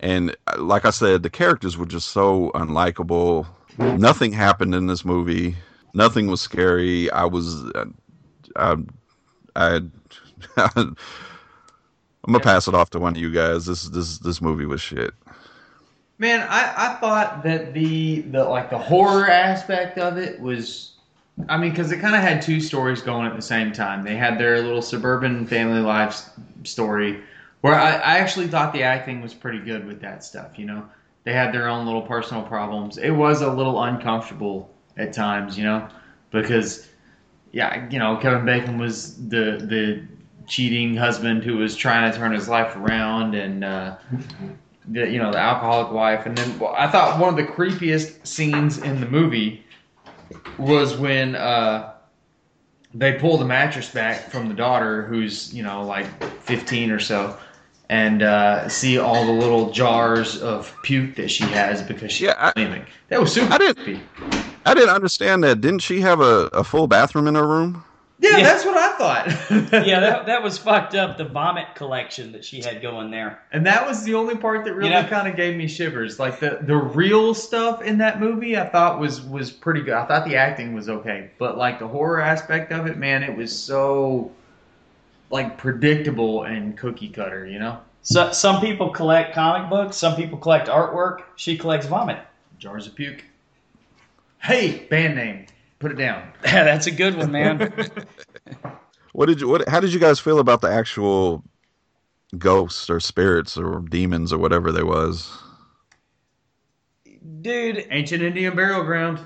And 0.00 0.36
uh, 0.48 0.60
like 0.60 0.84
I 0.84 0.90
said, 0.90 1.22
the 1.22 1.30
characters 1.30 1.76
were 1.76 1.86
just 1.86 2.08
so 2.08 2.50
unlikable. 2.54 3.46
Nothing 3.78 4.32
happened 4.32 4.74
in 4.74 4.86
this 4.86 5.04
movie. 5.04 5.56
Nothing 5.94 6.26
was 6.26 6.40
scary. 6.40 7.10
I 7.10 7.24
was, 7.24 7.64
uh, 7.74 7.84
I, 8.56 8.76
I, 9.54 9.80
I'm 12.24 12.32
gonna 12.32 12.40
pass 12.40 12.66
it 12.68 12.74
off 12.74 12.90
to 12.90 12.98
one 12.98 13.14
of 13.14 13.18
you 13.18 13.30
guys. 13.30 13.66
This 13.66 13.84
this 13.88 14.18
this 14.18 14.40
movie 14.42 14.66
was 14.66 14.80
shit. 14.80 15.12
Man, 16.18 16.46
I, 16.48 16.74
I 16.76 16.94
thought 16.94 17.42
that 17.44 17.74
the 17.74 18.22
the 18.22 18.44
like 18.44 18.70
the 18.70 18.78
horror 18.78 19.28
aspect 19.28 19.98
of 19.98 20.16
it 20.16 20.40
was, 20.40 20.94
I 21.48 21.58
mean, 21.58 21.70
because 21.70 21.92
it 21.92 22.00
kind 22.00 22.14
of 22.16 22.22
had 22.22 22.40
two 22.40 22.60
stories 22.60 23.02
going 23.02 23.26
at 23.26 23.36
the 23.36 23.42
same 23.42 23.72
time. 23.72 24.04
They 24.04 24.16
had 24.16 24.38
their 24.38 24.62
little 24.62 24.82
suburban 24.82 25.46
family 25.46 25.80
life 25.80 26.30
story, 26.64 27.20
where 27.60 27.74
I, 27.74 27.92
I 27.92 28.18
actually 28.18 28.48
thought 28.48 28.72
the 28.72 28.82
acting 28.82 29.20
was 29.22 29.34
pretty 29.34 29.58
good 29.60 29.86
with 29.86 30.00
that 30.00 30.24
stuff. 30.24 30.58
You 30.58 30.66
know, 30.66 30.88
they 31.24 31.32
had 31.32 31.52
their 31.52 31.68
own 31.68 31.84
little 31.84 32.02
personal 32.02 32.42
problems. 32.42 32.96
It 32.96 33.10
was 33.10 33.42
a 33.42 33.52
little 33.52 33.82
uncomfortable 33.82 34.73
at 34.96 35.12
times, 35.12 35.56
you 35.58 35.64
know, 35.64 35.88
because 36.30 36.88
yeah, 37.52 37.88
you 37.90 37.98
know, 37.98 38.16
Kevin 38.16 38.44
Bacon 38.44 38.78
was 38.78 39.16
the 39.28 39.58
the 39.62 40.02
cheating 40.46 40.96
husband 40.96 41.42
who 41.44 41.56
was 41.56 41.74
trying 41.76 42.10
to 42.12 42.18
turn 42.18 42.32
his 42.32 42.48
life 42.48 42.76
around 42.76 43.34
and. 43.34 43.64
Uh, 43.64 43.96
the 44.86 45.08
you 45.08 45.18
know 45.18 45.32
the 45.32 45.38
alcoholic 45.38 45.90
wife, 45.92 46.26
and 46.26 46.36
then 46.36 46.58
well, 46.58 46.74
I 46.76 46.88
thought 46.90 47.18
one 47.18 47.30
of 47.30 47.36
the 47.36 47.50
creepiest 47.50 48.26
scenes 48.26 48.76
in 48.76 49.00
the 49.00 49.06
movie 49.08 49.64
was 50.58 50.94
when 50.98 51.34
uh, 51.36 51.94
they 52.92 53.14
pull 53.14 53.38
the 53.38 53.46
mattress 53.46 53.88
back 53.90 54.30
from 54.30 54.46
the 54.46 54.54
daughter, 54.54 55.06
who's 55.06 55.54
you 55.54 55.62
know 55.62 55.82
like 55.84 56.06
15 56.42 56.90
or 56.90 56.98
so, 57.00 57.34
and 57.88 58.22
uh, 58.22 58.68
see 58.68 58.98
all 58.98 59.24
the 59.24 59.32
little 59.32 59.70
jars 59.70 60.42
of 60.42 60.76
puke 60.82 61.14
that 61.14 61.30
she 61.30 61.44
has 61.44 61.80
because 61.80 62.12
she's 62.12 62.26
Yeah, 62.26 62.52
I-. 62.54 62.84
That 63.08 63.22
was 63.22 63.32
super 63.32 63.54
I 63.54 63.56
didn't- 63.56 63.82
creepy. 63.84 64.02
I 64.66 64.74
didn't 64.74 64.90
understand 64.94 65.44
that. 65.44 65.60
Didn't 65.60 65.80
she 65.80 66.00
have 66.00 66.20
a, 66.20 66.46
a 66.52 66.64
full 66.64 66.86
bathroom 66.86 67.26
in 67.26 67.34
her 67.34 67.46
room? 67.46 67.84
Yeah, 68.20 68.38
Yeah. 68.38 68.42
that's 68.44 68.64
what 68.64 68.76
I 68.76 68.92
thought. 68.96 69.82
yeah, 69.86 70.00
that, 70.00 70.26
that 70.26 70.42
was 70.42 70.56
fucked 70.56 70.94
up. 70.94 71.18
The 71.18 71.24
vomit 71.24 71.74
collection 71.74 72.32
that 72.32 72.44
she 72.44 72.62
had 72.62 72.80
going 72.80 73.10
there. 73.10 73.42
And 73.52 73.66
that 73.66 73.86
was 73.86 74.04
the 74.04 74.14
only 74.14 74.36
part 74.36 74.64
that 74.64 74.72
really 74.74 74.88
You 74.88 74.94
know- 75.02 75.08
kind 75.08 75.28
of 75.28 75.36
gave 75.36 75.56
me 75.56 75.66
shivers. 75.66 76.18
Like 76.18 76.40
the 76.40 76.58
the 76.62 76.76
real 76.76 77.34
stuff 77.34 77.82
in 77.82 77.98
that 77.98 78.20
movie, 78.20 78.56
I 78.56 78.66
thought 78.68 78.98
was 79.00 79.20
was 79.20 79.50
pretty 79.50 79.82
good. 79.82 79.94
I 79.94 80.06
thought 80.06 80.24
the 80.26 80.36
acting 80.36 80.72
was 80.74 80.88
okay, 80.88 81.30
but 81.38 81.58
like 81.58 81.78
the 81.78 81.88
horror 81.88 82.20
aspect 82.20 82.72
of 82.72 82.86
it, 82.86 82.96
man, 82.96 83.22
it 83.24 83.36
was 83.36 83.54
so 83.56 84.30
like 85.30 85.58
predictable 85.58 86.44
and 86.44 86.78
cookie 86.78 87.08
cutter. 87.08 87.46
You 87.46 87.58
know, 87.58 87.78
So 88.02 88.32
some 88.32 88.60
people 88.60 88.90
collect 88.90 89.34
comic 89.34 89.68
books. 89.68 89.96
Some 89.96 90.14
people 90.16 90.38
collect 90.38 90.68
artwork. 90.68 91.22
She 91.36 91.58
collects 91.58 91.86
vomit. 91.86 92.18
jars 92.58 92.86
of 92.86 92.94
puke. 92.94 93.24
Hey, 94.44 94.86
band 94.90 95.16
name, 95.16 95.46
put 95.78 95.90
it 95.90 95.94
down. 95.94 96.28
That's 96.42 96.86
a 96.86 96.90
good 96.90 97.16
one, 97.16 97.32
man. 97.32 97.72
What 99.12 99.26
did 99.26 99.40
you? 99.40 99.46
What? 99.46 99.68
How 99.68 99.78
did 99.78 99.92
you 99.94 100.00
guys 100.00 100.18
feel 100.18 100.40
about 100.40 100.60
the 100.60 100.68
actual 100.68 101.44
ghosts 102.36 102.90
or 102.90 102.98
spirits 102.98 103.56
or 103.56 103.78
demons 103.88 104.32
or 104.32 104.38
whatever 104.38 104.72
they 104.72 104.82
was? 104.82 105.30
Dude, 107.40 107.86
Ancient 107.92 108.24
Indian 108.24 108.56
burial 108.56 108.82
ground. 108.82 109.20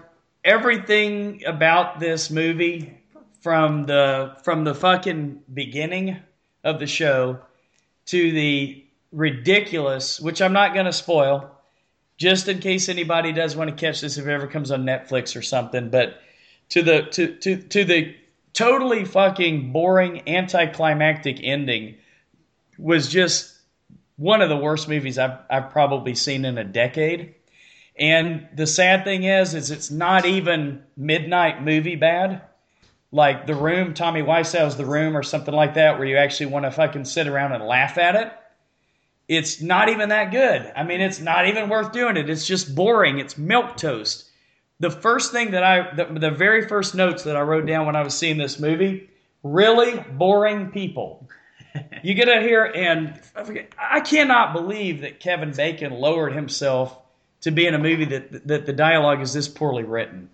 everything 0.44 1.42
about 1.46 2.00
this 2.00 2.30
movie 2.30 2.98
from 3.40 3.86
the 3.86 4.36
from 4.42 4.64
the 4.64 4.74
fucking 4.74 5.40
beginning 5.54 6.18
of 6.64 6.80
the 6.80 6.86
show 6.86 7.38
to 8.06 8.32
the 8.32 8.84
ridiculous, 9.10 10.20
which 10.20 10.42
I'm 10.42 10.52
not 10.52 10.74
going 10.74 10.84
to 10.84 10.92
spoil, 10.92 11.50
just 12.18 12.48
in 12.48 12.58
case 12.58 12.88
anybody 12.88 13.32
does 13.32 13.56
want 13.56 13.70
to 13.70 13.76
catch 13.76 14.02
this 14.02 14.18
if 14.18 14.26
it 14.26 14.30
ever 14.30 14.48
comes 14.48 14.70
on 14.70 14.84
Netflix 14.84 15.34
or 15.34 15.42
something, 15.42 15.88
but 15.88 16.20
to 16.70 16.82
the 16.82 17.02
to 17.12 17.34
to 17.36 17.56
to 17.56 17.84
the 17.84 18.14
totally 18.52 19.04
fucking 19.04 19.72
boring 19.72 20.28
anticlimactic 20.28 21.38
ending 21.42 21.94
was 22.76 23.08
just 23.08 23.56
one 24.16 24.42
of 24.42 24.48
the 24.48 24.56
worst 24.56 24.88
movies 24.88 25.16
I've 25.16 25.38
I've 25.48 25.70
probably 25.70 26.14
seen 26.14 26.44
in 26.44 26.58
a 26.58 26.64
decade. 26.64 27.34
And 27.98 28.46
the 28.54 28.66
sad 28.66 29.04
thing 29.04 29.24
is, 29.24 29.54
is 29.54 29.70
it's 29.70 29.90
not 29.90 30.24
even 30.24 30.82
midnight 30.96 31.62
movie 31.64 31.96
bad. 31.96 32.42
Like 33.10 33.46
The 33.46 33.54
Room, 33.54 33.94
Tommy 33.94 34.22
Wiseau's 34.22 34.76
The 34.76 34.84
Room, 34.84 35.16
or 35.16 35.22
something 35.22 35.54
like 35.54 35.74
that, 35.74 35.98
where 35.98 36.06
you 36.06 36.16
actually 36.16 36.46
want 36.46 36.64
to 36.66 36.70
fucking 36.70 37.06
sit 37.06 37.26
around 37.26 37.52
and 37.52 37.64
laugh 37.64 37.96
at 37.98 38.14
it. 38.14 38.32
It's 39.28 39.60
not 39.60 39.90
even 39.90 40.08
that 40.08 40.30
good. 40.30 40.72
I 40.74 40.82
mean, 40.82 41.00
it's 41.00 41.20
not 41.20 41.46
even 41.46 41.68
worth 41.68 41.92
doing 41.92 42.16
it. 42.16 42.30
It's 42.30 42.46
just 42.46 42.74
boring. 42.74 43.18
It's 43.18 43.36
milk 43.36 43.76
toast. 43.76 44.24
The 44.80 44.90
first 44.90 45.32
thing 45.32 45.50
that 45.50 45.62
I, 45.62 45.94
the, 45.94 46.04
the 46.06 46.30
very 46.30 46.66
first 46.66 46.94
notes 46.94 47.24
that 47.24 47.36
I 47.36 47.42
wrote 47.42 47.66
down 47.66 47.84
when 47.84 47.96
I 47.96 48.02
was 48.02 48.16
seeing 48.16 48.38
this 48.38 48.58
movie, 48.58 49.10
really 49.42 50.02
boring 50.12 50.70
people. 50.70 51.28
You 52.02 52.14
get 52.14 52.24
to 52.26 52.40
here 52.40 52.64
and 52.64 53.20
I 53.78 54.00
cannot 54.00 54.52
believe 54.52 55.02
that 55.02 55.20
Kevin 55.20 55.52
Bacon 55.52 55.92
lowered 55.92 56.32
himself 56.32 56.98
to 57.42 57.50
be 57.50 57.66
in 57.66 57.74
a 57.74 57.78
movie 57.78 58.06
that 58.06 58.46
that 58.46 58.66
the 58.66 58.72
dialogue 58.72 59.20
is 59.20 59.32
this 59.32 59.48
poorly 59.48 59.84
written. 59.84 60.30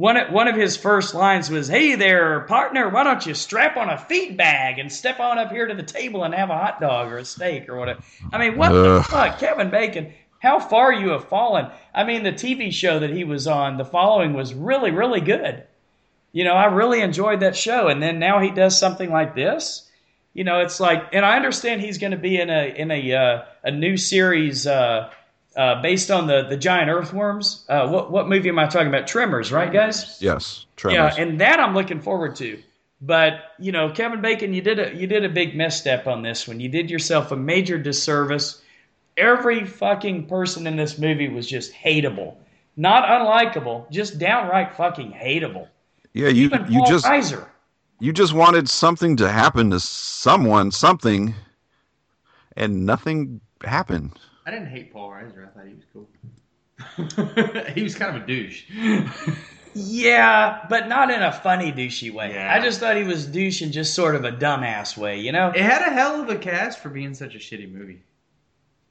One 0.00 0.16
of, 0.16 0.32
one 0.32 0.48
of 0.48 0.56
his 0.56 0.78
first 0.78 1.14
lines 1.14 1.50
was, 1.50 1.68
"Hey 1.68 1.94
there, 1.94 2.40
partner, 2.48 2.88
why 2.88 3.04
don't 3.04 3.26
you 3.26 3.34
strap 3.34 3.76
on 3.76 3.90
a 3.90 3.98
feed 3.98 4.34
bag 4.34 4.78
and 4.78 4.90
step 4.90 5.20
on 5.20 5.38
up 5.38 5.52
here 5.52 5.66
to 5.66 5.74
the 5.74 5.82
table 5.82 6.24
and 6.24 6.32
have 6.32 6.48
a 6.48 6.56
hot 6.56 6.80
dog 6.80 7.12
or 7.12 7.18
a 7.18 7.24
steak 7.26 7.68
or 7.68 7.76
whatever." 7.76 8.00
I 8.32 8.38
mean, 8.38 8.56
what 8.56 8.72
the 8.72 9.04
fuck, 9.06 9.38
Kevin 9.38 9.68
Bacon? 9.68 10.14
How 10.38 10.58
far 10.58 10.90
you 10.90 11.10
have 11.10 11.28
fallen? 11.28 11.66
I 11.94 12.04
mean, 12.04 12.22
the 12.22 12.32
TV 12.32 12.72
show 12.72 13.00
that 13.00 13.10
he 13.10 13.24
was 13.24 13.46
on, 13.46 13.76
The 13.76 13.84
Following, 13.84 14.32
was 14.32 14.54
really, 14.54 14.90
really 14.90 15.20
good. 15.20 15.64
You 16.32 16.44
know, 16.44 16.54
I 16.54 16.64
really 16.64 17.02
enjoyed 17.02 17.40
that 17.40 17.54
show, 17.54 17.88
and 17.88 18.02
then 18.02 18.18
now 18.18 18.40
he 18.40 18.50
does 18.50 18.78
something 18.78 19.10
like 19.10 19.34
this. 19.34 19.86
You 20.32 20.44
know, 20.44 20.60
it's 20.60 20.80
like, 20.80 21.08
and 21.12 21.26
I 21.26 21.36
understand 21.36 21.82
he's 21.82 21.98
going 21.98 22.12
to 22.12 22.16
be 22.16 22.40
in 22.40 22.48
a 22.48 22.74
in 22.74 22.90
a 22.90 23.12
uh, 23.12 23.42
a 23.62 23.70
new 23.70 23.98
series 23.98 24.66
uh, 24.66 25.10
uh, 25.60 25.82
based 25.82 26.10
on 26.10 26.26
the 26.26 26.44
the 26.48 26.56
giant 26.56 26.88
earthworms. 26.88 27.66
Uh, 27.68 27.86
what 27.86 28.10
what 28.10 28.28
movie 28.28 28.48
am 28.48 28.58
I 28.58 28.66
talking 28.66 28.88
about? 28.88 29.06
Tremors, 29.06 29.52
right, 29.52 29.70
guys? 29.70 30.16
Yes, 30.18 30.64
Tremors. 30.76 31.16
Yeah, 31.18 31.22
and 31.22 31.38
that 31.40 31.60
I'm 31.60 31.74
looking 31.74 32.00
forward 32.00 32.34
to. 32.36 32.58
But 33.02 33.34
you 33.58 33.70
know, 33.70 33.90
Kevin 33.90 34.22
Bacon, 34.22 34.54
you 34.54 34.62
did 34.62 34.78
a 34.78 34.94
you 34.94 35.06
did 35.06 35.22
a 35.22 35.28
big 35.28 35.54
misstep 35.54 36.06
on 36.06 36.22
this 36.22 36.48
one. 36.48 36.60
You 36.60 36.70
did 36.70 36.90
yourself 36.90 37.30
a 37.30 37.36
major 37.36 37.76
disservice. 37.78 38.62
Every 39.18 39.66
fucking 39.66 40.28
person 40.28 40.66
in 40.66 40.76
this 40.76 40.98
movie 40.98 41.28
was 41.28 41.46
just 41.46 41.74
hateable, 41.74 42.36
not 42.76 43.04
unlikable, 43.06 43.90
just 43.90 44.18
downright 44.18 44.74
fucking 44.74 45.12
hateable. 45.12 45.68
yeah, 46.14 46.28
you 46.28 46.46
Even 46.46 46.72
you 46.72 46.78
Paul 46.78 46.88
just 46.88 47.04
Reiser. 47.04 47.46
you 47.98 48.14
just 48.14 48.32
wanted 48.32 48.66
something 48.66 49.14
to 49.16 49.28
happen 49.28 49.70
to 49.72 49.80
someone, 49.80 50.70
something, 50.70 51.34
and 52.56 52.86
nothing 52.86 53.42
happened. 53.62 54.18
I 54.46 54.50
didn't 54.50 54.68
hate 54.68 54.92
Paul 54.92 55.10
Reiser. 55.10 55.46
I 55.46 55.50
thought 55.50 55.66
he 55.66 55.74
was 55.74 55.84
cool. 55.92 56.08
he 57.74 57.82
was 57.82 57.94
kind 57.94 58.16
of 58.16 58.22
a 58.22 58.26
douche. 58.26 58.64
Yeah, 59.74 60.66
but 60.68 60.88
not 60.88 61.10
in 61.10 61.22
a 61.22 61.32
funny 61.32 61.72
douchey 61.72 62.12
way. 62.12 62.32
Yeah. 62.32 62.52
I 62.52 62.60
just 62.60 62.80
thought 62.80 62.96
he 62.96 63.04
was 63.04 63.26
douche 63.26 63.62
in 63.62 63.70
just 63.70 63.94
sort 63.94 64.16
of 64.16 64.24
a 64.24 64.32
dumbass 64.32 64.96
way, 64.96 65.20
you 65.20 65.30
know? 65.32 65.50
It 65.54 65.62
had 65.62 65.82
a 65.82 65.92
hell 65.92 66.20
of 66.20 66.28
a 66.28 66.36
cast 66.36 66.80
for 66.80 66.88
being 66.88 67.14
such 67.14 67.34
a 67.34 67.38
shitty 67.38 67.72
movie. 67.72 68.02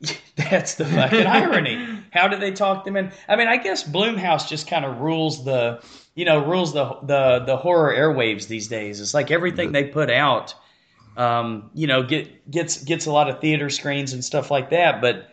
That's 0.37 0.75
the 0.75 0.85
fucking 0.85 1.27
irony. 1.27 1.99
How 2.11 2.29
did 2.29 2.39
they 2.39 2.51
talk 2.51 2.85
them 2.85 2.95
in? 2.95 3.11
I 3.27 3.35
mean, 3.35 3.49
I 3.49 3.57
guess 3.57 3.83
Blumhouse 3.83 4.47
just 4.47 4.67
kind 4.67 4.85
of 4.85 4.99
rules 4.99 5.43
the, 5.43 5.83
you 6.15 6.23
know, 6.23 6.45
rules 6.45 6.73
the 6.73 6.85
the 7.03 7.43
the 7.45 7.57
horror 7.57 7.93
airwaves 7.93 8.47
these 8.47 8.69
days. 8.69 9.01
It's 9.01 9.13
like 9.13 9.29
everything 9.29 9.73
they 9.73 9.83
put 9.83 10.09
out, 10.09 10.55
um, 11.17 11.69
you 11.73 11.87
know, 11.87 12.03
get 12.03 12.49
gets 12.49 12.81
gets 12.81 13.07
a 13.07 13.11
lot 13.11 13.29
of 13.29 13.41
theater 13.41 13.69
screens 13.69 14.13
and 14.13 14.23
stuff 14.23 14.49
like 14.49 14.69
that. 14.69 15.01
But 15.01 15.27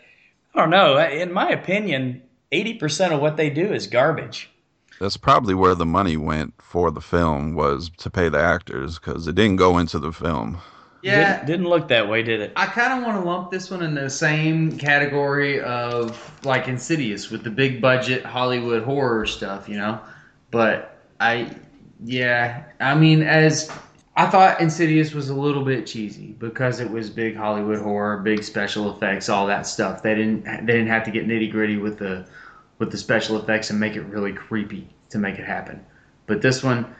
I 0.57 0.61
don't 0.61 0.71
know. 0.71 0.99
In 0.99 1.33
my 1.33 1.51
opinion, 1.51 2.23
eighty 2.51 2.75
percent 2.75 3.13
of 3.13 3.21
what 3.21 3.37
they 3.37 3.51
do 3.51 3.73
is 3.73 3.87
garbage. 3.87 4.51
That's 4.99 5.19
probably 5.19 5.55
where 5.55 5.75
the 5.75 5.85
money 5.85 6.17
went 6.17 6.55
for 6.63 6.91
the 6.91 7.03
film 7.03 7.55
was 7.55 7.91
to 7.99 8.09
pay 8.11 8.31
the 8.31 8.41
actors 8.41 8.99
because 8.99 9.29
it 9.29 9.35
didn't 9.35 9.57
go 9.57 9.77
into 9.77 9.99
the 9.99 10.13
film. 10.13 10.59
Yeah, 11.03 11.35
Didn't, 11.35 11.47
didn't 11.47 11.69
look 11.69 11.89
that 11.89 12.09
way, 12.09 12.23
did 12.23 12.41
it? 12.41 12.53
I 12.57 12.67
kind 12.67 12.99
of 12.99 13.07
want 13.07 13.23
to 13.23 13.29
lump 13.29 13.51
this 13.51 13.71
one 13.71 13.83
in 13.83 13.95
the 13.95 14.09
same 14.09 14.77
category 14.79 15.61
of 15.61 16.33
like 16.45 16.67
Insidious 16.67 17.31
with 17.31 17.45
the 17.45 17.51
big 17.51 17.83
budget 17.83 18.25
Hollywood 18.25 18.83
horror 18.83 19.27
stuff, 19.27 19.69
you 19.69 19.77
know. 19.77 20.01
But 20.51 20.99
I, 21.21 21.55
yeah, 22.03 22.65
I 22.81 22.95
mean, 22.95 23.23
as 23.23 23.71
I 24.17 24.27
thought 24.27 24.63
Insidious 24.63 25.13
was 25.13 25.29
a 25.29 25.35
little 25.35 25.63
bit 25.63 25.87
cheesy 25.87 26.29
because 26.39 26.81
it 26.81 26.91
was 26.91 27.11
big 27.11 27.37
Hollywood 27.37 27.79
horror, 27.79 28.19
big 28.19 28.43
special 28.43 28.95
effects, 28.97 29.29
all 29.29 29.47
that 29.49 29.67
stuff. 29.67 30.03
They 30.03 30.15
didn't 30.15 30.45
they 30.45 30.73
didn't 30.73 30.89
have 30.89 31.05
to 31.05 31.11
get 31.11 31.27
nitty 31.27 31.53
gritty 31.53 31.77
with 31.77 31.99
the 31.99 32.27
with 32.79 32.91
the 32.91 32.97
special 32.97 33.39
effects 33.39 33.69
and 33.71 33.79
make 33.79 33.95
it 33.95 34.03
really 34.03 34.33
creepy 34.33 34.89
to 35.11 35.19
make 35.19 35.39
it 35.39 35.45
happen. 35.45 35.85
But 36.27 36.41
this 36.41 36.63
one, 36.63 36.95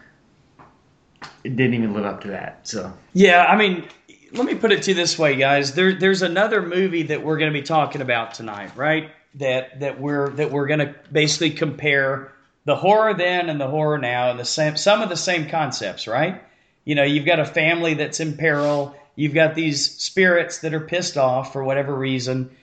it 1.43 1.57
didn't 1.57 1.75
even 1.75 1.95
live 1.95 2.05
up 2.05 2.21
to 2.23 2.29
that. 2.29 2.69
So 2.69 2.93
Yeah, 3.15 3.47
I 3.47 3.57
mean, 3.57 3.89
let 4.33 4.45
me 4.45 4.55
put 4.55 4.73
it 4.73 4.83
to 4.83 4.91
you 4.91 4.95
this 4.95 5.19
way, 5.19 5.37
guys. 5.37 5.73
There, 5.73 5.95
there's 5.95 6.23
another 6.23 6.61
movie 6.61 7.05
that 7.05 7.25
we're 7.25 7.39
going 7.39 7.53
to 7.53 7.59
be 7.59 7.65
talking 7.65 8.03
about 8.03 8.35
tonight, 8.35 8.77
right? 8.77 9.11
That 9.37 9.81
that 9.81 9.99
we're 9.99 10.31
that 10.31 10.51
we're 10.51 10.67
going 10.67 10.81
to 10.81 10.95
basically 11.11 11.51
compare 11.51 12.33
the 12.67 12.77
horror 12.77 13.15
then 13.15 13.49
and 13.49 13.59
the 13.59 13.69
horror 13.69 13.97
now, 13.97 14.31
and 14.31 14.39
the 14.39 14.45
same 14.45 14.77
some 14.77 15.01
of 15.01 15.09
the 15.09 15.17
same 15.17 15.49
concepts, 15.49 16.07
right? 16.07 16.43
You 16.87 16.95
know, 16.95 17.03
you've 17.03 17.27
got 17.27 17.39
a 17.39 17.45
family 17.45 17.93
that's 17.93 18.21
in 18.21 18.39
peril. 18.39 18.97
You've 19.17 19.35
got 19.35 19.55
these 19.55 19.91
spirits 19.97 20.61
that 20.61 20.73
are 20.73 20.81
pissed 20.81 21.19
off 21.19 21.53
for 21.53 21.63
whatever 21.63 21.95
reason. 21.95 22.57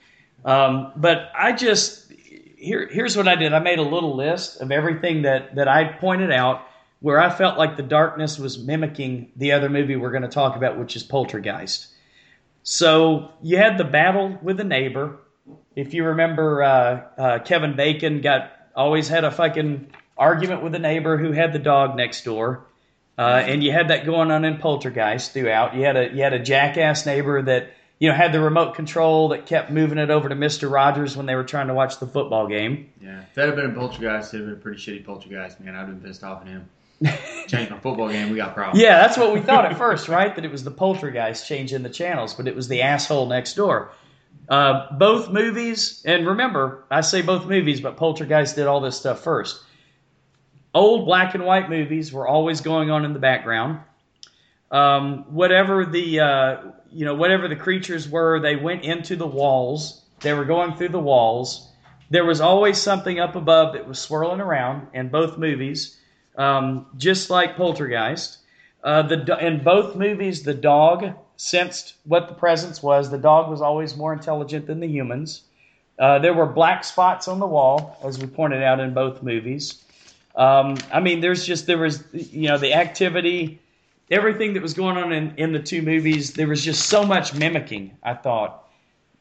Um, 0.44 0.92
but 0.96 1.30
I 1.38 1.52
just 1.52 2.10
here 2.56 2.88
here's 2.90 3.16
what 3.16 3.28
I 3.28 3.36
did. 3.36 3.52
I 3.52 3.60
made 3.60 3.78
a 3.78 3.82
little 3.82 4.16
list 4.16 4.60
of 4.60 4.72
everything 4.72 5.22
that 5.22 5.54
that 5.54 5.68
I 5.68 5.84
pointed 5.84 6.32
out 6.32 6.66
where 7.00 7.20
I 7.20 7.28
felt 7.28 7.58
like 7.58 7.76
the 7.76 7.82
darkness 7.82 8.38
was 8.38 8.58
mimicking 8.58 9.30
the 9.36 9.52
other 9.52 9.68
movie 9.68 9.94
we're 9.94 10.10
going 10.10 10.22
to 10.22 10.28
talk 10.28 10.56
about, 10.56 10.78
which 10.78 10.96
is 10.96 11.02
Poltergeist. 11.02 11.88
So 12.62 13.30
you 13.42 13.58
had 13.58 13.76
the 13.76 13.84
battle 13.84 14.38
with 14.42 14.56
the 14.56 14.64
neighbor. 14.64 15.18
If 15.76 15.92
you 15.92 16.04
remember, 16.04 16.62
uh, 16.62 17.02
uh, 17.18 17.38
Kevin 17.40 17.76
Bacon 17.76 18.22
got 18.22 18.52
always 18.74 19.06
had 19.06 19.24
a 19.24 19.30
fucking 19.30 19.92
argument 20.16 20.62
with 20.62 20.72
the 20.72 20.78
neighbor 20.78 21.18
who 21.18 21.32
had 21.32 21.52
the 21.52 21.58
dog 21.58 21.94
next 21.94 22.24
door, 22.24 22.64
uh, 23.18 23.42
and 23.46 23.62
you 23.62 23.72
had 23.72 23.88
that 23.88 24.04
going 24.04 24.30
on 24.30 24.44
in 24.44 24.58
Poltergeist 24.58 25.32
throughout. 25.32 25.74
You 25.74 25.84
had 25.84 25.96
a 25.96 26.12
you 26.12 26.22
had 26.22 26.32
a 26.32 26.38
jackass 26.38 27.06
neighbor 27.06 27.42
that 27.42 27.70
you 27.98 28.08
know 28.08 28.14
had 28.14 28.32
the 28.32 28.40
remote 28.40 28.74
control 28.74 29.28
that 29.28 29.46
kept 29.46 29.70
moving 29.70 29.98
it 29.98 30.10
over 30.10 30.28
to 30.28 30.34
Mister 30.34 30.68
Rogers 30.68 31.16
when 31.16 31.26
they 31.26 31.34
were 31.34 31.44
trying 31.44 31.68
to 31.68 31.74
watch 31.74 31.98
the 31.98 32.06
football 32.06 32.46
game. 32.46 32.90
Yeah, 33.00 33.20
if 33.20 33.34
that 33.34 33.46
had 33.48 33.56
been 33.56 33.70
a 33.70 33.74
poltergeist, 33.74 34.34
it'd 34.34 34.46
have 34.46 34.48
been 34.48 34.58
a 34.58 34.62
pretty 34.62 34.78
shitty 34.78 35.04
poltergeist, 35.04 35.60
man. 35.60 35.74
I'd 35.74 35.80
have 35.80 35.88
been 35.88 36.00
pissed 36.00 36.24
off 36.24 36.42
at 36.42 36.48
him. 36.48 36.68
Change 37.48 37.70
my 37.70 37.78
football 37.78 38.08
game, 38.08 38.30
we 38.30 38.36
got 38.36 38.54
problems. 38.54 38.80
Yeah, 38.80 39.00
that's 39.00 39.18
what 39.18 39.34
we 39.34 39.40
thought 39.40 39.66
at 39.66 39.76
first, 39.76 40.08
right? 40.08 40.34
That 40.34 40.44
it 40.44 40.50
was 40.50 40.64
the 40.64 40.70
poltergeist 40.70 41.46
changing 41.46 41.82
the 41.82 41.90
channels, 41.90 42.34
but 42.34 42.46
it 42.48 42.54
was 42.54 42.68
the 42.68 42.82
asshole 42.82 43.26
next 43.26 43.54
door. 43.54 43.90
Uh, 44.48 44.92
both 44.96 45.30
movies, 45.30 46.02
and 46.04 46.26
remember, 46.26 46.84
I 46.90 47.00
say 47.00 47.22
both 47.22 47.46
movies, 47.46 47.80
but 47.80 47.96
Poltergeist 47.96 48.56
did 48.56 48.66
all 48.66 48.80
this 48.80 48.96
stuff 48.96 49.20
first. 49.20 49.60
Old 50.74 51.06
black 51.06 51.34
and 51.34 51.44
white 51.44 51.70
movies 51.70 52.12
were 52.12 52.26
always 52.26 52.60
going 52.60 52.90
on 52.90 53.04
in 53.04 53.12
the 53.12 53.20
background. 53.20 53.78
Um, 54.70 55.24
whatever 55.32 55.86
the 55.86 56.20
uh, 56.20 56.56
you 56.90 57.04
know 57.04 57.14
whatever 57.14 57.46
the 57.46 57.56
creatures 57.56 58.08
were, 58.08 58.40
they 58.40 58.56
went 58.56 58.82
into 58.82 59.14
the 59.14 59.26
walls. 59.26 60.02
They 60.20 60.32
were 60.32 60.44
going 60.44 60.74
through 60.76 60.88
the 60.88 60.98
walls. 60.98 61.70
There 62.10 62.24
was 62.24 62.40
always 62.40 62.78
something 62.78 63.20
up 63.20 63.36
above 63.36 63.74
that 63.74 63.86
was 63.86 63.98
swirling 63.98 64.40
around 64.40 64.88
in 64.92 65.10
both 65.10 65.38
movies, 65.38 65.98
um, 66.36 66.86
just 66.96 67.30
like 67.30 67.56
Poltergeist. 67.56 68.38
Uh, 68.82 69.02
the 69.02 69.38
in 69.40 69.62
both 69.62 69.94
movies, 69.94 70.42
the 70.42 70.54
dog 70.54 71.14
sensed 71.36 71.94
what 72.04 72.28
the 72.28 72.34
presence 72.34 72.82
was. 72.82 73.10
The 73.10 73.18
dog 73.18 73.48
was 73.48 73.60
always 73.62 73.96
more 73.96 74.12
intelligent 74.12 74.66
than 74.66 74.80
the 74.80 74.88
humans. 74.88 75.42
Uh, 75.98 76.18
there 76.18 76.34
were 76.34 76.46
black 76.46 76.82
spots 76.82 77.28
on 77.28 77.38
the 77.38 77.46
wall, 77.46 77.96
as 78.04 78.18
we 78.18 78.26
pointed 78.26 78.62
out 78.62 78.80
in 78.80 78.92
both 78.92 79.22
movies. 79.22 79.83
Um, 80.34 80.76
I 80.92 81.00
mean, 81.00 81.20
there's 81.20 81.46
just 81.46 81.66
there 81.66 81.78
was 81.78 82.04
you 82.12 82.48
know 82.48 82.58
the 82.58 82.74
activity, 82.74 83.60
everything 84.10 84.54
that 84.54 84.62
was 84.62 84.74
going 84.74 84.96
on 84.96 85.12
in, 85.12 85.34
in 85.36 85.52
the 85.52 85.60
two 85.60 85.82
movies. 85.82 86.32
There 86.34 86.48
was 86.48 86.64
just 86.64 86.86
so 86.86 87.04
much 87.04 87.34
mimicking. 87.34 87.96
I 88.02 88.14
thought, 88.14 88.68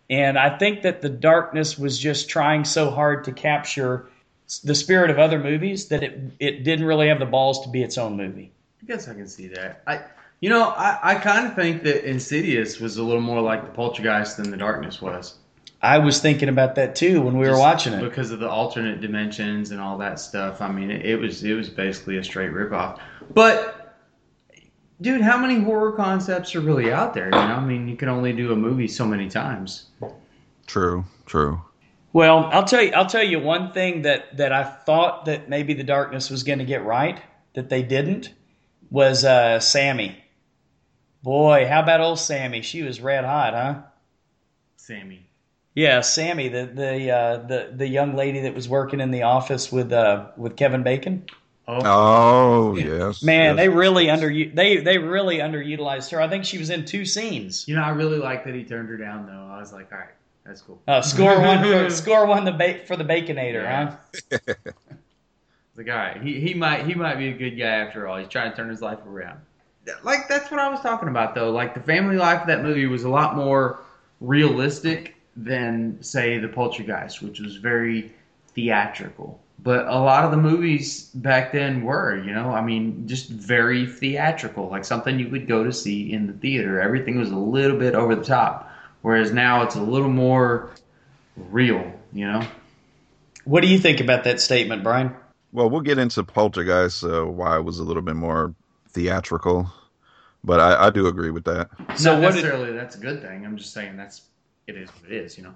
and 0.09 0.37
I 0.37 0.57
think 0.57 0.81
that 0.81 1.01
the 1.01 1.09
darkness 1.09 1.77
was 1.77 1.99
just 1.99 2.29
trying 2.29 2.65
so 2.65 2.89
hard 2.89 3.23
to 3.25 3.31
capture 3.31 4.09
the 4.63 4.75
spirit 4.75 5.09
of 5.09 5.19
other 5.19 5.39
movies 5.39 5.87
that 5.87 6.03
it 6.03 6.19
it 6.39 6.63
didn't 6.63 6.85
really 6.85 7.07
have 7.07 7.19
the 7.19 7.25
balls 7.25 7.63
to 7.63 7.69
be 7.69 7.83
its 7.83 7.97
own 7.97 8.17
movie. 8.17 8.51
I 8.81 8.85
guess 8.85 9.07
I 9.07 9.13
can 9.13 9.27
see 9.27 9.47
that. 9.47 9.81
I, 9.87 10.01
you 10.41 10.49
know, 10.49 10.69
I, 10.69 10.99
I 11.01 11.15
kind 11.15 11.47
of 11.47 11.55
think 11.55 11.83
that 11.83 12.03
Insidious 12.03 12.79
was 12.81 12.97
a 12.97 13.03
little 13.03 13.21
more 13.21 13.39
like 13.39 13.61
the 13.63 13.71
Poltergeist 13.71 14.35
than 14.35 14.51
the 14.51 14.57
Darkness 14.57 15.01
was. 15.01 15.35
I 15.83 15.99
was 15.99 16.21
thinking 16.21 16.47
about 16.47 16.75
that 16.75 16.95
too 16.95 17.21
when 17.21 17.37
we 17.37 17.47
were 17.47 17.59
watching 17.59 17.91
it. 17.91 18.01
because 18.01 18.31
of 18.31 18.39
the 18.39 18.49
alternate 18.49 19.01
dimensions 19.01 19.71
and 19.71 19.81
all 19.81 19.97
that 19.97 20.17
stuff. 20.17 20.61
I 20.61 20.71
mean, 20.71 20.89
it, 20.89 21.05
it 21.05 21.15
was 21.17 21.43
it 21.43 21.53
was 21.53 21.69
basically 21.69 22.15
a 22.17 22.23
straight 22.23 22.51
ripoff. 22.51 23.01
But, 23.33 23.97
dude, 25.01 25.19
how 25.19 25.37
many 25.37 25.59
horror 25.59 25.91
concepts 25.91 26.55
are 26.55 26.61
really 26.61 26.91
out 26.93 27.13
there? 27.13 27.25
You 27.25 27.31
know, 27.31 27.37
I 27.37 27.59
mean, 27.65 27.89
you 27.89 27.97
can 27.97 28.07
only 28.07 28.31
do 28.31 28.53
a 28.53 28.55
movie 28.55 28.87
so 28.87 29.05
many 29.05 29.27
times. 29.29 29.87
True, 30.67 31.03
true. 31.25 31.61
Well, 32.13 32.45
I'll 32.45 32.63
tell 32.63 32.81
you. 32.81 32.91
I'll 32.93 33.05
tell 33.05 33.23
you 33.23 33.39
one 33.39 33.73
thing 33.73 34.03
that 34.03 34.37
that 34.37 34.53
I 34.53 34.63
thought 34.63 35.25
that 35.25 35.49
maybe 35.49 35.73
the 35.73 35.83
darkness 35.83 36.29
was 36.29 36.43
going 36.43 36.59
to 36.59 36.65
get 36.65 36.85
right 36.85 37.21
that 37.55 37.67
they 37.67 37.83
didn't 37.83 38.33
was 38.89 39.25
uh, 39.25 39.59
Sammy. 39.59 40.23
Boy, 41.23 41.67
how 41.67 41.81
about 41.81 41.99
old 41.99 42.19
Sammy? 42.19 42.61
She 42.61 42.83
was 42.83 43.01
red 43.01 43.25
hot, 43.25 43.53
huh? 43.53 43.81
Sammy. 44.77 45.27
Yeah, 45.75 46.01
Sammy, 46.01 46.49
the 46.49 46.65
the 46.65 47.09
uh, 47.11 47.37
the 47.47 47.69
the 47.75 47.87
young 47.87 48.15
lady 48.15 48.41
that 48.41 48.53
was 48.53 48.69
working 48.69 48.99
in 48.99 49.09
the 49.11 49.23
office 49.23 49.71
with 49.71 49.91
uh, 49.91 50.27
with 50.37 50.55
Kevin 50.55 50.83
Bacon. 50.83 51.25
Oh, 51.67 51.81
Oh 51.85 52.75
yes, 52.75 53.23
Man, 53.23 53.55
yes. 53.55 53.63
they 53.63 53.69
really 53.69 54.09
under 54.09 54.27
they 54.27 54.77
they 54.77 54.97
really 54.97 55.37
underutilized 55.37 56.11
her. 56.11 56.21
I 56.21 56.27
think 56.27 56.45
she 56.45 56.57
was 56.57 56.69
in 56.69 56.85
two 56.85 57.05
scenes. 57.05 57.67
you 57.67 57.75
know, 57.75 57.81
I 57.83 57.89
really 57.89 58.17
like 58.19 58.43
that 58.45 58.53
he 58.53 58.63
turned 58.63 58.89
her 58.89 58.97
down 58.97 59.25
though. 59.25 59.47
I 59.51 59.59
was 59.59 59.71
like, 59.73 59.91
all 59.91 59.97
right, 59.99 60.09
that's 60.45 60.61
cool. 60.61 60.79
Uh, 60.87 61.01
score 61.01 61.39
one 61.39 61.63
for 61.63 61.89
score 61.95 62.25
one 62.27 62.43
the 62.45 62.51
ba- 62.51 62.85
for 62.85 62.95
the 62.97 63.05
Baconator, 63.05 63.63
Yeah. 63.63 63.95
huh? 64.29 64.53
The 65.75 65.83
guy, 65.83 66.19
he, 66.21 66.39
he 66.39 66.53
might 66.53 66.85
he 66.85 66.93
might 66.93 67.15
be 67.15 67.29
a 67.29 67.33
good 67.33 67.57
guy 67.57 67.65
after 67.65 68.07
all. 68.07 68.17
He's 68.17 68.27
trying 68.27 68.51
to 68.51 68.55
turn 68.55 68.69
his 68.69 68.81
life 68.81 68.99
around. 69.07 69.39
Like 70.03 70.27
that's 70.29 70.51
what 70.51 70.59
I 70.59 70.69
was 70.69 70.81
talking 70.81 71.09
about 71.09 71.33
though. 71.33 71.49
Like 71.49 71.73
the 71.73 71.79
family 71.81 72.15
life 72.17 72.41
of 72.41 72.47
that 72.47 72.61
movie 72.61 72.85
was 72.85 73.05
a 73.05 73.09
lot 73.09 73.35
more 73.35 73.79
realistic 74.21 75.15
than 75.35 76.01
say 76.01 76.37
the 76.37 76.47
Poltergeist, 76.47 77.21
which 77.21 77.39
was 77.39 77.55
very 77.55 78.11
theatrical. 78.53 79.39
But 79.59 79.87
a 79.87 79.97
lot 79.97 80.25
of 80.25 80.31
the 80.31 80.37
movies 80.37 81.05
back 81.13 81.53
then 81.53 81.83
were, 81.83 82.21
you 82.21 82.33
know, 82.33 82.51
I 82.51 82.61
mean, 82.61 83.07
just 83.07 83.29
very 83.29 83.85
theatrical, 83.85 84.69
like 84.69 84.83
something 84.83 85.17
you 85.19 85.29
would 85.29 85.47
go 85.47 85.63
to 85.63 85.71
see 85.71 86.11
in 86.11 86.27
the 86.27 86.33
theater. 86.33 86.81
Everything 86.81 87.17
was 87.17 87.31
a 87.31 87.37
little 87.37 87.77
bit 87.77 87.95
over 87.95 88.15
the 88.15 88.23
top, 88.25 88.69
whereas 89.01 89.31
now 89.31 89.63
it's 89.63 89.75
a 89.75 89.81
little 89.81 90.09
more 90.09 90.71
real, 91.37 91.93
you 92.11 92.25
know. 92.29 92.45
What 93.45 93.61
do 93.61 93.67
you 93.67 93.79
think 93.79 94.01
about 94.01 94.23
that 94.25 94.41
statement, 94.41 94.83
Brian? 94.83 95.15
Well, 95.53 95.69
we'll 95.69 95.81
get 95.81 95.97
into 95.97 96.23
Poltergeist, 96.23 97.03
uh, 97.03 97.23
why 97.23 97.57
it 97.57 97.63
was 97.63 97.79
a 97.79 97.83
little 97.83 98.01
bit 98.01 98.15
more 98.15 98.53
theatrical, 98.89 99.71
but 100.43 100.59
I, 100.59 100.87
I 100.87 100.89
do 100.89 101.07
agree 101.07 101.31
with 101.31 101.45
that. 101.45 101.69
So 101.95 102.13
Not 102.13 102.21
what 102.21 102.33
did- 102.33 102.43
necessarily 102.43 102.73
that's 102.73 102.95
a 102.95 102.99
good 102.99 103.21
thing. 103.21 103.45
I'm 103.45 103.55
just 103.57 103.73
saying 103.73 103.95
that's 103.95 104.23
it 104.67 104.77
is 104.77 104.89
what 104.89 105.11
it 105.11 105.15
is, 105.15 105.37
you 105.37 105.43
know. 105.43 105.55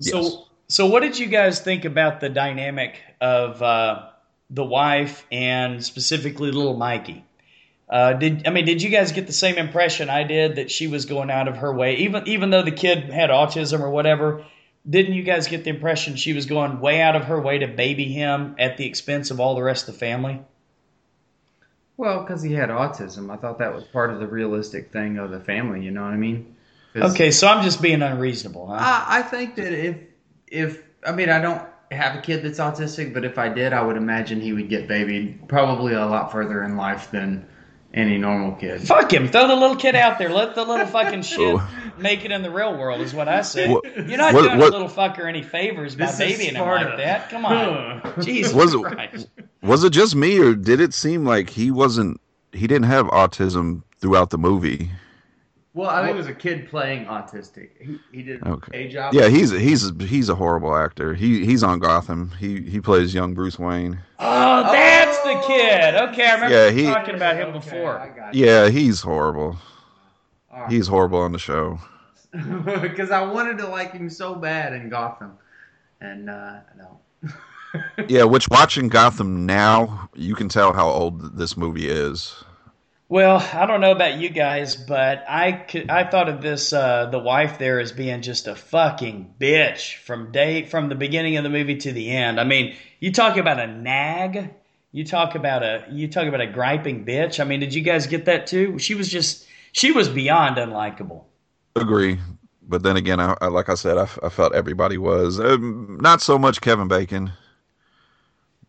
So, 0.00 0.46
so 0.68 0.86
what 0.86 1.00
did 1.00 1.18
you 1.18 1.26
guys 1.26 1.60
think 1.60 1.84
about 1.84 2.20
the 2.20 2.28
dynamic 2.28 3.00
of 3.20 3.62
uh, 3.62 4.08
the 4.50 4.64
wife 4.64 5.26
and 5.30 5.84
specifically 5.84 6.50
little 6.50 6.76
Mikey? 6.76 7.24
Uh, 7.88 8.14
did 8.14 8.46
I 8.46 8.50
mean 8.50 8.64
did 8.64 8.82
you 8.82 8.88
guys 8.88 9.12
get 9.12 9.26
the 9.26 9.32
same 9.32 9.56
impression 9.56 10.08
I 10.08 10.24
did 10.24 10.56
that 10.56 10.70
she 10.70 10.86
was 10.86 11.04
going 11.04 11.30
out 11.30 11.48
of 11.48 11.58
her 11.58 11.72
way, 11.72 11.96
even 11.96 12.26
even 12.26 12.50
though 12.50 12.62
the 12.62 12.72
kid 12.72 13.10
had 13.10 13.30
autism 13.30 13.80
or 13.80 13.90
whatever? 13.90 14.44
Didn't 14.88 15.14
you 15.14 15.22
guys 15.22 15.48
get 15.48 15.64
the 15.64 15.70
impression 15.70 16.16
she 16.16 16.32
was 16.32 16.46
going 16.46 16.80
way 16.80 17.00
out 17.00 17.16
of 17.16 17.24
her 17.24 17.40
way 17.40 17.58
to 17.58 17.66
baby 17.66 18.04
him 18.04 18.54
at 18.58 18.76
the 18.76 18.86
expense 18.86 19.30
of 19.30 19.40
all 19.40 19.54
the 19.54 19.62
rest 19.62 19.88
of 19.88 19.94
the 19.94 20.00
family? 20.00 20.42
Well, 21.96 22.22
because 22.22 22.42
he 22.42 22.52
had 22.52 22.70
autism, 22.70 23.30
I 23.30 23.36
thought 23.36 23.58
that 23.58 23.74
was 23.74 23.84
part 23.84 24.10
of 24.10 24.18
the 24.18 24.26
realistic 24.26 24.90
thing 24.90 25.16
of 25.18 25.30
the 25.30 25.40
family. 25.40 25.82
You 25.82 25.90
know 25.90 26.02
what 26.02 26.12
I 26.12 26.16
mean? 26.16 26.54
'Cause 26.94 27.12
Okay, 27.14 27.30
so 27.30 27.48
I'm 27.48 27.64
just 27.64 27.82
being 27.82 28.02
unreasonable, 28.02 28.66
huh? 28.68 28.74
I, 28.78 29.18
I 29.18 29.22
think 29.22 29.56
that 29.56 29.72
if 29.72 29.96
if 30.46 30.82
I 31.06 31.12
mean 31.12 31.28
I 31.28 31.40
don't 31.40 31.62
have 31.90 32.16
a 32.16 32.20
kid 32.20 32.42
that's 32.42 32.58
autistic, 32.58 33.12
but 33.12 33.24
if 33.24 33.38
I 33.38 33.48
did, 33.48 33.72
I 33.72 33.82
would 33.82 33.96
imagine 33.96 34.40
he 34.40 34.52
would 34.52 34.68
get 34.68 34.88
babied 34.88 35.48
probably 35.48 35.92
a 35.94 36.06
lot 36.06 36.30
further 36.32 36.62
in 36.62 36.76
life 36.76 37.10
than 37.10 37.46
any 37.92 38.18
normal 38.18 38.52
kid. 38.56 38.80
Fuck 38.80 39.12
him. 39.12 39.28
Throw 39.28 39.46
the 39.46 39.54
little 39.54 39.76
kid 39.76 39.94
out 39.94 40.18
there. 40.18 40.28
Let 40.28 40.54
the 40.56 40.64
little 40.64 40.86
fucking 40.98 41.22
shit 41.22 41.38
Oh. 41.40 41.68
make 41.98 42.24
it 42.24 42.32
in 42.32 42.42
the 42.42 42.50
real 42.50 42.76
world, 42.76 43.00
is 43.00 43.14
what 43.14 43.28
I 43.28 43.42
say. 43.42 43.68
What- 43.68 43.84
You're 43.96 44.18
not 44.18 44.34
what- 44.34 44.42
doing 44.42 44.58
what- 44.58 44.70
a 44.70 44.72
little 44.72 44.88
fucker 44.88 45.28
any 45.28 45.42
favors 45.42 45.94
by 45.94 46.10
babying 46.18 46.56
him 46.56 46.66
like 46.66 46.96
that. 46.96 47.30
Come 47.30 47.44
on. 47.46 48.02
Jesus 48.22 48.52
Was 48.52 48.74
it- 48.74 48.82
Christ. 48.82 49.28
Was 49.62 49.84
it 49.84 49.90
just 49.90 50.16
me, 50.16 50.38
or 50.40 50.54
did 50.54 50.80
it 50.80 50.92
seem 50.94 51.24
like 51.24 51.50
he 51.50 51.70
wasn't? 51.70 52.20
He 52.52 52.66
didn't 52.66 52.86
have 52.86 53.06
autism 53.06 53.82
throughout 54.00 54.30
the 54.30 54.38
movie. 54.38 54.90
Well, 55.74 55.90
I 55.90 56.02
think 56.04 56.14
it 56.14 56.18
was 56.18 56.28
a 56.28 56.34
kid 56.34 56.68
playing 56.68 57.06
autistic. 57.06 57.70
He, 57.80 57.98
he 58.12 58.22
did 58.22 58.42
an 58.42 58.52
Okay. 58.52 58.68
okay 58.84 58.88
job. 58.88 59.12
Yeah, 59.12 59.28
he's 59.28 59.50
he's 59.50 59.90
he's 60.00 60.28
a 60.28 60.34
horrible 60.36 60.74
actor. 60.76 61.14
He 61.14 61.44
he's 61.44 61.64
on 61.64 61.80
Gotham. 61.80 62.30
He 62.38 62.62
he 62.62 62.80
plays 62.80 63.12
young 63.12 63.34
Bruce 63.34 63.58
Wayne. 63.58 63.98
Oh, 64.20 64.62
that's 64.62 65.18
the 65.22 65.42
kid. 65.48 65.94
Okay, 66.10 66.26
I 66.28 66.34
remember 66.34 66.54
Yeah, 66.54 66.68
you 66.68 66.86
he- 66.86 66.94
talking 66.94 67.16
about 67.16 67.34
him 67.36 67.48
Okay, 67.48 67.58
before. 67.58 67.98
I 67.98 68.08
got 68.08 68.34
you. 68.34 68.46
Yeah, 68.46 68.68
he's 68.68 69.00
horrible. 69.00 69.56
All 70.52 70.60
right. 70.62 70.70
He's 70.70 70.86
horrible 70.86 71.18
on 71.18 71.32
the 71.32 71.38
show. 71.40 71.80
because 72.32 73.10
I 73.10 73.24
wanted 73.24 73.58
to 73.58 73.66
like 73.66 73.92
him 73.92 74.08
so 74.08 74.36
bad 74.36 74.72
in 74.74 74.88
Gotham, 74.88 75.32
and 76.00 76.30
uh, 76.30 76.60
no. 76.78 77.00
Yeah, 78.08 78.22
which 78.22 78.48
watching 78.48 78.88
Gotham 78.88 79.46
now, 79.46 80.08
you 80.14 80.36
can 80.36 80.48
tell 80.48 80.72
how 80.72 80.88
old 80.88 81.36
this 81.36 81.56
movie 81.56 81.88
is. 81.88 82.43
Well, 83.14 83.36
I 83.52 83.66
don't 83.66 83.80
know 83.80 83.92
about 83.92 84.18
you 84.18 84.28
guys, 84.28 84.74
but 84.74 85.24
I 85.28 85.52
could, 85.52 85.88
I 85.88 86.02
thought 86.02 86.28
of 86.28 86.42
this 86.42 86.72
uh, 86.72 87.06
the 87.12 87.20
wife 87.20 87.60
there 87.60 87.78
as 87.78 87.92
being 87.92 88.22
just 88.22 88.48
a 88.48 88.56
fucking 88.56 89.34
bitch 89.38 89.98
from 89.98 90.32
day 90.32 90.64
from 90.64 90.88
the 90.88 90.96
beginning 90.96 91.36
of 91.36 91.44
the 91.44 91.48
movie 91.48 91.76
to 91.76 91.92
the 91.92 92.10
end. 92.10 92.40
I 92.40 92.42
mean, 92.42 92.74
you 92.98 93.12
talk 93.12 93.36
about 93.36 93.60
a 93.60 93.68
nag, 93.68 94.52
you 94.90 95.04
talk 95.04 95.36
about 95.36 95.62
a 95.62 95.84
you 95.92 96.08
talk 96.08 96.26
about 96.26 96.40
a 96.40 96.48
griping 96.48 97.06
bitch. 97.06 97.38
I 97.38 97.44
mean, 97.44 97.60
did 97.60 97.72
you 97.72 97.82
guys 97.82 98.08
get 98.08 98.24
that 98.24 98.48
too? 98.48 98.80
She 98.80 98.96
was 98.96 99.08
just 99.08 99.46
she 99.70 99.92
was 99.92 100.08
beyond 100.08 100.56
unlikable. 100.56 101.22
Agree, 101.76 102.18
but 102.62 102.82
then 102.82 102.96
again, 102.96 103.20
I, 103.20 103.36
I 103.40 103.46
like 103.46 103.68
I 103.68 103.74
said, 103.74 103.96
I 103.96 104.06
felt 104.06 104.56
everybody 104.56 104.98
was 104.98 105.38
um, 105.38 106.00
not 106.02 106.20
so 106.20 106.36
much 106.36 106.60
Kevin 106.60 106.88
Bacon, 106.88 107.30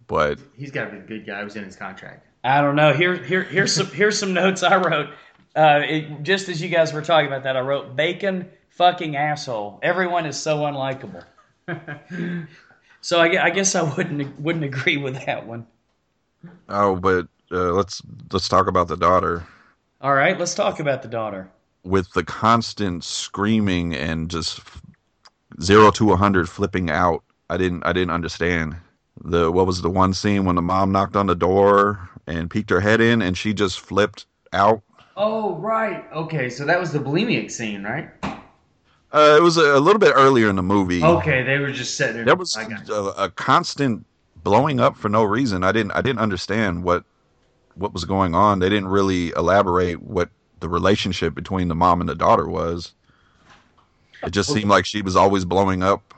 but 0.06 0.38
He's 0.56 0.70
got 0.70 0.86
to 0.86 0.91
be 0.91 0.98
the 1.00 1.08
good 1.08 1.26
guy. 1.26 1.41
It 1.41 1.46
was 1.46 1.56
in 1.56 1.64
his 1.64 1.76
contract. 1.76 2.28
I 2.46 2.62
don't 2.62 2.76
know. 2.76 2.93
Here 2.93 3.16
here 3.18 3.43
here's 3.43 3.74
some 3.74 3.88
here's 3.88 4.20
some 4.20 4.34
notes 4.34 4.64
I 4.64 4.78
wrote. 4.78 5.10
Uh, 5.56 5.82
it, 5.84 6.24
just 6.24 6.50
as 6.50 6.62
you 6.62 6.70
guys 6.70 6.93
were 6.93 7.02
talking 7.02 7.28
about 7.28 7.43
that, 7.43 7.58
I 7.58 7.62
wrote 7.62 7.96
bacon 7.96 8.50
fucking 8.70 9.16
asshole. 9.16 9.80
Everyone 9.84 10.26
is 10.26 10.38
so 10.38 10.58
unlikable. 10.60 11.24
So 13.02 13.20
I, 13.22 13.46
I 13.46 13.50
guess 13.52 13.76
I 13.76 13.84
wouldn't 13.84 14.39
wouldn't 14.39 14.66
agree 14.66 14.98
with 14.98 15.26
that 15.26 15.46
one. 15.46 15.68
oh, 16.70 16.96
but 16.96 17.28
uh, 17.52 17.72
let's 17.74 18.02
let's 18.32 18.50
talk 18.50 18.68
about 18.68 18.88
the 18.88 18.98
daughter 18.98 19.46
All 20.02 20.14
right, 20.16 20.38
let's 20.39 20.56
talk 20.56 20.80
about 20.80 21.04
the 21.04 21.08
daughter. 21.08 21.50
with 21.84 22.12
the 22.14 22.24
constant 22.24 23.04
screaming 23.04 23.93
and 23.96 24.30
just 24.32 24.60
zero 25.62 25.91
to 25.91 26.14
a 26.14 26.16
hundred 26.18 26.50
flipping 26.50 26.89
out. 26.89 27.24
I 27.50 27.58
didn't 27.58 27.86
I 27.86 27.93
didn't 27.93 28.12
understand 28.12 28.78
the 29.26 29.51
what 29.51 29.65
was 29.65 29.82
the 29.82 29.89
one 29.89 30.13
scene 30.13 30.45
when 30.45 30.55
the 30.55 30.61
mom 30.61 30.91
knocked 30.91 31.15
on 31.15 31.28
the 31.28 31.36
door 31.36 32.09
and 32.28 32.49
peeked 32.49 32.69
her 32.69 32.80
head 32.80 33.01
in 33.01 33.21
and 33.21 33.38
she 33.38 33.53
just 33.53 33.80
flipped 33.80 34.26
out. 34.53 34.82
Oh 35.17 35.55
right. 35.55 36.05
Okay, 36.13 36.49
so 36.49 36.65
that 36.65 36.80
was 36.80 36.91
the 36.91 36.99
bulimic 36.99 37.51
scene, 37.51 37.84
right? 37.84 38.09
Uh, 39.11 39.38
it 39.38 39.41
was 39.41 39.57
a, 39.57 39.78
a 39.78 39.80
little 39.80 39.99
bit 39.99 40.11
earlier 40.15 40.49
in 40.49 40.55
the 40.55 40.63
movie. 40.63 41.01
Okay, 41.01 41.43
they 41.43 41.57
were 41.57 41.71
just 41.71 41.95
sitting 41.95 42.15
there. 42.15 42.26
There 42.26 42.36
was 42.36 42.55
a, 42.55 43.13
a 43.17 43.30
constant 43.30 44.05
blowing 44.43 44.80
up 44.80 44.97
for 44.97 45.09
no 45.09 45.23
reason. 45.23 45.63
I 45.63 45.71
didn't 45.71 45.91
I 45.91 46.01
didn't 46.01 46.19
understand 46.19 46.84
what 46.84 47.03
what 47.76 47.93
was 47.93 48.05
going 48.05 48.36
on. 48.36 48.59
They 48.59 48.69
didn't 48.69 48.88
really 48.88 49.30
elaborate 49.32 50.01
what 50.01 50.30
the 50.59 50.69
relationship 50.69 51.34
between 51.34 51.67
the 51.67 51.76
mom 51.76 52.01
and 52.01 52.09
the 52.09 52.15
daughter 52.15 52.47
was. 52.47 52.93
It 54.23 54.32
just 54.32 54.51
seemed 54.51 54.69
like 54.69 54.86
she 54.86 55.01
was 55.01 55.15
always 55.15 55.45
blowing 55.45 55.84
up. 55.84 56.14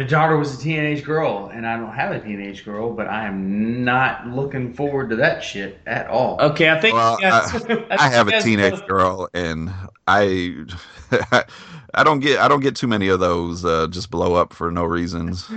The 0.00 0.06
daughter 0.06 0.38
was 0.38 0.58
a 0.58 0.62
teenage 0.62 1.04
girl, 1.04 1.50
and 1.52 1.66
I 1.66 1.76
don't 1.76 1.92
have 1.92 2.10
a 2.12 2.18
teenage 2.18 2.64
girl, 2.64 2.90
but 2.90 3.06
I 3.06 3.26
am 3.26 3.84
not 3.84 4.28
looking 4.28 4.72
forward 4.72 5.10
to 5.10 5.16
that 5.16 5.44
shit 5.44 5.78
at 5.86 6.06
all. 6.06 6.40
Okay, 6.40 6.70
I 6.70 6.80
think 6.80 6.94
Well, 6.94 7.18
guys- 7.18 7.54
I, 7.54 7.58
think 7.58 7.86
I 7.90 8.08
have 8.08 8.26
a 8.28 8.40
teenage 8.40 8.72
both- 8.72 8.86
girl, 8.88 9.28
and 9.34 9.70
I 10.08 10.64
I 11.92 12.02
don't 12.02 12.20
get 12.20 12.38
I 12.38 12.48
don't 12.48 12.60
get 12.60 12.76
too 12.76 12.86
many 12.86 13.08
of 13.08 13.20
those 13.20 13.62
uh, 13.62 13.88
just 13.88 14.10
blow 14.10 14.36
up 14.36 14.54
for 14.54 14.70
no 14.70 14.84
reasons. 14.84 15.46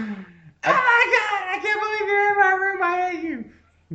Oh 0.66 0.72
my 0.72 0.74
god! 0.74 1.58
I 1.58 1.60
can't 1.62 1.82
believe 1.82 2.08
you're 2.10 2.32
in 2.32 2.38
my 2.38 2.52
room. 2.52 2.84
I 2.84 3.10
hate 3.12 3.24
you. 3.24 3.46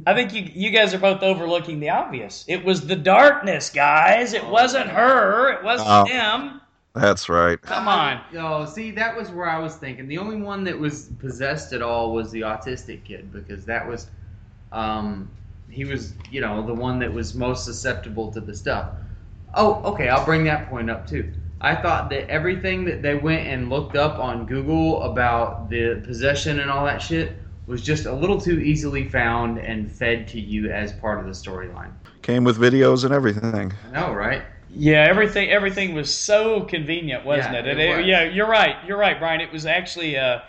I 0.07 0.15
think 0.15 0.33
you 0.33 0.51
you 0.55 0.71
guys 0.71 0.95
are 0.95 0.99
both 0.99 1.23
overlooking 1.23 1.79
the 1.81 1.91
obvious. 1.91 2.47
It 2.49 2.65
was 2.65 2.87
the 2.87 2.97
darkness, 2.97 3.69
guys. 3.69 4.33
It 4.33 4.47
wasn't 4.47 4.89
her. 4.89 5.53
It 5.53 5.63
wasn't 5.63 6.09
him. 6.09 6.61
That's 7.01 7.29
right. 7.29 7.61
Come 7.63 7.87
on. 7.87 8.21
Oh, 8.37 8.65
see, 8.65 8.91
that 8.93 9.17
was 9.17 9.31
where 9.31 9.49
I 9.49 9.59
was 9.59 9.77
thinking. 9.77 10.09
The 10.09 10.19
only 10.19 10.37
one 10.37 10.65
that 10.65 10.79
was 10.79 11.11
possessed 11.19 11.73
at 11.73 11.83
all 11.83 12.13
was 12.13 12.31
the 12.31 12.41
autistic 12.41 13.05
kid 13.05 13.33
because 13.33 13.65
that 13.67 13.87
was, 13.87 14.11
um, 14.73 15.31
he 15.69 15.85
was, 15.85 16.15
you 16.31 16.41
know, 16.41 16.67
the 16.67 16.75
one 16.75 16.99
that 16.99 17.13
was 17.13 17.35
most 17.35 17.65
susceptible 17.65 18.33
to 18.33 18.41
the 18.41 18.55
stuff. 18.55 18.91
Oh, 19.55 19.83
okay, 19.85 20.09
I'll 20.09 20.25
bring 20.25 20.45
that 20.45 20.69
point 20.69 20.91
up 20.91 21.07
too. 21.07 21.33
I 21.61 21.75
thought 21.75 22.11
that 22.11 22.29
everything 22.29 22.85
that 22.87 23.03
they 23.03 23.15
went 23.15 23.47
and 23.47 23.69
looked 23.69 23.97
up 23.97 24.19
on 24.19 24.47
Google 24.47 25.03
about 25.03 25.69
the 25.69 26.03
possession 26.05 26.61
and 26.61 26.71
all 26.71 26.85
that 26.85 27.03
shit 27.03 27.43
was 27.67 27.83
just 27.83 28.07
a 28.07 28.13
little 28.13 28.41
too 28.41 28.61
easily 28.61 29.09
found 29.09 29.59
and 29.59 29.91
fed 29.91 30.27
to 30.29 30.41
you 30.41 30.71
as 30.71 30.93
part 30.93 31.21
of 31.21 31.27
the 31.27 31.33
storyline. 31.33 31.93
Came 32.23 32.45
with 32.45 32.59
videos 32.59 33.05
and 33.05 33.13
everything. 33.13 33.73
I 33.87 33.91
know, 33.91 34.13
right? 34.13 34.43
Yeah, 34.75 35.07
everything 35.09 35.51
everything 35.51 35.95
was 35.95 36.15
so 36.17 36.63
convenient, 36.63 37.25
wasn't 37.25 37.55
Yeah, 37.55 37.61
it? 37.61 37.67
it 37.67 37.79
It- 37.79 37.97
was. 37.97 38.07
Yeah, 38.07 38.23
you're 38.25 38.49
right. 38.49 38.77
You're 38.87 38.99
right, 38.99 39.19
Brian. 39.19 39.41
It 39.41 39.53
was 39.53 39.67
actually 39.67 40.17
uh, 40.17 40.41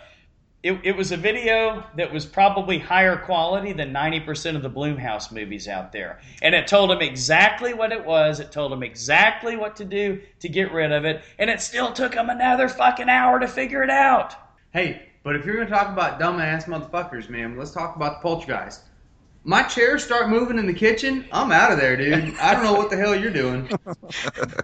it, 0.62 0.78
it 0.82 0.94
was 0.96 1.10
a 1.10 1.16
video 1.16 1.82
that 1.96 2.12
was 2.12 2.26
probably 2.26 2.78
higher 2.78 3.16
quality 3.16 3.72
than 3.72 3.94
90% 3.94 4.56
of 4.56 4.62
the 4.62 4.68
Blumhouse 4.68 5.32
movies 5.32 5.66
out 5.66 5.90
there. 5.90 6.20
And 6.42 6.54
it 6.54 6.66
told 6.66 6.90
them 6.90 7.00
exactly 7.00 7.72
what 7.72 7.92
it 7.92 8.04
was. 8.04 8.40
It 8.40 8.52
told 8.52 8.70
them 8.70 8.82
exactly 8.82 9.56
what 9.56 9.74
to 9.76 9.86
do 9.86 10.20
to 10.40 10.48
get 10.50 10.70
rid 10.70 10.92
of 10.92 11.06
it. 11.06 11.22
And 11.38 11.48
it 11.48 11.62
still 11.62 11.92
took 11.92 12.12
them 12.12 12.28
another 12.28 12.68
fucking 12.68 13.08
hour 13.08 13.40
to 13.40 13.48
figure 13.48 13.82
it 13.82 13.88
out. 13.88 14.34
Hey, 14.72 15.08
but 15.22 15.34
if 15.34 15.46
you're 15.46 15.56
gonna 15.56 15.70
talk 15.70 15.88
about 15.88 16.20
dumbass 16.20 16.64
motherfuckers, 16.64 17.30
man, 17.30 17.56
let's 17.56 17.70
talk 17.70 17.96
about 17.96 18.20
the 18.20 18.28
poltergeist. 18.28 18.82
My 19.42 19.62
chairs 19.62 20.04
start 20.04 20.28
moving 20.28 20.58
in 20.58 20.66
the 20.66 20.74
kitchen. 20.74 21.24
I'm 21.32 21.50
out 21.50 21.72
of 21.72 21.78
there, 21.78 21.96
dude. 21.96 22.36
I 22.40 22.52
don't 22.52 22.62
know 22.62 22.74
what 22.74 22.90
the 22.90 22.96
hell 22.96 23.14
you're 23.16 23.32
doing. 23.32 23.68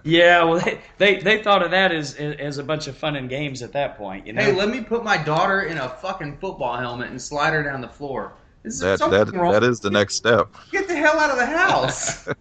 Yeah, 0.03 0.43
well, 0.43 0.59
they, 0.59 0.79
they, 0.97 1.19
they 1.19 1.43
thought 1.43 1.63
of 1.63 1.71
that 1.71 1.91
as, 1.91 2.15
as 2.15 2.57
a 2.59 2.63
bunch 2.63 2.87
of 2.87 2.95
fun 2.95 3.15
and 3.15 3.27
games 3.29 3.61
at 3.61 3.73
that 3.73 3.97
point. 3.97 4.25
You 4.27 4.33
know? 4.33 4.41
Hey, 4.41 4.51
let 4.53 4.69
me 4.69 4.81
put 4.81 5.03
my 5.03 5.17
daughter 5.17 5.63
in 5.63 5.77
a 5.77 5.89
fucking 5.89 6.37
football 6.37 6.77
helmet 6.77 7.09
and 7.09 7.21
slide 7.21 7.53
her 7.53 7.63
down 7.63 7.81
the 7.81 7.87
floor. 7.89 8.33
Is 8.63 8.79
That 8.79 8.99
something 8.99 9.19
that 9.25 9.33
wrong? 9.33 9.51
that 9.51 9.63
is 9.63 9.79
the 9.79 9.89
next 9.89 10.15
step. 10.15 10.47
Get 10.71 10.87
the 10.87 10.95
hell 10.95 11.19
out 11.19 11.29
of 11.31 11.37
the 11.37 11.45
house. 11.45 12.23
That's 12.23 12.37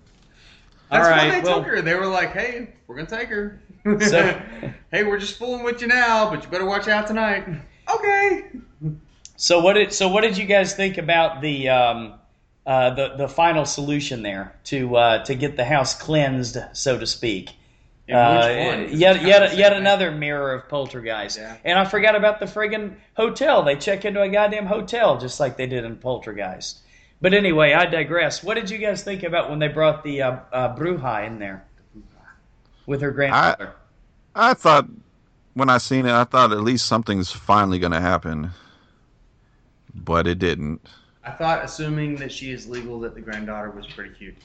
All 0.90 1.00
why 1.00 1.30
they 1.30 1.40
well- 1.40 1.58
took 1.58 1.66
her. 1.66 1.82
They 1.82 1.94
were 1.94 2.06
like, 2.06 2.32
"Hey, 2.32 2.74
we're 2.86 2.96
gonna 2.96 3.08
take 3.08 3.28
her. 3.28 3.60
So- 4.00 4.40
hey, 4.92 5.02
we're 5.04 5.18
just 5.18 5.38
fooling 5.38 5.64
with 5.64 5.80
you 5.80 5.86
now, 5.88 6.30
but 6.30 6.44
you 6.44 6.50
better 6.50 6.66
watch 6.66 6.86
out 6.88 7.06
tonight." 7.06 7.46
Okay. 7.92 8.46
So 9.36 9.60
what 9.60 9.72
did 9.74 9.92
so 9.92 10.08
what 10.08 10.20
did 10.22 10.36
you 10.38 10.46
guys 10.46 10.74
think 10.74 10.98
about 10.98 11.40
the 11.40 11.68
um, 11.68 12.14
uh, 12.66 12.90
the 12.90 13.14
the 13.16 13.28
final 13.28 13.64
solution 13.64 14.22
there 14.22 14.54
to 14.64 14.96
uh, 14.96 15.24
to 15.24 15.34
get 15.34 15.56
the 15.56 15.64
house 15.64 15.94
cleansed, 15.94 16.58
so 16.72 16.98
to 16.98 17.06
speak? 17.06 17.50
Uh, 18.12 18.54
one? 18.58 18.88
Yet 18.90 19.22
yet 19.22 19.56
yet 19.56 19.70
thing. 19.70 19.80
another 19.80 20.10
mirror 20.10 20.52
of 20.52 20.68
poltergeist. 20.68 21.38
Yeah. 21.38 21.56
And 21.64 21.78
I 21.78 21.84
forgot 21.84 22.14
about 22.14 22.40
the 22.40 22.46
friggin' 22.46 22.96
hotel. 23.16 23.62
They 23.62 23.76
check 23.76 24.04
into 24.04 24.20
a 24.20 24.28
goddamn 24.28 24.66
hotel 24.66 25.18
just 25.18 25.40
like 25.40 25.56
they 25.56 25.66
did 25.66 25.84
in 25.84 25.96
Poltergeist. 25.96 26.80
But 27.20 27.34
anyway, 27.34 27.72
I 27.72 27.86
digress. 27.86 28.44
What 28.44 28.54
did 28.54 28.70
you 28.70 28.78
guys 28.78 29.02
think 29.02 29.22
about 29.22 29.48
when 29.48 29.58
they 29.58 29.68
brought 29.68 30.04
the 30.04 30.22
uh, 30.22 30.36
uh, 30.52 30.76
Bruja 30.76 31.26
in 31.26 31.38
there 31.38 31.64
with 32.86 33.00
her 33.00 33.10
grandmother? 33.10 33.74
I 34.34 34.54
thought 34.54 34.86
when 35.54 35.70
I 35.70 35.78
seen 35.78 36.04
it, 36.04 36.12
I 36.12 36.24
thought 36.24 36.52
at 36.52 36.60
least 36.60 36.86
something's 36.86 37.32
finally 37.32 37.78
going 37.78 37.92
to 37.92 38.00
happen, 38.00 38.50
but 39.94 40.26
it 40.26 40.38
didn't. 40.38 40.86
I 41.26 41.32
thought, 41.32 41.64
assuming 41.64 42.16
that 42.16 42.30
she 42.30 42.52
is 42.52 42.68
legal, 42.68 43.00
that 43.00 43.16
the 43.16 43.20
granddaughter 43.20 43.70
was 43.70 43.84
pretty 43.86 44.14
cute. 44.14 44.36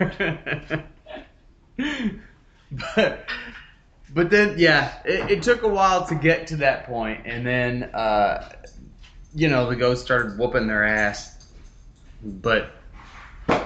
but, 2.96 3.28
but 4.12 4.30
then, 4.30 4.58
yeah, 4.58 4.98
it, 5.04 5.30
it 5.30 5.42
took 5.44 5.62
a 5.62 5.68
while 5.68 6.06
to 6.08 6.16
get 6.16 6.48
to 6.48 6.56
that 6.56 6.86
point, 6.86 7.20
and 7.24 7.46
then, 7.46 7.84
uh, 7.94 8.50
you 9.32 9.48
know, 9.48 9.70
the 9.70 9.76
ghosts 9.76 10.04
started 10.04 10.36
whooping 10.36 10.66
their 10.66 10.84
ass. 10.84 11.46
But 12.20 12.72
I 13.48 13.62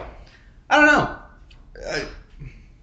don't 0.70 0.86
know. 0.86 1.18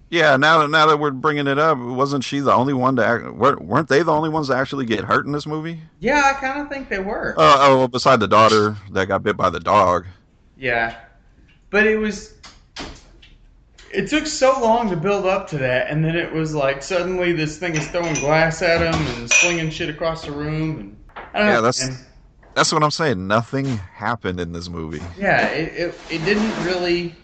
Yeah, 0.08 0.36
now 0.36 0.58
that 0.60 0.68
now 0.70 0.86
that 0.86 0.98
we're 1.00 1.10
bringing 1.10 1.48
it 1.48 1.58
up, 1.58 1.78
wasn't 1.78 2.22
she 2.22 2.38
the 2.38 2.52
only 2.52 2.72
one 2.74 2.94
to 2.96 3.04
act? 3.04 3.32
weren't 3.34 3.62
weren't 3.62 3.88
they 3.88 4.02
the 4.02 4.12
only 4.12 4.28
ones 4.28 4.48
to 4.48 4.54
actually 4.54 4.84
get 4.86 5.02
hurt 5.04 5.26
in 5.26 5.32
this 5.32 5.46
movie? 5.46 5.80
Yeah, 5.98 6.22
I 6.26 6.32
kind 6.40 6.60
of 6.60 6.68
think 6.68 6.88
they 6.88 7.00
were. 7.00 7.34
Uh, 7.36 7.56
oh, 7.58 7.78
well, 7.78 7.88
beside 7.88 8.20
the 8.20 8.28
daughter 8.28 8.76
that 8.92 9.06
got 9.06 9.24
bit 9.24 9.36
by 9.36 9.50
the 9.50 9.58
dog. 9.58 10.06
Yeah, 10.56 10.96
but 11.70 11.86
it 11.88 11.96
was. 11.96 12.34
It 13.92 14.08
took 14.08 14.26
so 14.26 14.60
long 14.60 14.90
to 14.90 14.96
build 14.96 15.26
up 15.26 15.48
to 15.50 15.58
that, 15.58 15.88
and 15.90 16.04
then 16.04 16.16
it 16.16 16.32
was 16.32 16.54
like 16.54 16.82
suddenly 16.82 17.32
this 17.32 17.58
thing 17.58 17.74
is 17.74 17.88
throwing 17.88 18.14
glass 18.14 18.62
at 18.62 18.80
him 18.82 19.00
and 19.16 19.30
slinging 19.30 19.70
shit 19.70 19.88
across 19.88 20.24
the 20.24 20.32
room, 20.32 20.78
and 20.78 20.96
I 21.34 21.38
don't 21.38 21.46
Yeah, 21.48 21.54
know. 21.54 21.62
that's- 21.62 21.88
man. 21.88 21.98
That's 22.54 22.72
what 22.72 22.82
I'm 22.82 22.90
saying. 22.90 23.26
Nothing 23.26 23.66
happened 23.76 24.40
in 24.40 24.50
this 24.52 24.70
movie. 24.70 25.02
yeah. 25.18 25.48
It, 25.48 25.74
it 25.74 26.00
it 26.10 26.24
didn't 26.24 26.64
really. 26.64 27.14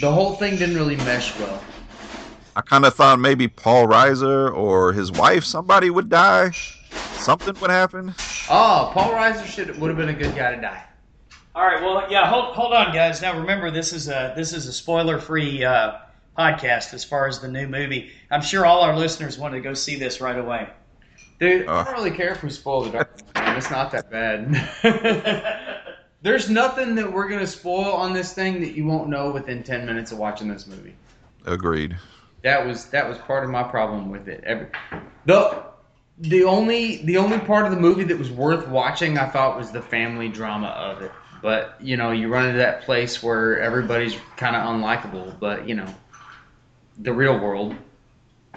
The 0.00 0.10
whole 0.12 0.34
thing 0.34 0.56
didn't 0.56 0.74
really 0.74 0.96
mesh 0.96 1.38
well. 1.38 1.62
I 2.56 2.60
kind 2.62 2.84
of 2.84 2.94
thought 2.94 3.18
maybe 3.18 3.48
Paul 3.48 3.86
Reiser 3.86 4.54
or 4.54 4.92
his 4.92 5.10
wife, 5.10 5.44
somebody 5.44 5.90
would 5.90 6.08
die. 6.08 6.50
Something 7.16 7.54
would 7.60 7.70
happen. 7.70 8.14
Oh, 8.48 8.90
Paul 8.92 9.12
Reiser 9.12 9.44
should 9.46 9.78
would 9.80 9.88
have 9.88 9.96
been 9.96 10.10
a 10.10 10.14
good 10.14 10.34
guy 10.36 10.54
to 10.54 10.60
die. 10.60 10.84
All 11.54 11.64
right. 11.66 11.80
Well, 11.82 12.06
yeah. 12.10 12.28
Hold 12.28 12.54
hold 12.54 12.72
on, 12.72 12.92
guys. 12.92 13.20
Now 13.22 13.38
remember, 13.38 13.70
this 13.70 13.92
is 13.92 14.08
a 14.08 14.32
this 14.36 14.52
is 14.52 14.66
a 14.66 14.72
spoiler 14.72 15.18
free 15.18 15.64
uh, 15.64 15.98
podcast 16.38 16.94
as 16.94 17.04
far 17.04 17.26
as 17.26 17.40
the 17.40 17.48
new 17.48 17.66
movie. 17.66 18.10
I'm 18.30 18.42
sure 18.42 18.66
all 18.66 18.82
our 18.82 18.96
listeners 18.96 19.38
want 19.38 19.54
to 19.54 19.60
go 19.60 19.72
see 19.74 19.96
this 19.96 20.20
right 20.20 20.38
away. 20.38 20.68
Dude, 21.40 21.66
I 21.66 21.80
Uh. 21.80 21.84
don't 21.84 21.94
really 21.94 22.10
care 22.10 22.32
if 22.32 22.42
we 22.42 22.50
spoil 22.50 22.82
the 22.84 22.90
dark. 22.90 23.10
Man. 23.34 23.56
It's 23.56 23.70
not 23.70 23.90
that 23.92 24.10
bad. 24.10 25.94
There's 26.22 26.48
nothing 26.48 26.94
that 26.94 27.12
we're 27.12 27.28
gonna 27.28 27.46
spoil 27.46 27.92
on 27.92 28.12
this 28.12 28.32
thing 28.32 28.60
that 28.60 28.72
you 28.72 28.84
won't 28.86 29.08
know 29.08 29.30
within 29.30 29.62
ten 29.62 29.84
minutes 29.86 30.10
of 30.12 30.18
watching 30.18 30.48
this 30.48 30.66
movie. 30.66 30.94
Agreed. 31.46 31.96
That 32.44 32.66
was 32.66 32.84
that 32.86 33.08
was 33.08 33.16
part 33.18 33.42
of 33.42 33.50
my 33.50 33.62
problem 33.62 34.10
with 34.10 34.28
it. 34.28 34.44
Every, 34.44 34.66
the 35.24 35.64
the 36.18 36.44
only 36.44 36.98
the 37.04 37.16
only 37.16 37.38
part 37.38 37.64
of 37.64 37.72
the 37.72 37.80
movie 37.80 38.04
that 38.04 38.18
was 38.18 38.30
worth 38.30 38.68
watching, 38.68 39.16
I 39.16 39.30
thought, 39.30 39.56
was 39.56 39.72
the 39.72 39.80
family 39.80 40.28
drama 40.28 40.68
of 40.68 41.00
it. 41.00 41.10
But 41.40 41.76
you 41.80 41.96
know, 41.96 42.12
you 42.12 42.28
run 42.28 42.44
into 42.44 42.58
that 42.58 42.82
place 42.82 43.22
where 43.22 43.58
everybody's 43.60 44.14
kind 44.36 44.54
of 44.54 44.62
unlikable. 44.62 45.38
But 45.40 45.66
you 45.66 45.74
know, 45.74 45.92
the 46.98 47.14
real 47.14 47.38
world. 47.38 47.74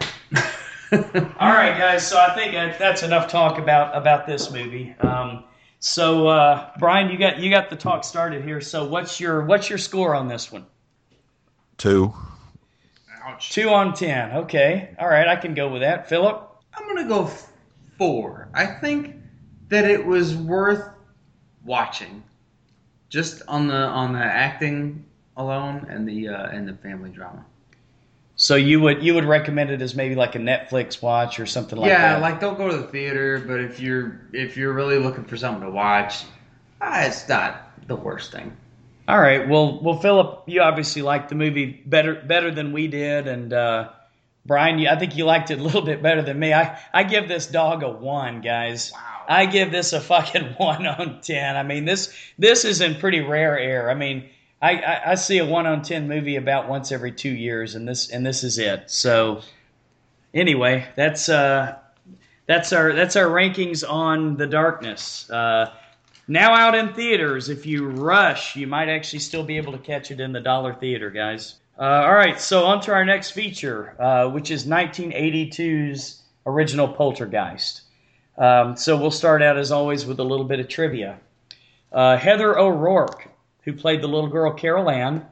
All 0.92 1.52
right, 1.52 1.76
guys. 1.78 2.06
So 2.06 2.18
I 2.18 2.34
think 2.34 2.52
that's 2.78 3.02
enough 3.02 3.28
talk 3.28 3.58
about 3.58 3.96
about 3.96 4.26
this 4.26 4.50
movie. 4.50 4.94
Um, 5.00 5.44
so 5.80 6.28
uh, 6.28 6.72
Brian, 6.78 7.10
you 7.10 7.18
got 7.18 7.38
you 7.38 7.50
got 7.50 7.70
the 7.70 7.76
talk 7.76 8.04
started 8.04 8.44
here. 8.44 8.60
So 8.60 8.86
what's 8.86 9.18
your 9.18 9.44
what's 9.46 9.70
your 9.70 9.78
score 9.78 10.14
on 10.14 10.28
this 10.28 10.52
one? 10.52 10.66
Two. 11.78 12.12
Ouch. 13.28 13.50
Two 13.50 13.68
on 13.68 13.92
ten. 13.92 14.32
Okay. 14.32 14.94
All 14.98 15.08
right, 15.08 15.28
I 15.28 15.36
can 15.36 15.52
go 15.52 15.68
with 15.68 15.82
that. 15.82 16.08
Philip. 16.08 16.50
I'm 16.74 16.86
gonna 16.88 17.08
go 17.08 17.30
four. 17.98 18.48
I 18.54 18.64
think 18.64 19.16
that 19.68 19.84
it 19.84 20.04
was 20.04 20.34
worth 20.34 20.88
watching, 21.64 22.22
just 23.10 23.42
on 23.46 23.68
the 23.68 23.74
on 23.74 24.14
the 24.14 24.24
acting 24.24 25.04
alone 25.36 25.86
and 25.90 26.08
the 26.08 26.28
uh, 26.28 26.48
and 26.48 26.66
the 26.66 26.74
family 26.74 27.10
drama. 27.10 27.44
So 28.36 28.54
you 28.54 28.80
would 28.80 29.02
you 29.02 29.12
would 29.14 29.26
recommend 29.26 29.70
it 29.70 29.82
as 29.82 29.94
maybe 29.94 30.14
like 30.14 30.34
a 30.34 30.38
Netflix 30.38 31.02
watch 31.02 31.38
or 31.38 31.44
something 31.44 31.78
like 31.78 31.88
yeah, 31.88 32.14
that? 32.14 32.20
Yeah, 32.20 32.22
like 32.22 32.40
don't 32.40 32.56
go 32.56 32.70
to 32.70 32.76
the 32.78 32.86
theater, 32.86 33.44
but 33.46 33.60
if 33.60 33.78
you're 33.78 34.22
if 34.32 34.56
you're 34.56 34.72
really 34.72 34.98
looking 34.98 35.24
for 35.24 35.36
something 35.36 35.64
to 35.64 35.70
watch, 35.70 36.24
ah, 36.80 37.04
it's 37.04 37.28
not 37.28 37.72
the 37.88 37.96
worst 37.96 38.32
thing. 38.32 38.56
All 39.08 39.18
right. 39.18 39.48
Well, 39.48 39.80
well, 39.80 39.98
Philip, 39.98 40.42
you 40.44 40.60
obviously 40.60 41.00
liked 41.00 41.30
the 41.30 41.34
movie 41.34 41.82
better 41.86 42.14
better 42.14 42.50
than 42.50 42.72
we 42.72 42.88
did, 42.88 43.26
and 43.26 43.50
uh, 43.54 43.88
Brian, 44.44 44.78
you, 44.78 44.90
I 44.90 44.96
think 44.96 45.16
you 45.16 45.24
liked 45.24 45.50
it 45.50 45.58
a 45.58 45.62
little 45.62 45.80
bit 45.80 46.02
better 46.02 46.20
than 46.20 46.38
me. 46.38 46.52
I 46.52 46.78
I 46.92 47.04
give 47.04 47.26
this 47.26 47.46
dog 47.46 47.82
a 47.82 47.88
one, 47.88 48.42
guys. 48.42 48.92
Wow. 48.92 49.24
I 49.26 49.46
give 49.46 49.72
this 49.72 49.94
a 49.94 50.00
fucking 50.00 50.44
one 50.58 50.86
on 50.86 51.22
ten. 51.22 51.56
I 51.56 51.62
mean 51.62 51.86
this 51.86 52.14
this 52.38 52.66
is 52.66 52.82
in 52.82 52.96
pretty 52.96 53.20
rare 53.20 53.58
air. 53.58 53.90
I 53.90 53.94
mean, 53.94 54.28
I, 54.60 54.72
I, 54.74 55.10
I 55.12 55.14
see 55.14 55.38
a 55.38 55.46
one 55.46 55.66
on 55.66 55.80
ten 55.80 56.06
movie 56.06 56.36
about 56.36 56.68
once 56.68 56.92
every 56.92 57.12
two 57.12 57.30
years, 57.30 57.74
and 57.74 57.88
this 57.88 58.10
and 58.10 58.26
this 58.26 58.44
is 58.44 58.58
it. 58.58 58.90
So 58.90 59.40
anyway, 60.34 60.86
that's 60.96 61.30
uh 61.30 61.78
that's 62.46 62.74
our 62.74 62.92
that's 62.92 63.16
our 63.16 63.28
rankings 63.28 63.88
on 63.88 64.36
the 64.36 64.46
darkness. 64.46 65.30
Uh, 65.30 65.72
now 66.28 66.54
out 66.54 66.74
in 66.74 66.92
theaters. 66.92 67.48
If 67.48 67.66
you 67.66 67.88
rush, 67.88 68.54
you 68.54 68.66
might 68.66 68.88
actually 68.88 69.20
still 69.20 69.42
be 69.42 69.56
able 69.56 69.72
to 69.72 69.78
catch 69.78 70.10
it 70.10 70.20
in 70.20 70.32
the 70.32 70.40
dollar 70.40 70.74
theater, 70.74 71.10
guys. 71.10 71.56
Uh, 71.78 72.04
all 72.04 72.14
right, 72.14 72.40
so 72.40 72.66
on 72.66 72.80
to 72.82 72.92
our 72.92 73.04
next 73.04 73.30
feature, 73.30 73.94
uh, 74.00 74.28
which 74.28 74.50
is 74.50 74.66
1982's 74.66 76.22
original 76.44 76.88
Poltergeist. 76.88 77.82
Um, 78.36 78.76
so 78.76 78.96
we'll 78.96 79.10
start 79.10 79.42
out, 79.42 79.56
as 79.56 79.72
always, 79.72 80.04
with 80.04 80.20
a 80.20 80.24
little 80.24 80.44
bit 80.44 80.60
of 80.60 80.68
trivia. 80.68 81.18
Uh, 81.92 82.16
Heather 82.16 82.58
O'Rourke, 82.58 83.28
who 83.62 83.72
played 83.72 84.02
the 84.02 84.08
little 84.08 84.28
girl 84.28 84.52
Carol 84.52 84.90
Anne, 84.90 85.26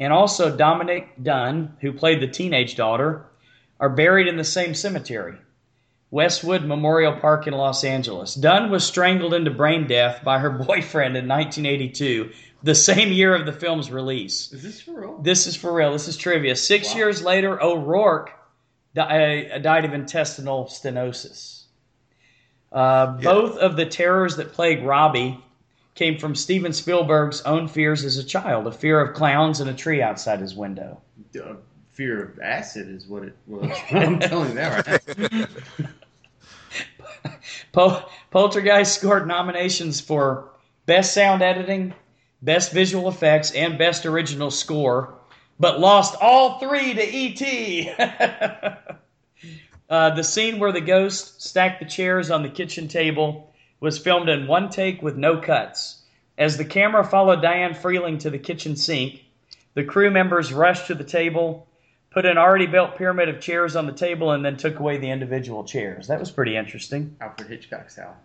and 0.00 0.12
also 0.12 0.54
Dominique 0.54 1.22
Dunne, 1.22 1.76
who 1.80 1.92
played 1.92 2.20
the 2.20 2.26
teenage 2.28 2.76
daughter, 2.76 3.24
are 3.78 3.88
buried 3.88 4.26
in 4.26 4.36
the 4.36 4.44
same 4.44 4.74
cemetery. 4.74 5.36
Westwood 6.18 6.62
Memorial 6.64 7.12
Park 7.16 7.48
in 7.48 7.54
Los 7.54 7.82
Angeles. 7.82 8.36
Dunne 8.36 8.70
was 8.70 8.84
strangled 8.86 9.34
into 9.34 9.50
brain 9.50 9.88
death 9.88 10.22
by 10.22 10.38
her 10.38 10.48
boyfriend 10.64 11.16
in 11.16 11.26
1982, 11.26 12.30
the 12.62 12.72
same 12.76 13.10
year 13.10 13.34
of 13.34 13.46
the 13.46 13.52
film's 13.52 13.90
release. 13.90 14.52
Is 14.52 14.62
this 14.62 14.80
for 14.80 14.92
real? 15.00 15.18
This 15.18 15.48
is 15.48 15.56
for 15.56 15.72
real. 15.74 15.90
This 15.90 16.06
is 16.06 16.16
trivia. 16.16 16.54
Six 16.54 16.92
Wow. 16.92 16.98
years 16.98 17.20
later, 17.24 17.60
O'Rourke 17.60 18.30
di- 18.94 19.50
uh, 19.52 19.58
died 19.58 19.84
of 19.84 19.92
intestinal 19.92 20.66
stenosis. 20.66 21.64
Uh, 22.70 23.16
Yeah. 23.18 23.24
Both 23.32 23.58
of 23.58 23.74
the 23.74 23.84
terrors 23.86 24.36
that 24.36 24.52
plague 24.52 24.84
Robbie 24.84 25.42
came 25.96 26.18
from 26.18 26.36
Steven 26.36 26.72
Spielberg's 26.72 27.42
own 27.42 27.66
fears 27.66 28.04
as 28.04 28.18
a 28.18 28.24
child, 28.24 28.68
a 28.68 28.72
fear 28.72 29.00
of 29.00 29.14
clowns 29.16 29.58
and 29.58 29.68
a 29.68 29.74
tree 29.74 30.00
outside 30.00 30.38
his 30.38 30.54
window. 30.54 31.00
Uh, 31.36 31.54
fear 31.90 32.22
of 32.22 32.38
acid 32.38 32.88
is 32.88 33.04
what 33.08 33.24
it 33.24 33.34
was. 33.48 33.68
I'm 33.90 34.20
telling 34.20 34.50
you 34.50 34.54
that 34.54 34.86
right 34.86 35.18
now. 35.32 35.46
Pol- 37.72 38.08
Poltergeist 38.30 38.94
scored 38.94 39.26
nominations 39.26 40.00
for 40.00 40.50
Best 40.86 41.14
Sound 41.14 41.42
Editing, 41.42 41.94
Best 42.42 42.72
Visual 42.72 43.08
Effects, 43.08 43.52
and 43.52 43.78
Best 43.78 44.06
Original 44.06 44.50
Score, 44.50 45.14
but 45.58 45.80
lost 45.80 46.16
all 46.20 46.58
three 46.58 46.94
to 46.94 47.02
E.T. 47.02 47.90
uh, 49.88 50.10
the 50.10 50.24
scene 50.24 50.58
where 50.58 50.72
the 50.72 50.80
ghost 50.80 51.42
stacked 51.42 51.80
the 51.80 51.86
chairs 51.86 52.30
on 52.30 52.42
the 52.42 52.48
kitchen 52.48 52.88
table 52.88 53.52
was 53.80 53.98
filmed 53.98 54.28
in 54.28 54.46
one 54.46 54.68
take 54.68 55.02
with 55.02 55.16
no 55.16 55.38
cuts. 55.38 56.02
As 56.36 56.56
the 56.56 56.64
camera 56.64 57.04
followed 57.04 57.42
Diane 57.42 57.74
Freeling 57.74 58.18
to 58.18 58.30
the 58.30 58.38
kitchen 58.38 58.76
sink, 58.76 59.24
the 59.74 59.84
crew 59.84 60.10
members 60.10 60.52
rushed 60.52 60.88
to 60.88 60.94
the 60.94 61.04
table, 61.04 61.68
put 62.14 62.24
an 62.24 62.38
already 62.38 62.66
built 62.66 62.96
pyramid 62.96 63.28
of 63.28 63.40
chairs 63.40 63.76
on 63.76 63.86
the 63.86 63.92
table, 63.92 64.30
and 64.30 64.44
then 64.44 64.56
took 64.56 64.78
away 64.78 64.96
the 64.96 65.10
individual 65.10 65.64
chairs. 65.64 66.06
That 66.06 66.20
was 66.20 66.30
pretty 66.30 66.56
interesting. 66.56 67.16
Alfred 67.20 67.48
Hitchcock 67.48 67.90
style. 67.90 68.16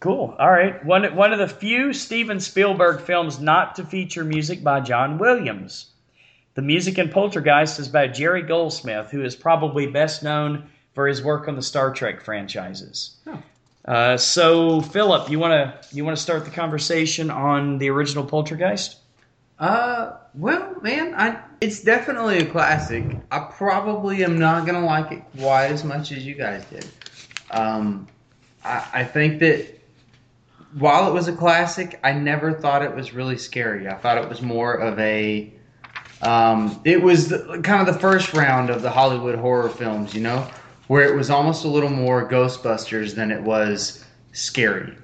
Cool. 0.00 0.34
All 0.38 0.50
right. 0.50 0.84
One 0.84 1.04
one 1.14 1.32
of 1.32 1.38
the 1.38 1.48
few 1.48 1.92
Steven 1.92 2.40
Spielberg 2.40 3.00
films 3.00 3.38
not 3.38 3.76
to 3.76 3.84
feature 3.84 4.24
music 4.24 4.64
by 4.64 4.80
John 4.80 5.18
Williams. 5.18 5.90
The 6.54 6.62
music 6.62 6.98
in 6.98 7.10
Poltergeist 7.10 7.78
is 7.78 7.88
by 7.88 8.08
Jerry 8.08 8.42
Goldsmith, 8.42 9.10
who 9.10 9.22
is 9.22 9.36
probably 9.36 9.86
best 9.86 10.22
known 10.22 10.70
for 10.94 11.06
his 11.06 11.22
work 11.22 11.46
on 11.46 11.56
the 11.56 11.62
Star 11.62 11.92
Trek 11.92 12.20
franchises. 12.20 13.16
Oh. 13.26 13.42
Uh, 13.84 14.16
so, 14.16 14.80
Philip, 14.80 15.30
you 15.30 15.38
want 15.38 15.52
to 15.52 15.96
you 15.96 16.04
want 16.04 16.16
to 16.16 16.22
start 16.22 16.44
the 16.44 16.50
conversation 16.50 17.30
on 17.30 17.78
the 17.78 17.90
original 17.90 18.24
Poltergeist? 18.24 18.96
Uh, 19.58 20.18
well, 20.34 20.76
man, 20.82 21.14
I 21.14 21.40
it's 21.60 21.82
definitely 21.82 22.38
a 22.38 22.46
classic. 22.46 23.04
I 23.30 23.40
probably 23.40 24.24
am 24.24 24.38
not 24.38 24.66
gonna 24.66 24.84
like 24.84 25.10
it 25.10 25.22
quite 25.38 25.66
as 25.66 25.84
much 25.84 26.12
as 26.12 26.24
you 26.24 26.34
guys 26.34 26.64
did. 26.66 26.86
Um, 27.50 28.06
I, 28.64 28.86
I 28.94 29.04
think 29.04 29.40
that 29.40 29.66
while 30.78 31.08
it 31.08 31.12
was 31.12 31.28
a 31.28 31.32
classic, 31.32 31.98
I 32.04 32.12
never 32.12 32.52
thought 32.52 32.82
it 32.82 32.94
was 32.94 33.12
really 33.12 33.38
scary. 33.38 33.88
I 33.88 33.94
thought 33.94 34.18
it 34.18 34.28
was 34.28 34.42
more 34.42 34.74
of 34.74 34.98
a 34.98 35.52
um, 36.22 36.80
it 36.84 37.02
was 37.02 37.28
the, 37.28 37.60
kind 37.62 37.86
of 37.86 37.92
the 37.92 38.00
first 38.00 38.34
round 38.34 38.70
of 38.70 38.82
the 38.82 38.90
Hollywood 38.90 39.36
horror 39.38 39.68
films, 39.68 40.14
you 40.14 40.20
know, 40.20 40.48
where 40.88 41.04
it 41.04 41.16
was 41.16 41.30
almost 41.30 41.64
a 41.64 41.68
little 41.68 41.90
more 41.90 42.28
Ghostbusters 42.28 43.14
than 43.14 43.30
it 43.30 43.40
was 43.40 44.04
scary. 44.32 44.96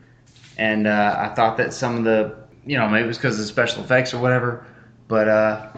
And 0.59 0.87
uh, 0.87 1.17
I 1.19 1.35
thought 1.35 1.57
that 1.59 1.73
some 1.73 1.97
of 1.97 2.05
the, 2.05 2.44
you 2.67 2.79
know, 2.79 2.89
maybe 2.89 3.05
it 3.05 3.09
was 3.09 3.19
because 3.19 3.35
of 3.35 3.43
the 3.43 3.47
special 3.47 3.83
effects 3.83 4.15
or 4.15 4.21
whatever, 4.21 4.67
but 5.09 5.29
uh, 5.29 5.69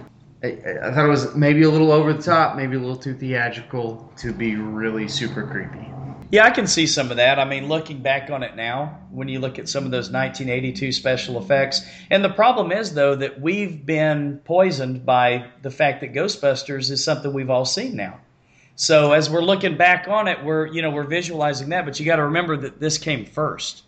I, 0.42 0.48
I 0.82 0.92
thought 0.92 1.04
it 1.04 1.08
was 1.08 1.34
maybe 1.34 1.62
a 1.62 1.70
little 1.70 1.92
over 1.92 2.12
the 2.12 2.22
top, 2.22 2.56
maybe 2.56 2.76
a 2.76 2.78
little 2.78 2.96
too 2.96 3.14
theatrical 3.14 4.12
to 4.18 4.32
be 4.32 4.56
really 4.56 5.08
super 5.08 5.46
creepy. 5.46 5.86
Yeah, 6.32 6.44
I 6.44 6.50
can 6.50 6.66
see 6.66 6.88
some 6.88 7.12
of 7.12 7.18
that. 7.18 7.38
I 7.38 7.44
mean, 7.44 7.68
looking 7.68 8.02
back 8.02 8.30
on 8.30 8.42
it 8.42 8.56
now, 8.56 8.98
when 9.10 9.28
you 9.28 9.38
look 9.38 9.60
at 9.60 9.68
some 9.68 9.84
of 9.84 9.92
those 9.92 10.10
1982 10.10 10.90
special 10.90 11.38
effects, 11.40 11.88
and 12.10 12.24
the 12.24 12.30
problem 12.30 12.72
is 12.72 12.94
though 12.94 13.14
that 13.14 13.40
we've 13.40 13.86
been 13.86 14.40
poisoned 14.44 15.06
by 15.06 15.46
the 15.62 15.70
fact 15.70 16.00
that 16.00 16.12
Ghostbusters 16.12 16.90
is 16.90 17.02
something 17.02 17.32
we've 17.32 17.50
all 17.50 17.64
seen 17.64 17.94
now. 17.94 18.18
So 18.74 19.12
as 19.12 19.30
we're 19.30 19.40
looking 19.40 19.76
back 19.76 20.08
on 20.08 20.26
it, 20.26 20.44
we're 20.44 20.66
you 20.66 20.82
know 20.82 20.90
we're 20.90 21.04
visualizing 21.04 21.68
that, 21.70 21.84
but 21.84 21.98
you 21.98 22.04
got 22.04 22.16
to 22.16 22.24
remember 22.24 22.56
that 22.56 22.80
this 22.80 22.98
came 22.98 23.24
first. 23.24 23.82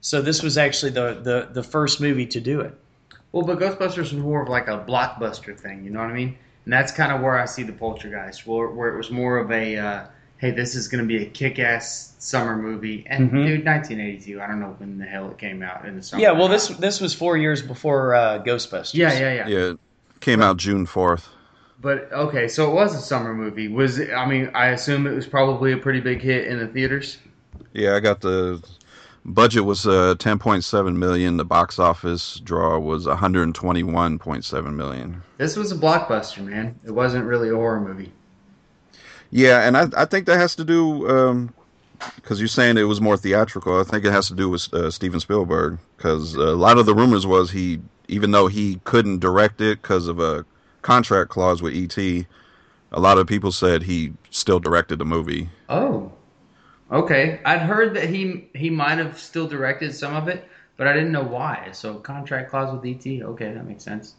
So 0.00 0.22
this 0.22 0.42
was 0.42 0.56
actually 0.56 0.92
the, 0.92 1.20
the 1.22 1.48
the 1.52 1.62
first 1.62 2.00
movie 2.00 2.26
to 2.26 2.40
do 2.40 2.60
it. 2.60 2.74
Well, 3.32 3.44
but 3.44 3.58
Ghostbusters 3.58 3.98
was 3.98 4.12
more 4.14 4.42
of 4.42 4.48
like 4.48 4.68
a 4.68 4.84
blockbuster 4.88 5.58
thing, 5.58 5.84
you 5.84 5.90
know 5.90 6.00
what 6.00 6.10
I 6.10 6.14
mean? 6.14 6.38
And 6.64 6.72
that's 6.72 6.92
kind 6.92 7.12
of 7.12 7.20
where 7.20 7.38
I 7.38 7.44
see 7.44 7.62
the 7.62 7.72
Poltergeist, 7.72 8.46
where, 8.46 8.68
where 8.68 8.88
it 8.94 8.96
was 8.96 9.10
more 9.10 9.38
of 9.38 9.50
a, 9.50 9.76
uh, 9.76 10.06
hey, 10.38 10.50
this 10.50 10.74
is 10.74 10.88
going 10.88 11.02
to 11.02 11.08
be 11.08 11.22
a 11.22 11.26
kick-ass 11.26 12.14
summer 12.18 12.56
movie. 12.56 13.04
And 13.06 13.30
Mhm. 13.30 13.46
dude, 13.46 13.64
1982, 13.64 14.40
I 14.40 14.46
don't 14.46 14.60
know 14.60 14.74
when 14.78 14.98
the 14.98 15.04
hell 15.04 15.30
it 15.30 15.38
came 15.38 15.62
out 15.62 15.84
in 15.84 15.96
the 15.96 16.02
summer. 16.02 16.22
Yeah, 16.22 16.32
well 16.32 16.48
this 16.48 16.68
this 16.68 17.00
was 17.00 17.14
four 17.14 17.36
years 17.36 17.60
before 17.60 18.14
uh, 18.14 18.42
Ghostbusters. 18.42 18.94
Yeah, 18.94 19.12
yeah, 19.18 19.32
yeah. 19.34 19.48
Yeah, 19.48 19.70
it 19.72 19.78
came 20.20 20.40
out 20.40 20.56
June 20.56 20.86
fourth. 20.86 21.28
But 21.80 22.10
okay, 22.12 22.48
so 22.48 22.70
it 22.70 22.74
was 22.74 22.94
a 22.94 23.00
summer 23.00 23.34
movie. 23.34 23.68
Was 23.68 23.98
it, 23.98 24.12
I 24.12 24.26
mean, 24.26 24.50
I 24.54 24.68
assume 24.68 25.06
it 25.06 25.14
was 25.14 25.26
probably 25.26 25.72
a 25.72 25.76
pretty 25.76 26.00
big 26.00 26.20
hit 26.20 26.46
in 26.46 26.58
the 26.58 26.66
theaters. 26.66 27.18
Yeah, 27.72 27.94
I 27.94 28.00
got 28.00 28.20
the 28.20 28.62
budget 29.28 29.64
was 29.64 29.86
uh, 29.86 30.14
10.7 30.18 30.96
million. 30.96 31.36
The 31.36 31.44
box 31.44 31.78
office 31.78 32.40
draw 32.44 32.78
was 32.78 33.06
121.7 33.06 34.74
million. 34.74 35.22
This 35.36 35.56
was 35.56 35.72
a 35.72 35.76
blockbuster, 35.76 36.44
man. 36.44 36.78
It 36.84 36.90
wasn't 36.90 37.24
really 37.24 37.50
a 37.50 37.54
horror 37.54 37.80
movie. 37.80 38.12
Yeah, 39.30 39.66
and 39.66 39.76
I, 39.76 39.88
I 39.96 40.04
think 40.06 40.26
that 40.26 40.38
has 40.38 40.56
to 40.56 40.64
do 40.64 41.50
because 42.16 42.40
you're 42.40 42.48
saying 42.48 42.76
it 42.76 42.84
was 42.84 43.00
more 43.00 43.16
theatrical. 43.16 43.80
I 43.80 43.84
think 43.84 44.04
it 44.04 44.12
has 44.12 44.28
to 44.28 44.34
do 44.34 44.48
with 44.48 44.72
uh, 44.72 44.90
Steven 44.90 45.20
Spielberg 45.20 45.78
because 45.96 46.34
a 46.34 46.54
lot 46.54 46.78
of 46.78 46.86
the 46.86 46.94
rumors 46.94 47.26
was 47.26 47.50
he, 47.50 47.80
even 48.08 48.30
though 48.30 48.46
he 48.46 48.80
couldn't 48.84 49.18
direct 49.18 49.60
it 49.60 49.82
because 49.82 50.08
of 50.08 50.20
a 50.20 50.44
contract 50.82 51.30
clause 51.30 51.60
with 51.60 51.74
ET, 51.74 52.26
a 52.92 53.00
lot 53.00 53.18
of 53.18 53.26
people 53.26 53.52
said 53.52 53.82
he 53.82 54.12
still 54.30 54.60
directed 54.60 54.98
the 54.98 55.04
movie. 55.04 55.48
Oh, 55.68 56.12
okay. 56.90 57.40
I'd 57.44 57.60
heard 57.62 57.94
that 57.96 58.08
he 58.10 58.48
he 58.54 58.70
might 58.70 58.98
have 58.98 59.18
still 59.18 59.48
directed 59.48 59.94
some 59.94 60.14
of 60.16 60.28
it, 60.28 60.48
but 60.76 60.86
I 60.88 60.92
didn't 60.94 61.12
know 61.12 61.24
why. 61.24 61.70
So 61.72 61.98
contract 62.00 62.50
clause 62.50 62.72
with 62.72 62.84
ET. 62.86 63.06
Okay, 63.22 63.52
that 63.52 63.66
makes 63.66 63.84
sense. 63.84 64.14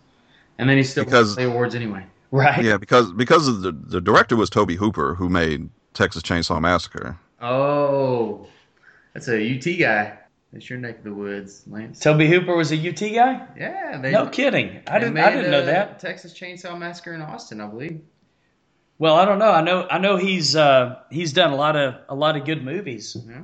And 0.59 0.69
then 0.69 0.77
he 0.77 0.83
still 0.83 1.05
Because- 1.05 1.35
play 1.35 1.45
awards 1.45 1.75
anyway. 1.75 2.05
Right. 2.31 2.63
Yeah, 2.63 2.77
because 2.77 3.11
because 3.13 3.47
of 3.47 3.61
the 3.61 3.71
the 3.71 4.01
director 4.01 4.35
was 4.35 4.49
Tobe 4.49 4.71
Hooper 4.71 5.15
who 5.15 5.29
made 5.29 5.69
Texas 5.93 6.23
Chainsaw 6.23 6.61
Massacre. 6.61 7.19
Oh, 7.41 8.47
that's 9.13 9.27
a 9.29 9.37
UT 9.57 9.65
guy. 9.79 10.19
That's 10.53 10.69
your 10.69 10.79
neck 10.79 10.99
of 10.99 11.03
the 11.03 11.13
woods, 11.13 11.63
Lance. 11.67 11.99
Tobe 12.01 12.21
Hooper 12.21 12.55
was 12.55 12.71
a 12.71 12.75
UT 12.89 12.99
guy? 12.99 13.47
Yeah, 13.57 13.97
they. 14.01 14.11
No 14.11 14.27
kidding. 14.29 14.81
I 14.87 14.99
they 14.99 15.05
didn't 15.05 15.17
I 15.19 15.31
didn't 15.31 15.51
know 15.51 15.65
that. 15.65 15.99
Texas 15.99 16.33
Chainsaw 16.33 16.77
Massacre 16.77 17.13
in 17.13 17.21
Austin, 17.21 17.61
I 17.61 17.67
believe. 17.67 18.01
Well, 18.99 19.15
I 19.15 19.25
don't 19.25 19.39
know. 19.39 19.51
I 19.51 19.61
know 19.61 19.87
I 19.89 19.97
know 19.97 20.17
he's 20.17 20.55
uh, 20.55 20.99
he's 21.09 21.33
done 21.33 21.51
a 21.51 21.55
lot 21.55 21.75
of 21.75 21.95
a 22.09 22.15
lot 22.15 22.35
of 22.35 22.45
good 22.45 22.63
movies. 22.63 23.17
Yeah. 23.27 23.41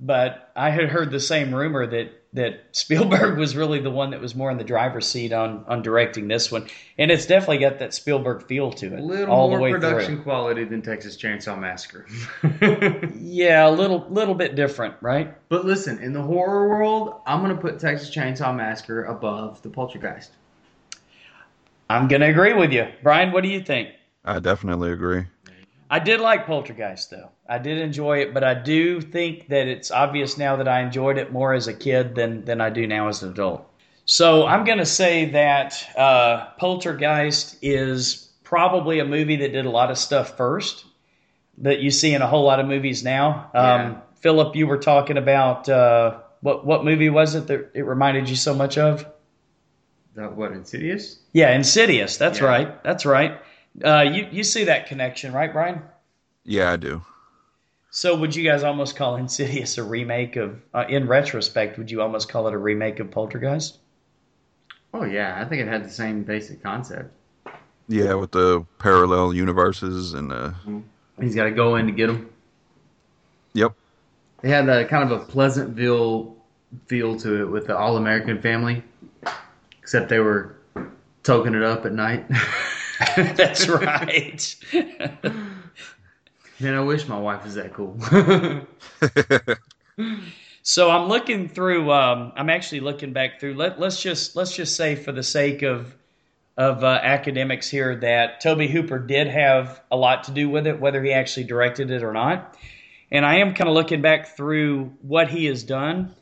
But 0.00 0.50
I 0.56 0.70
had 0.70 0.84
heard 0.90 1.10
the 1.10 1.20
same 1.20 1.54
rumor 1.54 1.86
that 1.86 2.12
that 2.34 2.64
Spielberg 2.72 3.38
was 3.38 3.54
really 3.56 3.78
the 3.78 3.90
one 3.92 4.10
that 4.10 4.20
was 4.20 4.34
more 4.34 4.50
in 4.50 4.58
the 4.58 4.64
driver's 4.64 5.06
seat 5.06 5.32
on 5.32 5.64
on 5.68 5.82
directing 5.82 6.26
this 6.28 6.50
one, 6.52 6.66
and 6.98 7.10
it's 7.10 7.26
definitely 7.26 7.58
got 7.58 7.78
that 7.78 7.94
Spielberg 7.94 8.46
feel 8.46 8.72
to 8.72 8.86
it 8.94 8.98
A 8.98 9.02
little 9.02 9.32
all 9.34 9.48
more 9.48 9.58
the 9.58 9.62
way 9.64 9.70
production 9.72 10.16
through. 10.16 10.22
quality 10.24 10.64
than 10.64 10.82
Texas 10.82 11.16
Chainsaw 11.16 11.58
Massacre. 11.58 12.06
Yeah, 13.16 13.68
a 13.68 13.70
little 13.70 14.06
little 14.10 14.34
bit 14.34 14.54
different, 14.56 14.94
right? 15.00 15.34
but 15.48 15.64
listen, 15.64 15.98
in 16.02 16.12
the 16.12 16.22
horror 16.22 16.68
world, 16.68 17.20
I'm 17.26 17.40
gonna 17.40 17.56
put 17.56 17.78
Texas 17.78 18.10
Chainsaw 18.14 18.54
Massacre 18.54 19.04
above 19.04 19.62
the 19.62 19.70
Poltergeist. 19.70 20.30
I'm 21.88 22.08
gonna 22.08 22.28
agree 22.28 22.52
with 22.54 22.72
you, 22.72 22.88
Brian. 23.02 23.32
What 23.32 23.42
do 23.42 23.48
you 23.48 23.60
think? 23.62 23.90
I 24.24 24.38
definitely 24.40 24.90
agree. 24.90 25.24
I 25.90 25.98
did 25.98 26.20
like 26.20 26.46
Poltergeist 26.46 27.10
though. 27.10 27.30
I 27.48 27.58
did 27.58 27.78
enjoy 27.78 28.18
it, 28.18 28.32
but 28.32 28.42
I 28.42 28.54
do 28.54 29.00
think 29.00 29.48
that 29.48 29.68
it's 29.68 29.90
obvious 29.90 30.38
now 30.38 30.56
that 30.56 30.66
I 30.66 30.80
enjoyed 30.80 31.18
it 31.18 31.30
more 31.32 31.52
as 31.52 31.68
a 31.68 31.74
kid 31.74 32.14
than 32.14 32.44
than 32.44 32.60
I 32.60 32.70
do 32.70 32.86
now 32.86 33.08
as 33.08 33.22
an 33.22 33.30
adult. 33.30 33.70
So 34.06 34.46
I'm 34.46 34.64
going 34.64 34.78
to 34.78 34.86
say 34.86 35.26
that 35.30 35.82
uh, 35.96 36.46
Poltergeist 36.58 37.56
is 37.62 38.28
probably 38.42 38.98
a 38.98 39.04
movie 39.04 39.36
that 39.36 39.52
did 39.52 39.64
a 39.66 39.70
lot 39.70 39.90
of 39.90 39.96
stuff 39.98 40.36
first 40.36 40.84
that 41.58 41.80
you 41.80 41.90
see 41.90 42.12
in 42.12 42.20
a 42.20 42.26
whole 42.26 42.44
lot 42.44 42.60
of 42.60 42.66
movies 42.66 43.02
now. 43.04 43.50
Um, 43.54 43.62
Yeah. 43.64 44.00
Philip, 44.20 44.56
you 44.56 44.66
were 44.66 44.78
talking 44.78 45.18
about 45.18 45.68
uh, 45.68 46.18
what 46.40 46.64
what 46.64 46.84
movie 46.84 47.10
was 47.10 47.34
it 47.34 47.46
that 47.48 47.70
it 47.74 47.82
reminded 47.82 48.28
you 48.28 48.36
so 48.36 48.54
much 48.54 48.78
of? 48.78 49.06
That 50.16 50.34
what 50.34 50.52
Insidious? 50.52 51.18
Yeah, 51.32 51.54
Insidious. 51.54 52.16
That's 52.16 52.40
Yeah. 52.40 52.46
right. 52.46 52.82
That's 52.84 53.04
right. 53.04 53.38
Uh, 53.82 54.02
you 54.02 54.28
you 54.30 54.44
see 54.44 54.64
that 54.64 54.86
connection, 54.86 55.32
right, 55.32 55.52
Brian? 55.52 55.82
Yeah, 56.44 56.70
I 56.70 56.76
do. 56.76 57.02
So 57.90 58.16
would 58.16 58.34
you 58.34 58.44
guys 58.48 58.62
almost 58.62 58.96
call 58.96 59.16
Insidious 59.24 59.78
a 59.78 59.82
remake 59.82 60.36
of? 60.36 60.60
Uh, 60.72 60.84
in 60.88 61.06
retrospect, 61.06 61.78
would 61.78 61.90
you 61.90 62.02
almost 62.02 62.28
call 62.28 62.46
it 62.48 62.54
a 62.54 62.58
remake 62.58 63.00
of 63.00 63.10
Poltergeist? 63.10 63.78
Oh 64.92 65.04
yeah, 65.04 65.40
I 65.40 65.44
think 65.44 65.62
it 65.62 65.68
had 65.68 65.84
the 65.84 65.90
same 65.90 66.22
basic 66.22 66.62
concept. 66.62 67.12
Yeah, 67.88 68.14
with 68.14 68.30
the 68.30 68.64
parallel 68.78 69.34
universes 69.34 70.14
and 70.14 70.32
uh, 70.32 70.52
He's 71.20 71.34
got 71.34 71.44
to 71.44 71.50
go 71.50 71.76
in 71.76 71.86
to 71.86 71.92
get 71.92 72.06
them. 72.06 72.30
yep. 73.52 73.72
They 74.40 74.48
had 74.50 74.68
a 74.68 74.86
kind 74.86 75.10
of 75.10 75.20
a 75.20 75.24
Pleasantville 75.24 76.36
feel 76.86 77.16
to 77.20 77.42
it 77.42 77.44
with 77.44 77.66
the 77.66 77.76
All 77.76 77.96
American 77.96 78.40
family, 78.40 78.82
except 79.80 80.08
they 80.08 80.18
were 80.18 80.56
toking 81.22 81.54
it 81.54 81.62
up 81.62 81.86
at 81.86 81.92
night. 81.92 82.26
That's 83.16 83.68
right. 83.68 84.56
Man, 86.60 86.74
I 86.74 86.80
wish 86.80 87.08
my 87.08 87.18
wife 87.18 87.44
was 87.44 87.54
that 87.54 87.72
cool. 87.72 87.98
so 90.62 90.90
I'm 90.90 91.08
looking 91.08 91.48
through. 91.48 91.90
Um, 91.90 92.32
I'm 92.36 92.48
actually 92.48 92.80
looking 92.80 93.12
back 93.12 93.40
through. 93.40 93.54
Let, 93.54 93.80
let's 93.80 94.00
just 94.00 94.36
let's 94.36 94.54
just 94.54 94.76
say, 94.76 94.94
for 94.94 95.10
the 95.12 95.22
sake 95.22 95.62
of 95.62 95.94
of 96.56 96.84
uh, 96.84 97.00
academics 97.02 97.68
here, 97.68 97.96
that 97.96 98.40
Tobe 98.40 98.62
Hooper 98.62 99.00
did 99.00 99.26
have 99.26 99.82
a 99.90 99.96
lot 99.96 100.24
to 100.24 100.30
do 100.30 100.48
with 100.48 100.68
it, 100.68 100.78
whether 100.80 101.02
he 101.02 101.12
actually 101.12 101.44
directed 101.44 101.90
it 101.90 102.04
or 102.04 102.12
not. 102.12 102.56
And 103.10 103.26
I 103.26 103.36
am 103.36 103.54
kind 103.54 103.68
of 103.68 103.74
looking 103.74 104.02
back 104.02 104.36
through 104.36 104.92
what 105.02 105.28
he 105.28 105.46
has 105.46 105.64
done. 105.64 106.14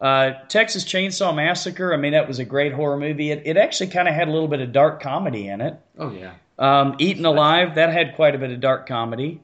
Uh, 0.00 0.32
Texas 0.48 0.84
Chainsaw 0.84 1.34
Massacre. 1.34 1.92
I 1.92 1.96
mean, 1.96 2.12
that 2.12 2.28
was 2.28 2.38
a 2.38 2.44
great 2.44 2.72
horror 2.72 2.96
movie. 2.98 3.30
It, 3.30 3.42
it 3.44 3.56
actually 3.56 3.88
kind 3.88 4.06
of 4.06 4.14
had 4.14 4.28
a 4.28 4.30
little 4.30 4.48
bit 4.48 4.60
of 4.60 4.72
dark 4.72 5.02
comedy 5.02 5.48
in 5.48 5.60
it. 5.60 5.74
oh 5.98 6.12
yeah. 6.12 6.34
Um, 6.58 6.96
Eaten 6.98 7.24
Alive, 7.24 7.76
that 7.76 7.92
had 7.92 8.16
quite 8.16 8.34
a 8.34 8.38
bit 8.38 8.50
of 8.50 8.60
dark 8.60 8.88
comedy. 8.88 9.40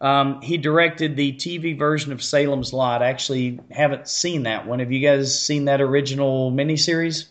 Um, 0.00 0.40
he 0.40 0.56
directed 0.56 1.14
the 1.14 1.32
TV 1.32 1.78
version 1.78 2.12
of 2.12 2.22
Salem's 2.22 2.72
Lot. 2.72 3.02
I 3.02 3.08
actually 3.08 3.60
haven't 3.70 4.08
seen 4.08 4.44
that 4.44 4.66
one. 4.66 4.78
Have 4.80 4.90
you 4.90 5.00
guys 5.00 5.38
seen 5.38 5.66
that 5.66 5.80
original 5.80 6.50
miniseries? 6.50 7.26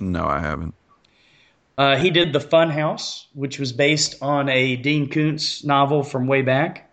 No, 0.00 0.24
I 0.24 0.40
haven't. 0.40 0.74
Uh, 1.78 1.96
he 1.96 2.10
did 2.10 2.32
The 2.32 2.40
Fun 2.40 2.70
House, 2.70 3.26
which 3.34 3.58
was 3.58 3.72
based 3.72 4.16
on 4.22 4.48
a 4.48 4.76
Dean 4.76 5.10
Koontz 5.10 5.62
novel 5.62 6.02
from 6.02 6.26
way 6.26 6.42
back. 6.42 6.90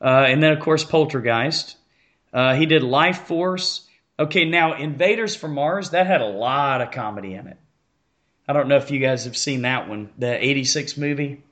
Uh, 0.00 0.26
and 0.28 0.42
then, 0.42 0.52
of 0.52 0.60
course, 0.60 0.84
Poltergeist. 0.84 1.76
Uh, 2.32 2.54
he 2.54 2.66
did 2.66 2.82
Lifeforce. 2.82 3.85
Okay, 4.18 4.44
now 4.46 4.74
Invaders 4.74 5.36
from 5.36 5.54
Mars, 5.54 5.90
that 5.90 6.06
had 6.06 6.20
a 6.22 6.26
lot 6.26 6.80
of 6.80 6.90
comedy 6.90 7.34
in 7.34 7.46
it. 7.46 7.58
I 8.48 8.52
don't 8.52 8.68
know 8.68 8.76
if 8.76 8.90
you 8.90 8.98
guys 9.00 9.24
have 9.24 9.36
seen 9.36 9.62
that 9.62 9.88
one, 9.88 10.08
the 10.18 10.42
86 10.42 10.96
movie. 10.96 11.42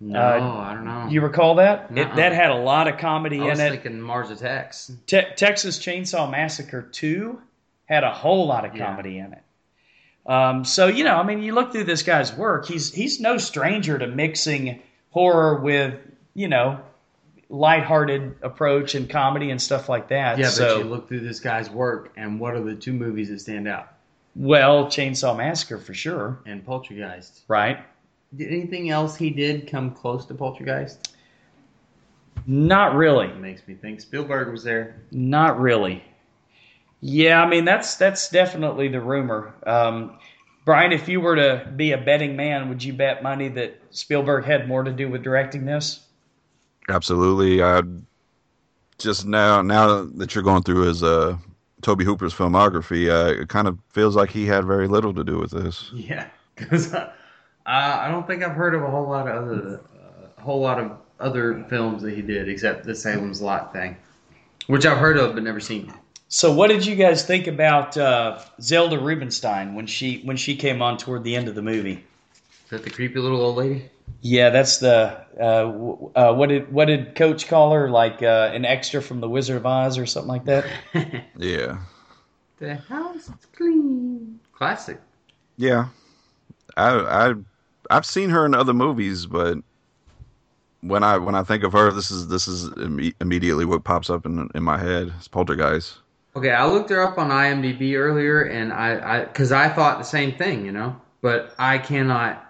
No, 0.00 0.20
Uh, 0.20 0.58
I 0.60 0.74
don't 0.74 0.84
know. 0.84 1.08
You 1.08 1.20
recall 1.22 1.56
that? 1.56 1.90
It, 1.94 2.14
that 2.16 2.32
had 2.32 2.50
a 2.50 2.54
lot 2.56 2.88
of 2.88 2.98
comedy 2.98 3.38
in 3.38 3.58
it. 3.58 3.70
thinking 3.70 4.00
Mars 4.00 4.30
Attacks. 4.30 4.92
Te- 5.06 5.34
Texas 5.36 5.78
Chainsaw 5.78 6.30
Massacre 6.30 6.82
2 6.82 7.40
had 7.86 8.04
a 8.04 8.10
whole 8.12 8.46
lot 8.46 8.64
of 8.64 8.74
comedy 8.74 9.18
in 9.18 9.32
it. 9.32 9.42
Um, 10.26 10.64
so 10.64 10.88
you 10.88 11.04
know, 11.04 11.16
I 11.16 11.22
mean, 11.22 11.42
you 11.42 11.54
look 11.54 11.72
through 11.72 11.84
this 11.84 12.02
guy's 12.02 12.32
work. 12.36 12.66
He's 12.66 12.92
he's 12.92 13.18
no 13.18 13.38
stranger 13.38 13.98
to 13.98 14.06
mixing 14.06 14.82
horror 15.10 15.54
with 15.60 15.94
you 16.34 16.48
know 16.48 16.80
lighthearted 17.50 18.36
approach 18.42 18.94
and 18.94 19.08
comedy 19.08 19.50
and 19.50 19.60
stuff 19.60 19.88
like 19.88 20.08
that. 20.08 20.38
Yeah, 20.38 20.48
so 20.48 20.76
but 20.78 20.84
you 20.84 20.90
look 20.90 21.08
through 21.08 21.20
this 21.20 21.40
guy's 21.40 21.70
work, 21.70 22.12
and 22.16 22.38
what 22.38 22.54
are 22.54 22.60
the 22.62 22.74
two 22.74 22.92
movies 22.92 23.28
that 23.30 23.40
stand 23.40 23.66
out? 23.68 23.94
well, 24.36 24.86
Chainsaw 24.86 25.36
Massacre 25.36 25.78
for 25.78 25.94
sure, 25.94 26.38
And 26.46 26.64
Poltergeist. 26.64 27.42
right? 27.48 27.78
Did 28.36 28.48
anything 28.52 28.90
else 28.90 29.16
he 29.16 29.30
did 29.30 29.68
come 29.68 29.90
close 29.90 30.26
to 30.26 30.34
Poltergeist? 30.34 31.12
Not 32.46 32.94
really. 32.94 33.26
It 33.26 33.38
makes 33.38 33.66
me 33.66 33.74
think 33.74 34.00
Spielberg 34.00 34.50
was 34.52 34.62
there. 34.62 35.00
Not 35.10 35.58
really. 35.58 36.04
Yeah, 37.00 37.42
I 37.42 37.48
mean 37.48 37.64
that's 37.64 37.96
that's 37.96 38.28
definitely 38.28 38.88
the 38.88 39.00
rumor. 39.00 39.54
Um, 39.66 40.18
Brian, 40.64 40.92
if 40.92 41.08
you 41.08 41.20
were 41.20 41.36
to 41.36 41.70
be 41.76 41.92
a 41.92 41.98
betting 41.98 42.36
man, 42.36 42.68
would 42.68 42.82
you 42.82 42.92
bet 42.92 43.22
money 43.22 43.48
that 43.48 43.80
Spielberg 43.90 44.44
had 44.44 44.68
more 44.68 44.82
to 44.82 44.92
do 44.92 45.08
with 45.08 45.22
directing 45.22 45.64
this? 45.64 46.00
Absolutely. 46.88 47.62
I 47.62 47.82
just 48.98 49.26
now 49.26 49.62
now 49.62 50.04
that 50.16 50.34
you're 50.34 50.44
going 50.44 50.62
through 50.62 50.82
his 50.82 51.02
uh 51.02 51.36
Tobe 51.82 52.02
Hooper's 52.02 52.34
filmography, 52.34 53.08
uh, 53.08 53.40
it 53.40 53.48
kind 53.48 53.68
of 53.68 53.78
feels 53.90 54.16
like 54.16 54.30
he 54.30 54.46
had 54.46 54.64
very 54.64 54.88
little 54.88 55.14
to 55.14 55.22
do 55.22 55.38
with 55.38 55.52
this. 55.52 55.90
Yeah, 55.94 56.28
because 56.56 56.92
uh, 56.92 57.12
I 57.66 58.08
don't 58.10 58.26
think 58.26 58.42
I've 58.42 58.56
heard 58.56 58.74
of 58.74 58.82
a 58.82 58.90
whole 58.90 59.08
lot 59.08 59.28
of 59.28 59.44
other, 59.44 59.80
uh, 59.94 60.26
a 60.36 60.40
whole 60.40 60.60
lot 60.60 60.80
of 60.80 60.92
other 61.20 61.64
films 61.68 62.02
that 62.02 62.14
he 62.14 62.22
did 62.22 62.48
except 62.48 62.84
the 62.84 62.94
Salem's 62.94 63.40
Lot 63.40 63.72
thing, 63.72 63.96
which 64.66 64.86
I've 64.86 64.98
heard 64.98 65.18
of 65.18 65.34
but 65.34 65.42
never 65.42 65.60
seen. 65.60 65.92
So, 66.28 66.52
what 66.52 66.68
did 66.68 66.84
you 66.84 66.96
guys 66.96 67.24
think 67.24 67.46
about 67.46 67.96
uh, 67.96 68.40
Zelda 68.60 68.98
Rubinstein 68.98 69.74
when 69.74 69.86
she 69.86 70.20
when 70.24 70.36
she 70.36 70.56
came 70.56 70.82
on 70.82 70.98
toward 70.98 71.24
the 71.24 71.36
end 71.36 71.48
of 71.48 71.54
the 71.54 71.62
movie? 71.62 72.04
Is 72.64 72.70
that 72.70 72.84
the 72.84 72.90
creepy 72.90 73.18
little 73.18 73.40
old 73.40 73.56
lady? 73.56 73.88
Yeah, 74.20 74.50
that's 74.50 74.78
the 74.78 75.24
uh, 75.40 75.72
uh, 76.18 76.34
what 76.34 76.48
did 76.48 76.72
what 76.72 76.86
did 76.86 77.14
Coach 77.14 77.46
call 77.48 77.72
her? 77.72 77.88
Like 77.90 78.22
uh, 78.22 78.50
an 78.52 78.64
extra 78.64 79.00
from 79.00 79.20
the 79.20 79.28
Wizard 79.28 79.56
of 79.56 79.66
Oz 79.66 79.96
or 79.98 80.06
something 80.06 80.28
like 80.28 80.44
that. 80.44 80.66
Yeah, 81.36 81.78
the 82.58 82.76
house 82.76 83.28
is 83.28 83.46
clean. 83.56 84.40
Classic. 84.52 85.00
yeah. 85.56 85.88
I 86.76 86.90
I 87.30 87.34
I've 87.90 88.06
seen 88.06 88.30
her 88.30 88.44
in 88.46 88.54
other 88.54 88.74
movies, 88.74 89.26
but 89.26 89.58
when 90.80 91.02
I 91.02 91.16
when 91.18 91.34
I 91.34 91.42
think 91.42 91.64
of 91.64 91.72
her, 91.72 91.90
this 91.92 92.10
is 92.10 92.28
this 92.28 92.48
is 92.48 92.68
imme- 92.70 93.14
immediately 93.20 93.64
what 93.64 93.84
pops 93.84 94.10
up 94.10 94.26
in 94.26 94.48
in 94.54 94.62
my 94.62 94.78
head. 94.78 95.12
It's 95.16 95.28
Poltergeist. 95.28 95.98
Okay, 96.36 96.50
I 96.52 96.66
looked 96.66 96.90
her 96.90 97.00
up 97.02 97.18
on 97.18 97.30
IMDb 97.30 97.96
earlier, 97.96 98.42
and 98.42 98.72
I, 98.72 99.16
I, 99.20 99.24
because 99.24 99.50
I 99.50 99.68
thought 99.68 99.98
the 99.98 100.04
same 100.04 100.32
thing, 100.36 100.64
you 100.64 100.70
know, 100.72 100.94
but 101.20 101.52
I 101.58 101.78
cannot 101.78 102.47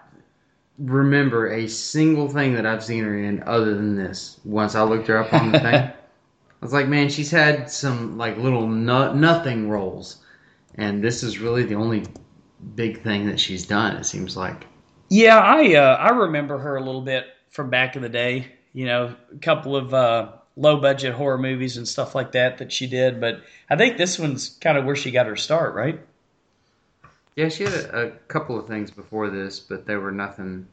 remember 0.79 1.51
a 1.51 1.67
single 1.67 2.29
thing 2.29 2.53
that 2.53 2.65
I've 2.65 2.83
seen 2.83 3.03
her 3.03 3.17
in 3.17 3.43
other 3.43 3.75
than 3.75 3.95
this. 3.95 4.39
Once 4.45 4.75
I 4.75 4.81
looked 4.83 5.07
her 5.07 5.17
up 5.17 5.33
on 5.33 5.51
the 5.51 5.59
thing, 5.59 5.75
I 5.75 5.93
was 6.61 6.73
like, 6.73 6.87
man, 6.87 7.09
she's 7.09 7.31
had 7.31 7.69
some 7.69 8.17
like 8.17 8.37
little 8.37 8.67
no, 8.67 9.13
nothing 9.13 9.69
roles, 9.69 10.17
and 10.75 11.03
this 11.03 11.23
is 11.23 11.39
really 11.39 11.63
the 11.63 11.75
only 11.75 12.05
big 12.75 13.01
thing 13.01 13.25
that 13.27 13.39
she's 13.39 13.65
done. 13.65 13.95
It 13.97 14.05
seems 14.05 14.35
like. 14.35 14.65
Yeah, 15.09 15.39
I 15.39 15.75
uh, 15.75 15.95
I 15.95 16.09
remember 16.09 16.57
her 16.57 16.75
a 16.75 16.83
little 16.83 17.01
bit 17.01 17.27
from 17.49 17.69
back 17.69 17.95
in 17.95 18.01
the 18.01 18.09
day. 18.09 18.47
You 18.73 18.85
know, 18.85 19.15
a 19.33 19.37
couple 19.37 19.75
of 19.75 19.93
uh, 19.93 20.31
low 20.55 20.79
budget 20.79 21.13
horror 21.13 21.37
movies 21.37 21.77
and 21.77 21.87
stuff 21.87 22.13
like 22.13 22.33
that 22.33 22.57
that 22.59 22.71
she 22.71 22.87
did. 22.87 23.19
But 23.19 23.41
I 23.69 23.75
think 23.75 23.97
this 23.97 24.19
one's 24.19 24.49
kind 24.61 24.77
of 24.77 24.85
where 24.85 24.95
she 24.95 25.11
got 25.11 25.25
her 25.25 25.35
start, 25.35 25.73
right? 25.73 25.99
Yeah, 27.39 27.47
she 27.47 27.63
had 27.63 27.73
a, 27.73 28.07
a 28.07 28.09
couple 28.27 28.59
of 28.59 28.67
things 28.67 28.91
before 28.91 29.29
this, 29.29 29.61
but 29.61 29.85
they 29.85 29.95
were 29.95 30.11
nothing, 30.11 30.67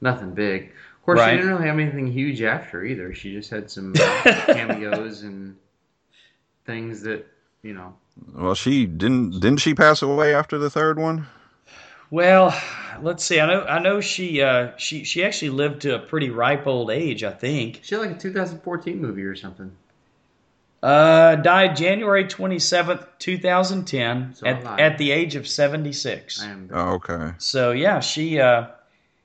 nothing 0.00 0.32
big. 0.32 0.66
Of 0.98 1.02
course, 1.04 1.18
Right. 1.18 1.32
she 1.32 1.36
didn't 1.38 1.52
really 1.54 1.66
have 1.66 1.76
anything 1.78 2.06
huge 2.06 2.40
after 2.40 2.84
either. 2.84 3.12
She 3.12 3.32
just 3.32 3.50
had 3.50 3.68
some 3.68 3.92
cameos 4.46 5.22
and 5.22 5.56
things 6.66 7.02
that 7.02 7.26
you 7.62 7.74
know. 7.74 7.94
Well, 8.32 8.54
she 8.54 8.86
didn't 8.86 9.40
didn't 9.40 9.58
she 9.58 9.74
pass 9.74 10.02
away 10.02 10.32
after 10.32 10.56
the 10.56 10.70
third 10.70 11.00
one? 11.00 11.26
Well, 12.10 12.54
let's 13.02 13.24
see. 13.24 13.40
I 13.40 13.46
know 13.46 13.64
I 13.64 13.80
know 13.80 14.00
she 14.00 14.40
uh, 14.40 14.70
she 14.76 15.02
she 15.02 15.24
actually 15.24 15.50
lived 15.50 15.82
to 15.82 15.96
a 15.96 15.98
pretty 15.98 16.30
ripe 16.30 16.68
old 16.68 16.92
age. 16.92 17.24
I 17.24 17.32
think. 17.32 17.80
She 17.82 17.96
had 17.96 18.02
like 18.02 18.16
a 18.16 18.20
2014 18.20 19.00
movie 19.00 19.24
or 19.24 19.34
something. 19.34 19.72
Uh, 20.84 21.36
died 21.36 21.76
January 21.76 22.28
twenty 22.28 22.58
seventh, 22.58 23.06
two 23.18 23.38
thousand 23.38 23.86
ten, 23.86 24.34
So 24.34 24.46
at, 24.46 24.78
at 24.78 24.98
the 24.98 25.12
age 25.12 25.34
of 25.34 25.48
seventy 25.48 25.94
six. 25.94 26.42
I 26.42 26.50
am. 26.50 26.68
Oh, 26.70 26.92
okay. 26.96 27.32
So 27.38 27.70
yeah, 27.70 28.00
she 28.00 28.38
uh, 28.38 28.66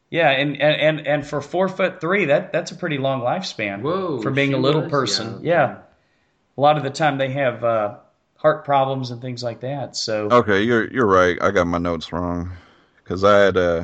yeah, 0.09 0.29
and, 0.29 0.59
and 0.61 0.81
and 0.81 1.07
and 1.07 1.27
for 1.27 1.41
four 1.41 1.67
foot 1.67 1.99
three, 1.99 2.25
that 2.25 2.53
that's 2.53 2.71
a 2.71 2.75
pretty 2.75 2.97
long 2.97 3.19
lifespan. 3.19 3.81
Whoa, 3.81 4.21
for 4.21 4.31
being 4.31 4.53
a 4.53 4.57
little 4.57 4.83
was? 4.83 4.89
person. 4.89 5.41
Yeah. 5.43 5.51
Yeah. 5.53 5.77
a 6.57 6.61
lot 6.61 6.77
of 6.77 6.83
the 6.83 6.91
time 6.91 7.17
they 7.17 7.31
have 7.31 7.61
uh, 7.61 7.97
heart 8.37 8.63
problems 8.63 9.11
and 9.11 9.21
things 9.21 9.43
like 9.43 9.59
that. 9.59 9.97
So 9.97 10.29
Okay, 10.31 10.61
you're 10.61 10.89
you're 10.89 11.07
right. 11.07 11.37
I 11.41 11.51
got 11.51 11.67
my 11.67 11.77
notes 11.77 12.13
wrong 12.13 12.53
because 13.03 13.25
I 13.25 13.37
had 13.37 13.57
uh, 13.57 13.83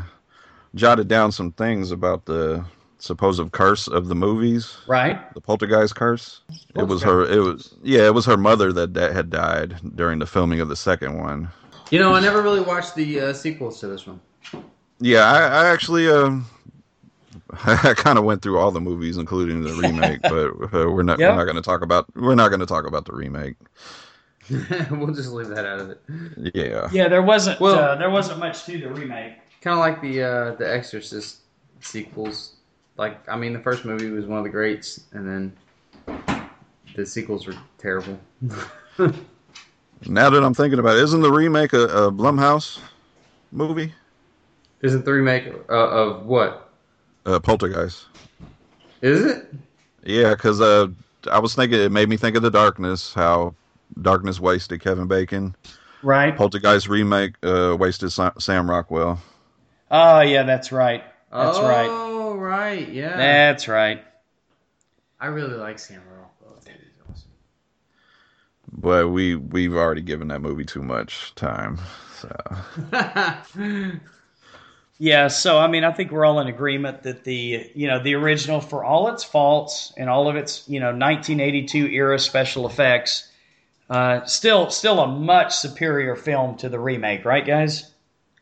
jotted 0.76 1.10
down 1.10 1.34
some 1.34 1.52
things 1.52 1.92
about 1.92 2.24
the 2.24 2.64
supposed 3.00 3.52
curse 3.52 3.88
of 3.88 4.08
the 4.08 4.16
movies, 4.16 4.78
right, 4.88 5.34
the 5.34 5.42
poltergeist 5.42 5.96
curse. 5.96 6.42
It 6.76 6.84
was 6.88 7.02
her. 7.04 7.26
It 7.26 7.40
was 7.40 7.76
yeah. 7.84 8.06
It 8.06 8.14
was 8.14 8.26
her 8.26 8.38
mother 8.38 8.72
that, 8.74 8.94
that 8.94 9.14
had 9.14 9.30
died 9.30 9.76
during 9.96 10.20
the 10.20 10.26
filming 10.26 10.60
of 10.60 10.70
the 10.70 10.76
second 10.76 11.18
one. 11.20 11.50
You 11.92 12.00
know, 12.00 12.16
I 12.16 12.20
never 12.20 12.42
really 12.42 12.62
watched 12.62 12.96
the 12.96 13.20
uh, 13.20 13.34
sequels 13.34 13.80
to 13.82 13.88
this 13.88 14.08
one. 14.08 14.20
Yeah, 15.00 15.26
I, 15.26 15.40
I 15.40 15.68
actually 15.68 16.10
um, 16.10 16.46
I 17.66 17.94
kind 17.96 18.18
of 18.18 18.24
went 18.26 18.42
through 18.42 18.58
all 18.60 18.72
the 18.72 18.82
movies, 18.82 19.18
including 19.18 19.62
the 19.62 19.74
remake, 19.74 20.22
but 20.24 20.52
uh, 20.74 20.90
we're 20.90 21.04
not 21.04 21.20
Yeah. 21.20 21.30
we're 21.32 21.36
not 21.38 21.44
going 21.46 21.58
to 21.58 21.62
talk 21.62 21.82
about 21.82 22.06
we're 22.16 22.36
not 22.36 22.50
going 22.50 22.60
to 22.62 22.66
talk 22.66 22.86
about 22.88 23.06
the 23.06 23.14
remake. 23.14 23.56
we'll 24.92 25.14
just 25.14 25.32
leave 25.32 25.48
that 25.48 25.66
out 25.66 25.80
of 25.80 25.90
it. 25.90 26.02
Yeah. 26.54 26.88
yeah, 26.92 27.08
there 27.08 27.24
wasn't 27.24 27.60
Well- 27.60 27.80
uh, 27.80 27.96
there 27.96 28.10
wasn't 28.12 28.40
much 28.40 28.64
to 28.66 28.78
the 28.78 28.90
remake. 28.90 29.34
Kind 29.62 29.74
of 29.74 29.80
like 29.80 30.02
the 30.02 30.22
uh, 30.22 30.56
the 30.56 30.72
Exorcist 30.72 31.40
sequels. 31.82 32.55
Like, 32.98 33.28
I 33.28 33.36
mean, 33.36 33.54
the 33.54 33.60
first 33.60 33.84
movie 33.84 34.10
was 34.10 34.26
one 34.26 34.38
of 34.38 34.44
the 34.44 34.50
greats, 34.50 35.04
and 35.12 35.28
then 35.28 35.54
the 36.96 37.06
sequels 37.06 37.46
were 37.46 37.56
terrible. 37.78 38.18
Now 40.08 40.30
that 40.30 40.44
I'm 40.44 40.54
thinking 40.54 40.80
about 40.80 40.98
it, 40.98 41.04
isn't 41.04 41.22
the 41.22 41.32
remake 41.32 41.74
a, 41.74 41.84
a 41.88 42.12
Blumhouse 42.12 42.80
movie? 43.52 43.94
Isn't 44.82 45.04
the 45.04 45.12
remake 45.12 45.52
uh, 45.70 45.74
of 45.74 46.26
what? 46.26 46.70
Uh, 47.26 47.40
Poltergeist. 47.40 48.06
Is 49.02 49.26
it? 49.26 49.54
Yeah, 50.04 50.36
because 50.36 50.62
uh, 50.62 50.88
I 51.32 51.40
was 51.40 51.56
thinking 51.56 51.80
it 51.80 51.92
made 51.92 52.08
me 52.08 52.18
think 52.18 52.36
of 52.36 52.44
the 52.44 52.52
Darkness, 52.52 53.14
how 53.14 53.56
Darkness 54.02 54.40
wasted 54.40 54.82
Kevin 54.82 55.08
Bacon. 55.08 55.56
Right. 56.04 56.36
Poltergeist 56.36 56.88
remake 56.88 57.36
uh, 57.44 57.76
wasted 57.80 58.12
Sam 58.12 58.70
Rockwell. 58.70 59.20
Oh 59.90 60.22
yeah, 60.22 60.44
that's 60.44 60.72
right. 60.72 61.04
That's. 61.32 61.58
Oh, 61.58 61.68
right. 61.68 62.15
Yeah. 62.92 63.18
That's 63.18 63.68
right. 63.68 64.04
I 65.20 65.28
really 65.28 65.56
like 65.56 65.80
Sam 65.80 66.02
Rockwell. 66.08 66.60
He's 66.66 66.76
awesome. 67.10 67.30
But 68.72 69.10
we 69.10 69.36
we've 69.36 69.76
already 69.76 70.02
given 70.02 70.28
that 70.30 70.42
movie 70.42 70.66
too 70.66 70.84
much 70.84 71.34
time. 71.36 71.80
So 72.20 72.36
Yeah, 74.98 75.28
so 75.28 75.58
I 75.58 75.68
mean, 75.68 75.84
I 75.84 75.92
think 75.92 76.12
we're 76.12 76.24
all 76.24 76.40
in 76.40 76.48
agreement 76.48 77.04
that 77.04 77.26
the 77.26 77.70
you 77.76 77.88
know 77.88 78.02
the 78.02 78.16
original, 78.16 78.62
for 78.62 78.84
all 78.84 79.10
its 79.10 79.24
faults 79.26 79.94
and 79.98 80.10
all 80.10 80.30
of 80.30 80.38
its 80.38 80.68
you 80.70 80.80
know 80.80 80.88
1982 80.88 81.88
era 81.88 82.18
special 82.18 82.66
effects, 82.66 83.30
uh, 83.90 84.24
still 84.24 84.70
still 84.70 85.02
a 85.02 85.08
much 85.08 85.54
superior 85.54 86.16
film 86.16 86.56
to 86.58 86.70
the 86.70 86.80
remake, 86.80 87.26
right, 87.26 87.46
guys? 87.46 87.92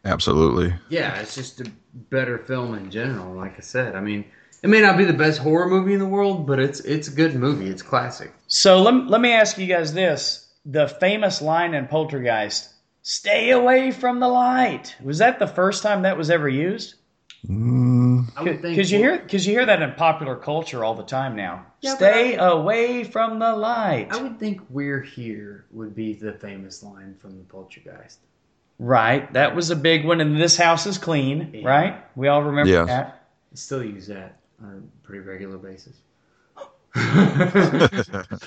absolutely. 0.06 0.74
yeah, 0.90 1.20
it's 1.20 1.34
just 1.34 1.62
a 1.62 1.72
better 1.94 2.38
film 2.38 2.76
in 2.76 2.90
general. 2.92 3.34
Like 3.36 3.58
I 3.58 3.62
said, 3.62 3.96
I 3.96 4.02
mean, 4.02 4.26
it 4.62 4.70
may 4.70 4.82
not 4.82 4.98
be 4.98 5.06
the 5.06 5.14
best 5.14 5.40
horror 5.40 5.68
movie 5.68 5.94
in 5.94 6.00
the 6.00 6.06
world, 6.06 6.48
but 6.48 6.60
it's 6.60 6.80
it's 6.82 7.08
a 7.08 7.12
good 7.12 7.36
movie. 7.36 7.68
It's 7.68 7.82
classic. 7.82 8.34
So 8.48 8.82
let 8.82 9.08
let 9.08 9.22
me 9.22 9.34
ask 9.34 9.58
you 9.58 9.68
guys 9.68 9.94
this: 9.94 10.50
the 10.66 10.88
famous 10.88 11.42
line 11.42 11.74
in 11.74 11.88
Poltergeist, 11.88 12.70
"Stay 13.02 13.52
away 13.52 13.92
from 13.92 14.20
the 14.20 14.28
light." 14.28 14.96
Was 15.04 15.18
that 15.20 15.40
the 15.40 15.48
first 15.48 15.84
time 15.84 16.04
that 16.04 16.18
was 16.18 16.30
ever 16.30 16.50
used? 16.50 16.96
Mm, 17.48 18.30
I 18.38 18.44
would 18.44 18.62
think 18.62 18.78
Because 18.78 18.90
you 18.90 19.00
hear 19.00 19.18
because 19.20 19.46
you 19.46 19.54
hear 19.54 19.66
that 19.66 19.82
in 19.82 19.92
popular 19.94 20.38
culture 20.38 20.86
all 20.86 20.96
the 20.96 21.04
time 21.04 21.36
now. 21.36 21.66
Yeah, 21.82 21.96
Stay 21.96 22.38
I- 22.38 22.50
away 22.50 23.04
from 23.04 23.40
the 23.40 23.54
light. 23.54 24.08
I 24.12 24.22
would 24.22 24.40
think 24.40 24.62
"We're 24.70 25.02
Here" 25.02 25.66
would 25.72 25.94
be 25.94 26.14
the 26.14 26.32
famous 26.34 26.82
line 26.84 27.16
from 27.20 27.38
the 27.38 27.44
Poltergeist. 27.44 28.20
Right. 28.84 29.32
That 29.32 29.56
was 29.56 29.70
a 29.70 29.78
big 29.78 30.06
one. 30.06 30.20
And 30.20 30.36
this 30.36 30.58
house 30.58 30.86
is 30.86 30.98
clean. 30.98 31.52
Yeah. 31.54 31.66
Right. 31.68 32.06
We 32.18 32.28
all 32.28 32.44
remember 32.44 32.70
Yes. 32.70 32.88
that. 32.88 33.24
I 33.54 33.56
still 33.56 33.82
use 33.84 34.08
that 34.08 34.36
on 34.62 34.84
a 35.04 35.06
pretty 35.08 35.22
regular 35.26 35.58
basis. 35.58 35.96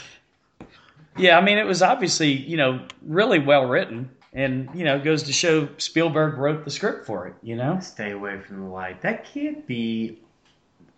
Yeah. 1.19 1.39
I 1.39 1.41
mean, 1.41 1.57
it 1.57 1.65
was 1.65 1.81
obviously 1.81 2.31
you 2.33 2.59
know 2.59 2.87
really 3.01 3.39
well 3.39 3.65
written, 3.67 4.11
and 4.35 4.69
you 4.75 4.85
know 4.85 5.01
goes 5.01 5.23
to 5.23 5.33
show 5.33 5.67
Spielberg 5.79 6.37
wrote 6.37 6.67
the 6.67 6.71
script 6.71 7.07
for 7.07 7.27
it. 7.29 7.35
You 7.43 7.57
know. 7.57 7.79
Stay 7.81 8.11
away 8.11 8.39
from 8.41 8.61
the 8.61 8.67
light. 8.67 9.01
That 9.01 9.25
can't 9.25 9.67
be 9.67 10.19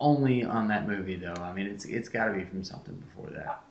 only 0.00 0.42
on 0.44 0.66
that 0.68 0.88
movie, 0.88 1.14
though. 1.14 1.40
I 1.40 1.52
mean, 1.52 1.66
it's 1.66 1.84
it's 1.84 2.08
got 2.08 2.24
to 2.26 2.32
be 2.32 2.44
from 2.44 2.64
something 2.64 2.94
before 2.96 3.30
that. 3.30 3.62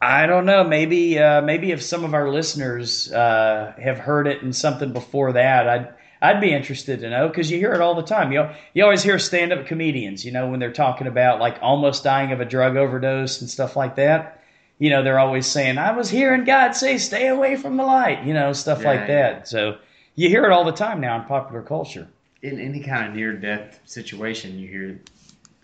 I 0.00 0.26
don't 0.26 0.46
know. 0.46 0.62
Maybe 0.64 1.18
uh, 1.18 1.42
maybe 1.42 1.72
if 1.72 1.82
some 1.82 2.04
of 2.04 2.14
our 2.14 2.28
listeners 2.30 3.10
uh, 3.12 3.74
have 3.82 3.98
heard 3.98 4.26
it 4.26 4.42
in 4.42 4.52
something 4.52 4.92
before 4.92 5.32
that, 5.32 5.68
I'd 5.68 5.88
I'd 6.22 6.40
be 6.40 6.52
interested 6.52 7.00
to 7.00 7.10
know 7.10 7.28
because 7.28 7.50
you 7.50 7.58
hear 7.58 7.72
it 7.72 7.80
all 7.80 7.94
the 7.94 8.02
time. 8.02 8.30
You 8.32 8.38
know, 8.38 8.54
you 8.74 8.84
always 8.84 9.02
hear 9.02 9.18
stand 9.18 9.52
up 9.52 9.66
comedians, 9.66 10.24
you 10.24 10.30
know, 10.32 10.48
when 10.48 10.60
they're 10.60 10.72
talking 10.72 11.06
about 11.06 11.40
like 11.40 11.58
almost 11.62 12.04
dying 12.04 12.32
of 12.32 12.40
a 12.40 12.44
drug 12.44 12.76
overdose 12.76 13.40
and 13.40 13.50
stuff 13.50 13.76
like 13.76 13.96
that. 13.96 14.40
You 14.78 14.90
know, 14.90 15.02
they're 15.02 15.18
always 15.18 15.46
saying, 15.46 15.78
"I 15.78 15.90
was 15.90 16.08
hearing 16.08 16.44
God 16.44 16.72
say, 16.76 16.98
stay 16.98 17.26
away 17.26 17.56
from 17.56 17.76
the 17.76 17.84
light," 17.84 18.24
you 18.24 18.34
know, 18.34 18.52
stuff 18.52 18.82
Yeah, 18.82 18.88
like 18.88 19.00
yeah. 19.00 19.06
that. 19.06 19.48
So 19.48 19.78
you 20.14 20.28
hear 20.28 20.44
it 20.44 20.52
all 20.52 20.64
the 20.64 20.72
time 20.72 21.00
now 21.00 21.16
in 21.20 21.24
popular 21.24 21.62
culture. 21.62 22.06
In 22.42 22.60
any 22.60 22.78
kind 22.80 23.08
of 23.08 23.14
near 23.16 23.32
death 23.32 23.80
situation, 23.84 24.60
you 24.60 24.68
hear 24.68 25.00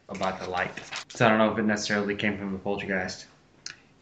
about 0.08 0.40
the 0.40 0.50
light. 0.50 0.72
So 1.08 1.24
I 1.24 1.28
don't 1.28 1.38
know 1.38 1.52
if 1.52 1.58
it 1.58 1.62
necessarily 1.62 2.16
came 2.16 2.36
from 2.36 2.52
the 2.52 2.58
poltergeist. 2.58 3.26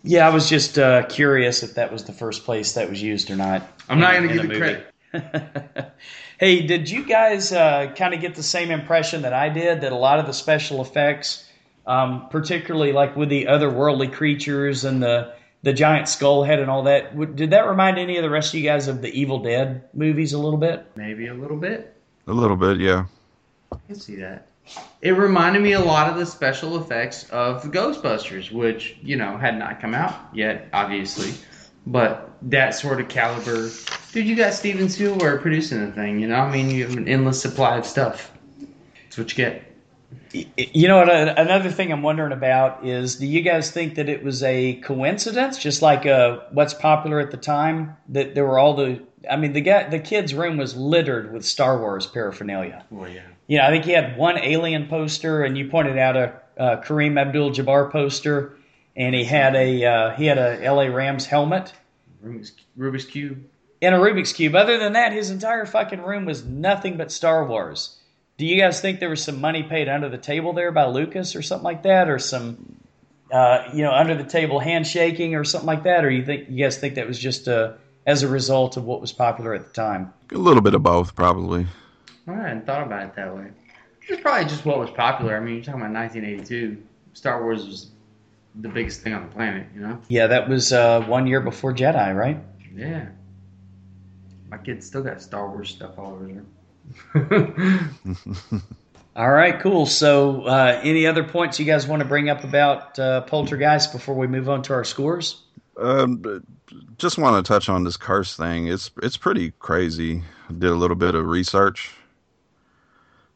Yeah, 0.04 0.26
I 0.26 0.30
was 0.30 0.48
just 0.48 0.78
uh, 0.78 1.04
curious 1.06 1.62
if 1.62 1.74
that 1.74 1.92
was 1.92 2.04
the 2.04 2.12
first 2.12 2.44
place 2.44 2.72
that 2.72 2.88
was 2.90 3.00
used 3.00 3.30
or 3.30 3.36
not. 3.36 3.66
I'm 3.88 4.00
not 4.00 4.14
going 4.14 4.28
to 4.28 4.34
give 4.34 4.48
the 4.48 4.54
you 4.54 4.60
credit. 4.60 5.92
hey, 6.38 6.66
did 6.66 6.90
you 6.90 7.04
guys 7.04 7.52
uh, 7.52 7.92
kind 7.96 8.14
of 8.14 8.20
get 8.20 8.34
the 8.34 8.42
same 8.42 8.70
impression 8.70 9.22
that 9.22 9.32
I 9.32 9.48
did 9.48 9.82
that 9.82 9.92
a 9.92 9.96
lot 9.96 10.18
of 10.18 10.26
the 10.26 10.32
special 10.32 10.80
effects, 10.82 11.46
um, 11.86 12.28
particularly 12.30 12.92
like 12.92 13.14
with 13.16 13.28
the 13.28 13.44
otherworldly 13.44 14.12
creatures 14.12 14.84
and 14.84 15.02
the 15.02 15.34
the 15.62 15.72
giant 15.72 16.08
skull 16.08 16.42
head 16.42 16.58
and 16.58 16.68
all 16.68 16.82
that, 16.82 17.14
would, 17.14 17.36
did 17.36 17.50
that 17.50 17.68
remind 17.68 17.96
any 17.96 18.16
of 18.16 18.24
the 18.24 18.30
rest 18.30 18.52
of 18.52 18.58
you 18.58 18.66
guys 18.66 18.88
of 18.88 19.00
the 19.00 19.08
Evil 19.16 19.38
Dead 19.38 19.84
movies 19.94 20.32
a 20.32 20.38
little 20.38 20.58
bit? 20.58 20.84
Maybe 20.96 21.28
a 21.28 21.34
little 21.34 21.56
bit. 21.56 21.94
A 22.26 22.32
little 22.32 22.56
bit, 22.56 22.78
yeah. 22.78 23.04
I 23.70 23.76
can 23.86 23.94
see 23.94 24.16
that. 24.16 24.48
It 25.00 25.10
reminded 25.10 25.62
me 25.62 25.72
a 25.72 25.80
lot 25.80 26.08
of 26.08 26.16
the 26.16 26.26
special 26.26 26.80
effects 26.80 27.28
of 27.30 27.62
the 27.62 27.68
Ghostbusters, 27.68 28.52
which, 28.52 28.96
you 29.02 29.16
know, 29.16 29.36
had 29.36 29.58
not 29.58 29.80
come 29.80 29.94
out 29.94 30.14
yet, 30.32 30.68
obviously. 30.72 31.34
But 31.86 32.30
that 32.42 32.74
sort 32.76 33.00
of 33.00 33.08
caliber. 33.08 33.70
Dude, 34.12 34.26
you 34.26 34.36
got 34.36 34.52
Steven 34.54 34.88
Spielberg 34.88 35.42
producing 35.42 35.84
the 35.84 35.92
thing, 35.92 36.20
you 36.20 36.28
know? 36.28 36.36
I 36.36 36.50
mean, 36.50 36.70
you 36.70 36.86
have 36.86 36.96
an 36.96 37.08
endless 37.08 37.42
supply 37.42 37.76
of 37.76 37.84
stuff. 37.84 38.30
That's 39.04 39.18
what 39.18 39.30
you 39.30 39.36
get. 39.44 39.64
You 40.32 40.88
know 40.88 41.02
Another 41.02 41.70
thing 41.70 41.92
I'm 41.92 42.02
wondering 42.02 42.32
about 42.32 42.86
is, 42.86 43.16
do 43.16 43.26
you 43.26 43.42
guys 43.42 43.70
think 43.70 43.96
that 43.96 44.08
it 44.08 44.22
was 44.22 44.42
a 44.42 44.74
coincidence, 44.76 45.58
just 45.58 45.82
like 45.82 46.06
uh, 46.06 46.40
what's 46.52 46.74
popular 46.74 47.20
at 47.20 47.30
the 47.30 47.36
time, 47.36 47.96
that 48.08 48.34
there 48.34 48.44
were 48.46 48.58
all 48.58 48.74
the? 48.74 49.02
I 49.30 49.36
mean, 49.36 49.52
the 49.52 49.60
guy, 49.60 49.88
the 49.88 49.98
kid's 49.98 50.32
room 50.32 50.56
was 50.56 50.76
littered 50.76 51.32
with 51.32 51.44
Star 51.44 51.78
Wars 51.78 52.06
paraphernalia. 52.06 52.84
Well, 52.90 53.08
yeah. 53.08 53.22
You 53.46 53.58
know, 53.58 53.64
I 53.64 53.70
think 53.70 53.84
he 53.84 53.92
had 53.92 54.16
one 54.16 54.38
Alien 54.38 54.86
poster, 54.88 55.42
and 55.42 55.56
you 55.58 55.68
pointed 55.68 55.98
out 55.98 56.16
a, 56.16 56.40
uh 56.58 56.82
Kareem 56.82 57.20
Abdul-Jabbar 57.20 57.90
poster, 57.90 58.56
and 58.96 59.14
he 59.14 59.24
had 59.24 59.54
a 59.54 59.84
uh, 59.84 60.10
he 60.16 60.26
had 60.26 60.38
a 60.38 60.62
L.A. 60.64 60.90
Rams 60.90 61.26
helmet 61.26 61.72
Rubik's, 62.24 62.52
Rubik's 62.78 63.04
Cube. 63.04 63.44
and 63.80 63.94
a 63.94 63.98
Rubik's 63.98 64.32
cube. 64.32 64.54
Other 64.54 64.78
than 64.78 64.92
that, 64.92 65.12
his 65.12 65.30
entire 65.30 65.66
fucking 65.66 66.02
room 66.02 66.24
was 66.24 66.44
nothing 66.44 66.96
but 66.96 67.10
Star 67.10 67.44
Wars. 67.46 67.98
Do 68.38 68.46
you 68.46 68.60
guys 68.60 68.80
think 68.80 69.00
there 69.00 69.10
was 69.10 69.22
some 69.22 69.40
money 69.40 69.62
paid 69.62 69.88
under 69.88 70.08
the 70.08 70.18
table 70.18 70.52
there 70.52 70.72
by 70.72 70.86
Lucas 70.86 71.36
or 71.36 71.42
something 71.42 71.64
like 71.64 71.82
that, 71.82 72.08
or 72.08 72.18
some 72.18 72.76
uh, 73.32 73.68
you 73.74 73.82
know 73.82 73.92
under 73.92 74.14
the 74.14 74.24
table 74.24 74.58
handshaking 74.60 75.34
or 75.34 75.44
something 75.44 75.66
like 75.66 75.84
that, 75.84 76.04
or 76.04 76.10
you 76.10 76.24
think 76.24 76.48
you 76.48 76.64
guys 76.64 76.78
think 76.78 76.94
that 76.94 77.06
was 77.06 77.18
just 77.18 77.48
uh, 77.48 77.72
as 78.06 78.22
a 78.22 78.28
result 78.28 78.76
of 78.76 78.84
what 78.84 79.00
was 79.00 79.12
popular 79.12 79.54
at 79.54 79.66
the 79.66 79.72
time? 79.72 80.12
A 80.32 80.38
little 80.38 80.62
bit 80.62 80.74
of 80.74 80.82
both, 80.82 81.14
probably. 81.14 81.66
I 82.28 82.34
hadn't 82.34 82.66
thought 82.66 82.82
about 82.82 83.04
it 83.04 83.14
that 83.16 83.34
way. 83.34 83.48
It's 84.08 84.20
probably 84.20 84.48
just 84.48 84.64
what 84.64 84.78
was 84.78 84.90
popular. 84.90 85.36
I 85.36 85.40
mean, 85.40 85.54
you're 85.56 85.64
talking 85.64 85.80
about 85.80 85.92
1982. 85.92 86.82
Star 87.14 87.42
Wars 87.42 87.66
was 87.66 87.90
the 88.56 88.68
biggest 88.68 89.02
thing 89.02 89.14
on 89.14 89.22
the 89.22 89.32
planet, 89.32 89.66
you 89.74 89.80
know? 89.80 90.00
Yeah, 90.08 90.26
that 90.26 90.48
was 90.48 90.72
uh, 90.72 91.02
one 91.02 91.26
year 91.26 91.40
before 91.40 91.72
Jedi, 91.72 92.14
right? 92.14 92.38
Yeah. 92.74 93.06
My 94.48 94.58
kid's 94.58 94.86
still 94.86 95.02
got 95.02 95.22
Star 95.22 95.48
Wars 95.48 95.70
stuff 95.70 95.98
all 95.98 96.12
over 96.12 96.26
there. 96.26 96.44
All 99.14 99.30
right, 99.30 99.60
cool. 99.60 99.84
So, 99.84 100.42
uh, 100.42 100.80
any 100.82 101.06
other 101.06 101.22
points 101.22 101.60
you 101.60 101.66
guys 101.66 101.86
want 101.86 102.00
to 102.00 102.08
bring 102.08 102.30
up 102.30 102.44
about 102.44 102.98
uh, 102.98 103.20
Poltergeist 103.22 103.92
before 103.92 104.14
we 104.14 104.26
move 104.26 104.48
on 104.48 104.62
to 104.62 104.72
our 104.72 104.84
scores? 104.84 105.42
Um, 105.76 106.42
just 106.96 107.18
want 107.18 107.44
to 107.44 107.46
touch 107.46 107.68
on 107.68 107.84
this 107.84 107.98
curse 107.98 108.36
thing. 108.36 108.68
It's 108.68 108.90
it's 109.02 109.18
pretty 109.18 109.52
crazy. 109.58 110.22
Did 110.48 110.70
a 110.70 110.74
little 110.74 110.96
bit 110.96 111.14
of 111.14 111.26
research. 111.26 111.94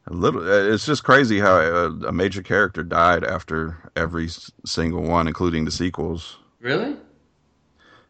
A 0.08 0.12
little. 0.14 0.40
uh, 0.42 0.72
It's 0.72 0.86
just 0.86 1.02
crazy 1.04 1.38
how 1.40 1.56
a, 1.58 1.90
a 2.06 2.12
major 2.12 2.42
character 2.42 2.82
died 2.82 3.24
after 3.24 3.76
every 3.96 4.28
single 4.64 5.02
one, 5.02 5.26
including 5.26 5.64
the 5.64 5.70
sequels. 5.70 6.38
really? 6.60 6.96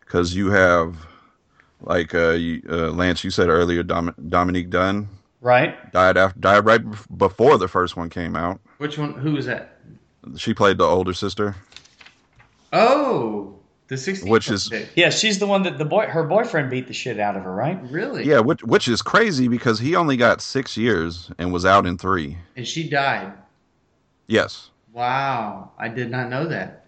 Because 0.01 0.36
you 0.36 0.51
have, 0.51 0.97
like 1.80 2.14
uh, 2.14 2.30
you, 2.30 2.62
uh, 2.70 2.90
Lance, 2.92 3.24
you 3.24 3.30
said 3.30 3.49
earlier, 3.49 3.82
Dom- 3.82 4.14
Dominique 4.28 4.70
Dunne 4.70 5.09
Right. 5.40 5.90
died 5.92 6.16
after 6.16 6.38
died 6.38 6.64
right 6.64 6.80
bef- 6.84 7.18
before 7.18 7.59
the 7.59 7.66
first 7.68 7.97
one 7.97 8.09
came 8.09 8.36
out. 8.36 8.61
Which 8.78 8.99
one? 8.99 9.14
Who 9.14 9.32
was 9.32 9.47
that? 9.47 9.80
She 10.36 10.55
played 10.55 10.78
the 10.78 10.84
older 10.84 11.12
sister. 11.12 11.57
Oh, 12.72 13.55
the 13.89 13.97
60. 13.97 14.28
Which 14.28 14.51
is- 14.51 14.70
Yeah, 14.97 15.11
she's 15.11 15.39
the 15.39 15.47
one 15.47 15.62
that 15.62 15.78
the 15.78 15.84
boy, 15.84 16.07
her 16.07 16.24
boyfriend 16.24 16.70
beat 16.70 16.87
the 16.89 16.93
shit 16.93 17.20
out 17.20 17.37
of 17.37 17.45
her, 17.45 17.55
right? 17.55 17.80
Really? 17.91 18.24
Yeah, 18.24 18.41
which 18.41 18.62
which 18.64 18.89
is 18.89 19.01
crazy 19.03 19.49
because 19.49 19.78
he 19.78 19.95
only 19.97 20.16
got 20.16 20.41
six 20.41 20.76
years 20.76 21.30
and 21.39 21.53
was 21.53 21.64
out 21.64 21.87
in 21.87 21.97
three. 21.99 22.37
And 22.57 22.66
she 22.66 22.89
died. 22.89 23.32
Yes. 24.26 24.70
Wow. 24.93 25.70
I 25.78 25.89
did 25.89 26.11
not 26.11 26.28
know 26.30 26.47
that. 26.49 26.87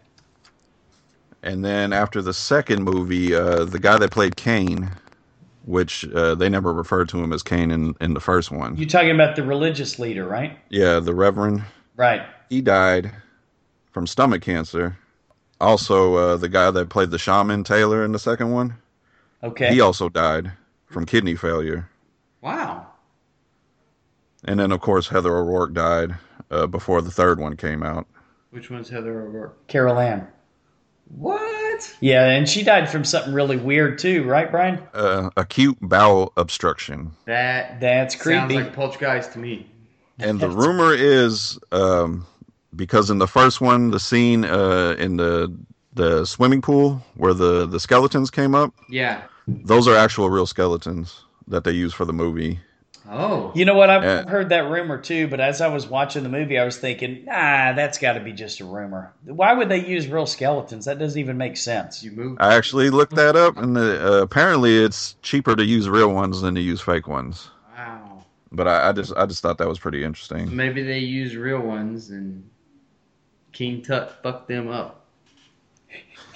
And 1.43 1.65
then 1.65 1.93
after 1.93 2.21
the 2.21 2.35
second 2.35 2.83
movie, 2.83 3.35
uh, 3.35 3.65
the 3.65 3.79
guy 3.79 3.97
that 3.99 4.11
played 4.11 4.35
Kane, 4.37 4.91
which 5.67 6.05
uh, 6.13 6.35
they 6.35 6.49
never 6.49 6.73
referred 6.73 7.09
to 7.11 7.23
him 7.23 7.33
as 7.33 7.43
Kane 7.45 7.71
in, 7.71 7.95
in 8.01 8.15
the 8.15 8.21
first 8.21 8.51
one. 8.51 8.77
You 8.77 8.87
talking 8.87 9.11
about 9.13 9.37
the 9.37 9.45
religious 9.45 9.99
leader, 10.01 10.27
right? 10.27 10.59
Yeah, 10.71 10.99
the 10.99 11.15
Reverend. 11.15 11.63
Right. 11.97 12.23
He 12.51 12.61
died 12.61 13.13
from 13.93 14.07
stomach 14.07 14.43
cancer. 14.43 14.97
Also, 15.61 16.15
uh, 16.15 16.37
the 16.37 16.49
guy 16.49 16.71
that 16.71 16.89
played 16.89 17.11
the 17.11 17.19
shaman 17.19 17.65
Taylor 17.65 18.05
in 18.05 18.13
the 18.13 18.19
second 18.19 18.53
one, 18.53 18.75
Okay. 19.43 19.73
he 19.73 19.81
also 19.81 20.09
died 20.09 20.53
from 20.87 21.05
kidney 21.07 21.35
failure. 21.35 21.89
Wow. 22.41 22.87
And 24.45 24.61
then, 24.61 24.71
of 24.73 24.81
course, 24.81 25.09
Heather 25.09 25.37
O'Rourke 25.37 25.73
died 25.75 26.15
uh, 26.51 26.67
before 26.69 27.03
the 27.03 27.11
third 27.11 27.41
one 27.41 27.57
came 27.57 27.83
out. 27.83 28.07
Which 28.51 28.71
one's 28.71 28.89
Heather 28.89 29.21
O'Rourke? 29.23 29.67
Carol 29.67 29.99
Anne. 29.99 30.27
What? 31.17 31.97
Yeah, 32.01 32.27
and 32.29 32.49
she 32.49 32.63
died 32.63 32.89
from 32.89 33.03
something 33.05 33.33
really 33.33 33.57
weird 33.57 33.99
too, 33.99 34.25
right, 34.25 34.51
Brian? 34.51 34.81
Uh, 34.95 35.31
acute 35.37 35.77
bowel 35.81 36.33
obstruction. 36.37 37.13
That 37.25 37.81
That's 37.81 38.15
creepy. 38.15 38.39
sounds 38.39 38.53
creepy. 38.53 38.65
like 38.65 38.75
Poltergeist 38.75 39.33
to 39.33 39.39
me. 39.39 39.71
And 40.19 40.39
the 40.41 40.51
rumor 40.51 40.93
is 40.93 41.59
um, 41.73 42.27
because 42.75 43.11
in 43.11 43.19
the 43.19 43.27
first 43.29 43.61
one, 43.61 43.91
the 43.91 44.01
scene 44.01 44.45
uh, 44.45 44.95
in 44.99 45.17
the 45.17 45.55
the 45.95 46.25
swimming 46.25 46.63
pool 46.63 47.03
where 47.17 47.35
the 47.35 47.67
the 47.67 47.81
skeletons 47.81 48.31
came 48.31 48.55
up, 48.55 48.73
Yeah. 48.89 49.23
those 49.47 49.89
are 49.89 49.97
actual 49.97 50.31
real 50.31 50.47
skeletons 50.47 51.23
that 51.49 51.65
they 51.65 51.73
use 51.73 51.93
for 51.95 52.05
the 52.05 52.13
movie. 52.13 52.61
Oh. 53.11 53.53
You 53.55 53.65
know 53.65 53.75
what? 53.75 53.89
I've 53.89 54.05
Yeah. 54.05 54.29
heard 54.29 54.51
that 54.51 54.69
rumor 54.71 54.99
too, 55.01 55.29
but 55.29 55.41
as 55.41 55.63
I 55.63 55.69
was 55.69 55.87
watching 55.87 56.25
the 56.25 56.29
movie, 56.29 56.59
I 56.59 56.65
was 56.67 56.77
thinking, 56.77 57.25
nah, 57.25 57.73
that's 57.73 57.97
got 57.97 58.13
to 58.13 58.21
be 58.21 58.33
just 58.33 58.61
a 58.61 58.67
rumor. 58.67 59.13
Why 59.25 59.55
would 59.55 59.71
they 59.71 59.83
use 59.85 60.07
real 60.09 60.27
skeletons? 60.27 60.85
That 60.85 60.99
doesn't 60.99 61.19
even 61.19 61.39
make 61.39 61.57
sense. 61.57 62.05
You 62.05 62.11
moved. 62.11 62.43
I 62.43 62.55
actually 62.55 62.91
looked 62.91 63.15
that 63.17 63.35
up, 63.35 63.57
and 63.57 63.79
uh, 63.79 64.21
apparently 64.23 64.77
it's 64.85 65.17
cheaper 65.23 65.57
to 65.57 65.65
use 65.65 65.89
real 65.89 66.13
ones 66.13 66.43
than 66.43 66.55
to 66.57 66.61
use 66.61 66.83
fake 66.83 67.09
ones. 67.09 67.49
Wow. 67.75 68.25
But 68.53 68.69
I, 68.69 68.91
I 68.91 68.93
just 68.93 69.15
I 69.17 69.25
just 69.25 69.41
thought 69.43 69.57
that 69.59 69.69
was 69.69 69.79
pretty 69.79 70.05
interesting. 70.05 70.55
Maybe 70.55 70.83
they 70.83 70.99
use 70.99 71.35
real 71.35 71.61
ones 71.61 72.11
and 72.11 72.49
King 73.59 73.83
Tut 73.83 74.23
fucked 74.23 74.47
them 74.47 74.69
up. 74.69 75.05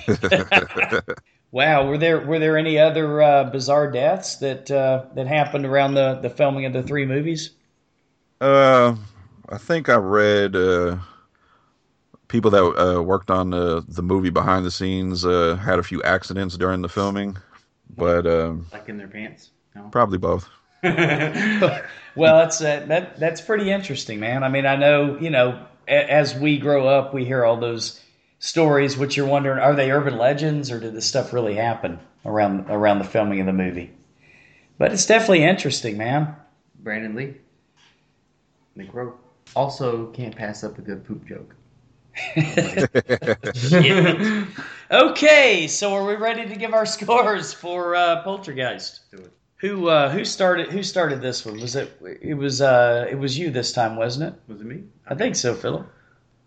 Wow, 1.53 1.87
were 1.87 1.99
there 1.99 2.19
were 2.27 2.41
there 2.41 2.57
any 2.57 2.81
other 2.81 3.23
uh, 3.23 3.45
bizarre 3.45 3.89
deaths 3.89 4.37
that 4.37 4.69
uh, 4.73 5.05
that 5.15 5.29
happened 5.29 5.67
around 5.67 5.95
the, 5.95 6.19
the 6.21 6.31
filming 6.31 6.65
of 6.65 6.73
the 6.73 6.83
three 6.83 7.07
movies? 7.07 7.51
Uh, 8.41 8.97
I 9.49 9.59
think 9.59 9.89
I 9.89 9.97
read 9.97 10.57
uh, 10.57 10.97
people 12.27 12.51
that 12.51 12.65
uh, 12.65 13.03
worked 13.03 13.31
on 13.31 13.51
the 13.51 13.85
the 13.87 14.03
movie 14.03 14.31
behind 14.31 14.65
the 14.65 14.71
scenes 14.71 15.25
uh, 15.25 15.55
had 15.57 15.79
a 15.79 15.83
few 15.85 16.03
accidents 16.03 16.57
during 16.57 16.83
the 16.83 16.89
filming, 16.89 17.37
but 17.97 18.27
um, 18.27 18.67
Like 18.73 18.89
in 18.89 18.97
their 18.97 19.07
pants. 19.07 19.51
No. 19.77 19.91
probably 19.93 20.19
both. 20.19 20.49
Well, 22.15 22.41
that's 22.41 22.61
uh, 22.61 22.85
that 22.89 23.19
that's 23.19 23.41
pretty 23.41 23.71
interesting, 23.71 24.21
man. 24.21 24.45
I 24.45 24.49
mean, 24.51 24.67
I 24.67 24.77
know 24.77 25.19
you 25.19 25.31
know 25.31 25.49
a, 25.51 25.69
as 25.89 26.35
we 26.35 26.59
grow 26.59 26.87
up, 26.87 27.15
we 27.15 27.25
hear 27.25 27.45
all 27.45 27.57
those 27.57 28.01
stories. 28.39 28.97
Which 28.97 29.17
you're 29.17 29.27
wondering, 29.27 29.59
are 29.59 29.75
they 29.75 29.91
urban 29.91 30.19
legends 30.19 30.71
or 30.71 30.81
did 30.81 30.95
this 30.95 31.07
stuff 31.07 31.33
really 31.33 31.55
happen 31.55 31.99
around 32.25 32.71
around 32.71 32.99
the 32.99 33.05
filming 33.05 33.41
of 33.41 33.47
the 33.47 33.53
movie? 33.53 33.93
But 34.79 34.93
it's 34.93 35.07
definitely 35.07 35.45
interesting, 35.45 35.97
man. 35.97 36.35
Brandon 36.81 37.15
Lee. 37.15 37.35
Nick 38.75 38.89
Also, 39.55 40.07
can't 40.07 40.35
pass 40.35 40.65
up 40.65 40.79
a 40.79 40.83
good 40.83 41.05
poop 41.05 41.27
joke. 41.27 41.55
Okay, 44.93 45.67
so 45.69 45.95
are 45.95 46.05
we 46.05 46.17
ready 46.17 46.47
to 46.47 46.55
give 46.55 46.75
our 46.75 46.85
scores 46.87 47.55
for 47.55 47.97
uh, 47.97 48.23
Poltergeist? 48.23 49.11
Do 49.11 49.17
it. 49.17 49.33
Who 49.63 49.89
uh, 49.89 50.11
who 50.11 50.25
started 50.25 50.71
who 50.71 50.83
started 50.83 51.21
this 51.21 51.47
one? 51.47 51.61
Was 51.61 51.77
it 51.77 51.97
it 52.21 52.35
was 52.35 52.61
uh, 52.61 53.07
it 53.09 53.15
was 53.15 53.39
you 53.39 53.49
this 53.49 53.73
time, 53.73 53.95
wasn't 53.95 54.35
it? 54.35 54.41
Was 54.53 54.61
it 54.61 54.65
me? 54.65 54.83
I 55.07 55.15
think 55.15 55.37
so, 55.37 55.55
Philip. 55.55 55.87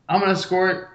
I'm 0.09 0.19
gonna 0.19 0.35
score 0.35 0.69
it 0.69 0.87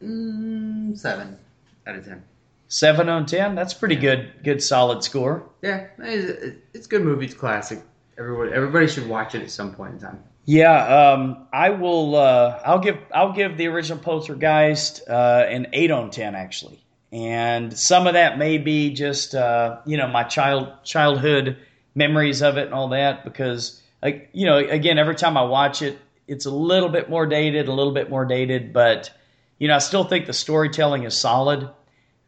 mm, 0.00 0.96
seven 0.96 1.36
out 1.84 1.96
of 1.96 2.04
ten. 2.04 2.22
Seven 2.68 3.08
on 3.08 3.26
ten. 3.26 3.56
That's 3.56 3.74
pretty 3.74 3.96
good. 3.96 4.30
Good 4.44 4.62
solid 4.62 5.02
score. 5.02 5.50
Yeah, 5.62 5.88
it's, 5.98 6.60
it's 6.74 6.86
a 6.86 6.88
good 6.88 7.02
movie. 7.02 7.26
It's 7.26 7.34
classic. 7.34 7.82
Everybody, 8.18 8.52
everybody 8.52 8.86
should 8.86 9.08
watch 9.08 9.34
it 9.34 9.42
at 9.42 9.50
some 9.50 9.74
point 9.74 9.94
in 9.94 9.98
time. 9.98 10.22
Yeah, 10.44 10.76
um, 10.86 11.48
I 11.52 11.70
will. 11.70 12.14
Uh, 12.14 12.62
I'll 12.64 12.78
give. 12.78 12.98
I'll 13.12 13.32
give 13.32 13.56
the 13.56 13.66
original 13.66 13.98
Poltergeist 13.98 15.08
uh, 15.08 15.46
an 15.48 15.66
eight 15.72 15.90
on 15.90 16.12
ten, 16.12 16.36
actually. 16.36 16.83
And 17.14 17.78
some 17.78 18.08
of 18.08 18.14
that 18.14 18.38
may 18.38 18.58
be 18.58 18.92
just 18.92 19.36
uh, 19.36 19.78
you 19.86 19.96
know 19.96 20.08
my 20.08 20.24
child 20.24 20.68
childhood 20.82 21.56
memories 21.94 22.42
of 22.42 22.56
it 22.56 22.66
and 22.66 22.74
all 22.74 22.88
that 22.88 23.24
because 23.24 23.80
like 24.02 24.28
you 24.32 24.44
know 24.44 24.58
again 24.58 24.98
every 24.98 25.14
time 25.14 25.36
I 25.36 25.44
watch 25.44 25.80
it 25.80 25.96
it's 26.26 26.44
a 26.44 26.50
little 26.50 26.88
bit 26.88 27.08
more 27.08 27.24
dated 27.24 27.68
a 27.68 27.72
little 27.72 27.92
bit 27.92 28.10
more 28.10 28.24
dated 28.24 28.72
but 28.72 29.10
you 29.58 29.68
know 29.68 29.76
I 29.76 29.78
still 29.78 30.02
think 30.02 30.26
the 30.26 30.32
storytelling 30.32 31.04
is 31.04 31.16
solid 31.16 31.70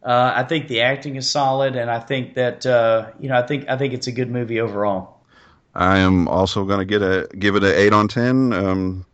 uh, 0.05 0.33
I 0.37 0.45
think 0.45 0.69
the 0.69 0.83
acting 0.83 1.17
is 1.17 1.29
solid 1.29 1.75
and 1.75 1.91
I 1.91 1.99
think 1.99 2.35
that 2.35 2.65
uh, 2.65 3.11
you 3.19 3.29
know 3.29 3.37
I 3.37 3.43
think 3.43 3.69
I 3.69 3.77
think 3.77 3.93
it's 3.93 4.07
a 4.07 4.13
good 4.13 4.31
movie 4.31 4.61
overall 4.61 5.17
I 5.75 5.99
am 5.99 6.29
also 6.29 6.65
going 6.65 6.79
to 6.79 6.85
get 6.85 7.03
a 7.03 7.29
give 7.37 7.57
it 7.57 7.65
an 7.65 7.73
eight 7.75 7.93
on 7.93 8.09
ten. 8.09 8.53
Um, 8.55 9.05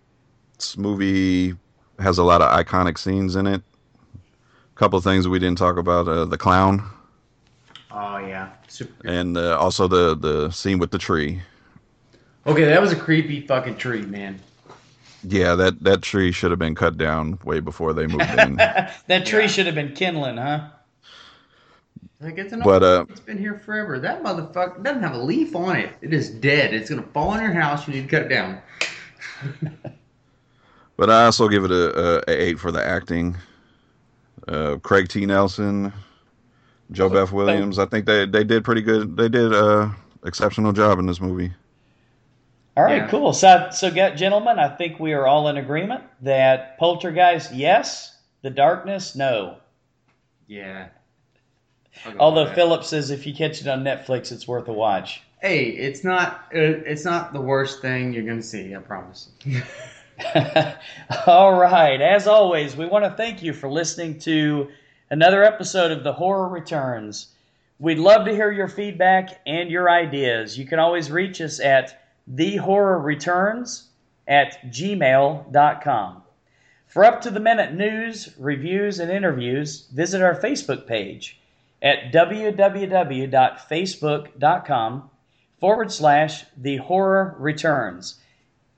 this 0.58 0.76
movie 0.76 1.56
has 1.98 2.18
a 2.18 2.22
lot 2.22 2.40
of 2.40 2.56
iconic 2.56 2.98
scenes 2.98 3.34
in 3.34 3.48
it. 3.48 3.62
A 4.82 4.84
couple 4.84 4.98
of 4.98 5.04
things 5.04 5.28
we 5.28 5.38
didn't 5.38 5.58
talk 5.58 5.76
about: 5.76 6.08
uh, 6.08 6.24
the 6.24 6.36
clown, 6.36 6.82
Oh 7.92 8.18
yeah, 8.18 8.50
super. 8.66 9.06
And 9.06 9.36
uh, 9.36 9.56
also 9.56 9.86
the 9.86 10.16
the 10.16 10.50
scene 10.50 10.80
with 10.80 10.90
the 10.90 10.98
tree. 10.98 11.40
Okay, 12.48 12.64
that 12.64 12.80
was 12.80 12.90
a 12.90 12.96
creepy 12.96 13.46
fucking 13.46 13.76
tree, 13.76 14.02
man. 14.02 14.40
Yeah, 15.22 15.54
that 15.54 15.84
that 15.84 16.02
tree 16.02 16.32
should 16.32 16.50
have 16.50 16.58
been 16.58 16.74
cut 16.74 16.98
down 16.98 17.38
way 17.44 17.60
before 17.60 17.92
they 17.92 18.08
moved 18.08 18.34
in. 18.34 18.56
that 19.06 19.24
tree 19.24 19.42
Yeah. 19.42 19.46
should 19.46 19.66
have 19.66 19.76
been 19.76 19.94
kindling 19.94 20.38
huh 20.38 20.70
Like 22.20 22.38
it's 22.38 22.52
an 22.52 22.62
But, 22.64 22.82
uh, 22.82 23.04
it's 23.08 23.20
been 23.20 23.38
here 23.38 23.54
forever. 23.54 24.00
That 24.00 24.24
motherfucker 24.24 24.82
doesn't 24.82 25.02
have 25.04 25.14
a 25.14 25.22
leaf 25.22 25.54
on 25.54 25.76
it. 25.76 25.90
It 26.02 26.12
is 26.12 26.28
dead. 26.28 26.74
It's 26.74 26.90
gonna 26.90 27.02
fall 27.02 27.28
on 27.28 27.40
your 27.40 27.52
house. 27.52 27.86
You 27.86 27.94
need 27.94 28.02
to 28.02 28.08
cut 28.08 28.22
it 28.22 28.30
down. 28.30 28.60
But 30.96 31.08
I 31.08 31.26
also 31.26 31.48
give 31.48 31.62
it 31.64 31.70
a, 31.70 32.18
a, 32.28 32.32
a 32.32 32.42
eight 32.42 32.58
for 32.58 32.72
the 32.72 32.84
acting. 32.84 33.36
Uh, 34.48 34.76
Craig 34.82 35.08
T. 35.08 35.24
Nelson, 35.26 35.92
JoBeth 36.92 37.32
Williams. 37.32 37.78
I 37.78 37.86
think 37.86 38.06
they 38.06 38.26
they 38.26 38.44
did 38.44 38.64
pretty 38.64 38.82
good. 38.82 39.16
They 39.16 39.28
did 39.28 39.52
a 39.52 39.94
exceptional 40.24 40.72
job 40.72 40.98
in 40.98 41.06
this 41.06 41.20
movie. 41.20 41.52
All 42.76 42.84
right, 42.84 43.02
Yeah. 43.02 43.08
cool. 43.08 43.32
So, 43.34 43.68
so, 43.70 43.90
gentlemen, 43.90 44.58
I 44.58 44.68
think 44.68 44.98
we 44.98 45.12
are 45.12 45.26
all 45.26 45.48
in 45.48 45.58
agreement 45.58 46.04
that 46.22 46.78
Poltergeist, 46.78 47.52
yes. 47.52 48.16
The 48.40 48.50
Darkness, 48.50 49.14
no. 49.14 49.58
Yeah. 50.46 50.88
Although 52.18 52.40
with 52.42 52.48
that. 52.50 52.54
Philip 52.56 52.82
says 52.84 53.10
if 53.10 53.26
you 53.26 53.34
catch 53.34 53.60
it 53.60 53.68
on 53.68 53.84
Netflix, 53.84 54.32
it's 54.32 54.48
worth 54.48 54.66
a 54.68 54.72
watch. 54.72 55.22
hey, 55.42 55.64
it's 55.66 56.02
not 56.02 56.46
uh, 56.54 56.58
it's 56.86 57.04
not 57.04 57.32
the 57.32 57.40
worst 57.40 57.82
thing 57.82 58.12
you're 58.12 58.24
gonna 58.24 58.42
see. 58.42 58.74
I 58.74 58.78
promise. 58.78 59.28
all 61.26 61.52
right. 61.52 62.00
As 62.00 62.26
always, 62.26 62.74
we 62.76 62.86
want 62.86 63.04
to 63.04 63.10
thank 63.10 63.42
you 63.42 63.52
for 63.52 63.70
listening 63.70 64.18
to 64.20 64.70
another 65.10 65.44
episode 65.44 65.90
of 65.90 66.04
The 66.04 66.12
Horror 66.12 66.48
Returns. 66.48 67.28
We'd 67.78 67.98
love 67.98 68.26
to 68.26 68.32
hear 68.32 68.50
your 68.50 68.68
feedback 68.68 69.40
and 69.46 69.70
your 69.70 69.90
ideas. 69.90 70.58
You 70.58 70.66
can 70.66 70.78
always 70.78 71.10
reach 71.10 71.40
us 71.40 71.60
at 71.60 72.04
thehorrorreturns 72.32 73.84
at 74.28 74.62
gmail.com. 74.70 76.22
For 76.86 77.04
up 77.04 77.20
to 77.22 77.30
the 77.30 77.40
minute 77.40 77.74
news, 77.74 78.28
reviews, 78.38 79.00
and 79.00 79.10
interviews, 79.10 79.88
visit 79.92 80.22
our 80.22 80.34
Facebook 80.34 80.86
page 80.86 81.40
at 81.80 82.12
www.facebook.com 82.12 85.10
forward 85.58 85.92
slash 85.92 86.44
the 86.56 86.76
horror 86.76 87.34
returns 87.38 88.21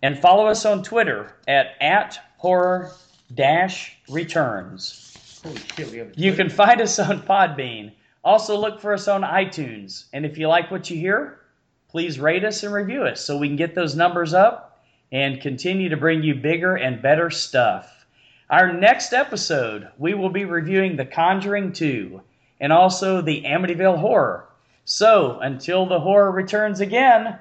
and 0.04 0.18
follow 0.18 0.48
us 0.48 0.66
on 0.66 0.82
Twitter 0.82 1.34
at, 1.48 1.76
at 1.80 2.18
horror 2.36 2.92
dash 3.34 3.96
returns. 4.10 5.40
Holy 5.42 5.56
shit, 5.56 5.90
we 5.90 5.96
have. 5.96 6.08
A 6.08 6.12
You 6.14 6.34
can 6.34 6.50
find 6.50 6.82
us 6.82 6.98
on 6.98 7.22
Podbean. 7.22 7.90
Also, 8.22 8.54
look 8.58 8.82
for 8.82 8.92
us 8.92 9.08
on 9.08 9.22
iTunes. 9.22 10.04
And 10.12 10.26
if 10.26 10.36
you 10.36 10.46
like 10.46 10.70
what 10.70 10.90
you 10.90 10.98
hear, 10.98 11.40
please 11.88 12.20
rate 12.20 12.44
us 12.44 12.62
and 12.62 12.74
review 12.74 13.04
us 13.04 13.24
so 13.24 13.38
we 13.38 13.48
can 13.48 13.56
get 13.56 13.74
those 13.74 13.96
numbers 13.96 14.34
up 14.34 14.84
and 15.10 15.40
continue 15.40 15.88
to 15.88 15.96
bring 15.96 16.22
you 16.22 16.34
bigger 16.34 16.76
and 16.76 17.00
better 17.00 17.30
stuff. 17.30 18.04
Our 18.50 18.74
next 18.74 19.14
episode, 19.14 19.88
we 19.96 20.12
will 20.12 20.28
be 20.28 20.44
reviewing 20.44 20.96
The 20.96 21.06
Conjuring 21.06 21.72
2 21.72 22.20
and 22.60 22.74
also 22.74 23.22
the 23.22 23.44
Amityville 23.44 24.00
Horror. 24.00 24.50
So, 24.84 25.38
until 25.40 25.86
the 25.86 26.00
horror 26.00 26.30
returns 26.30 26.80
again, 26.80 27.38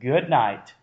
good 0.00 0.28
night. 0.28 0.72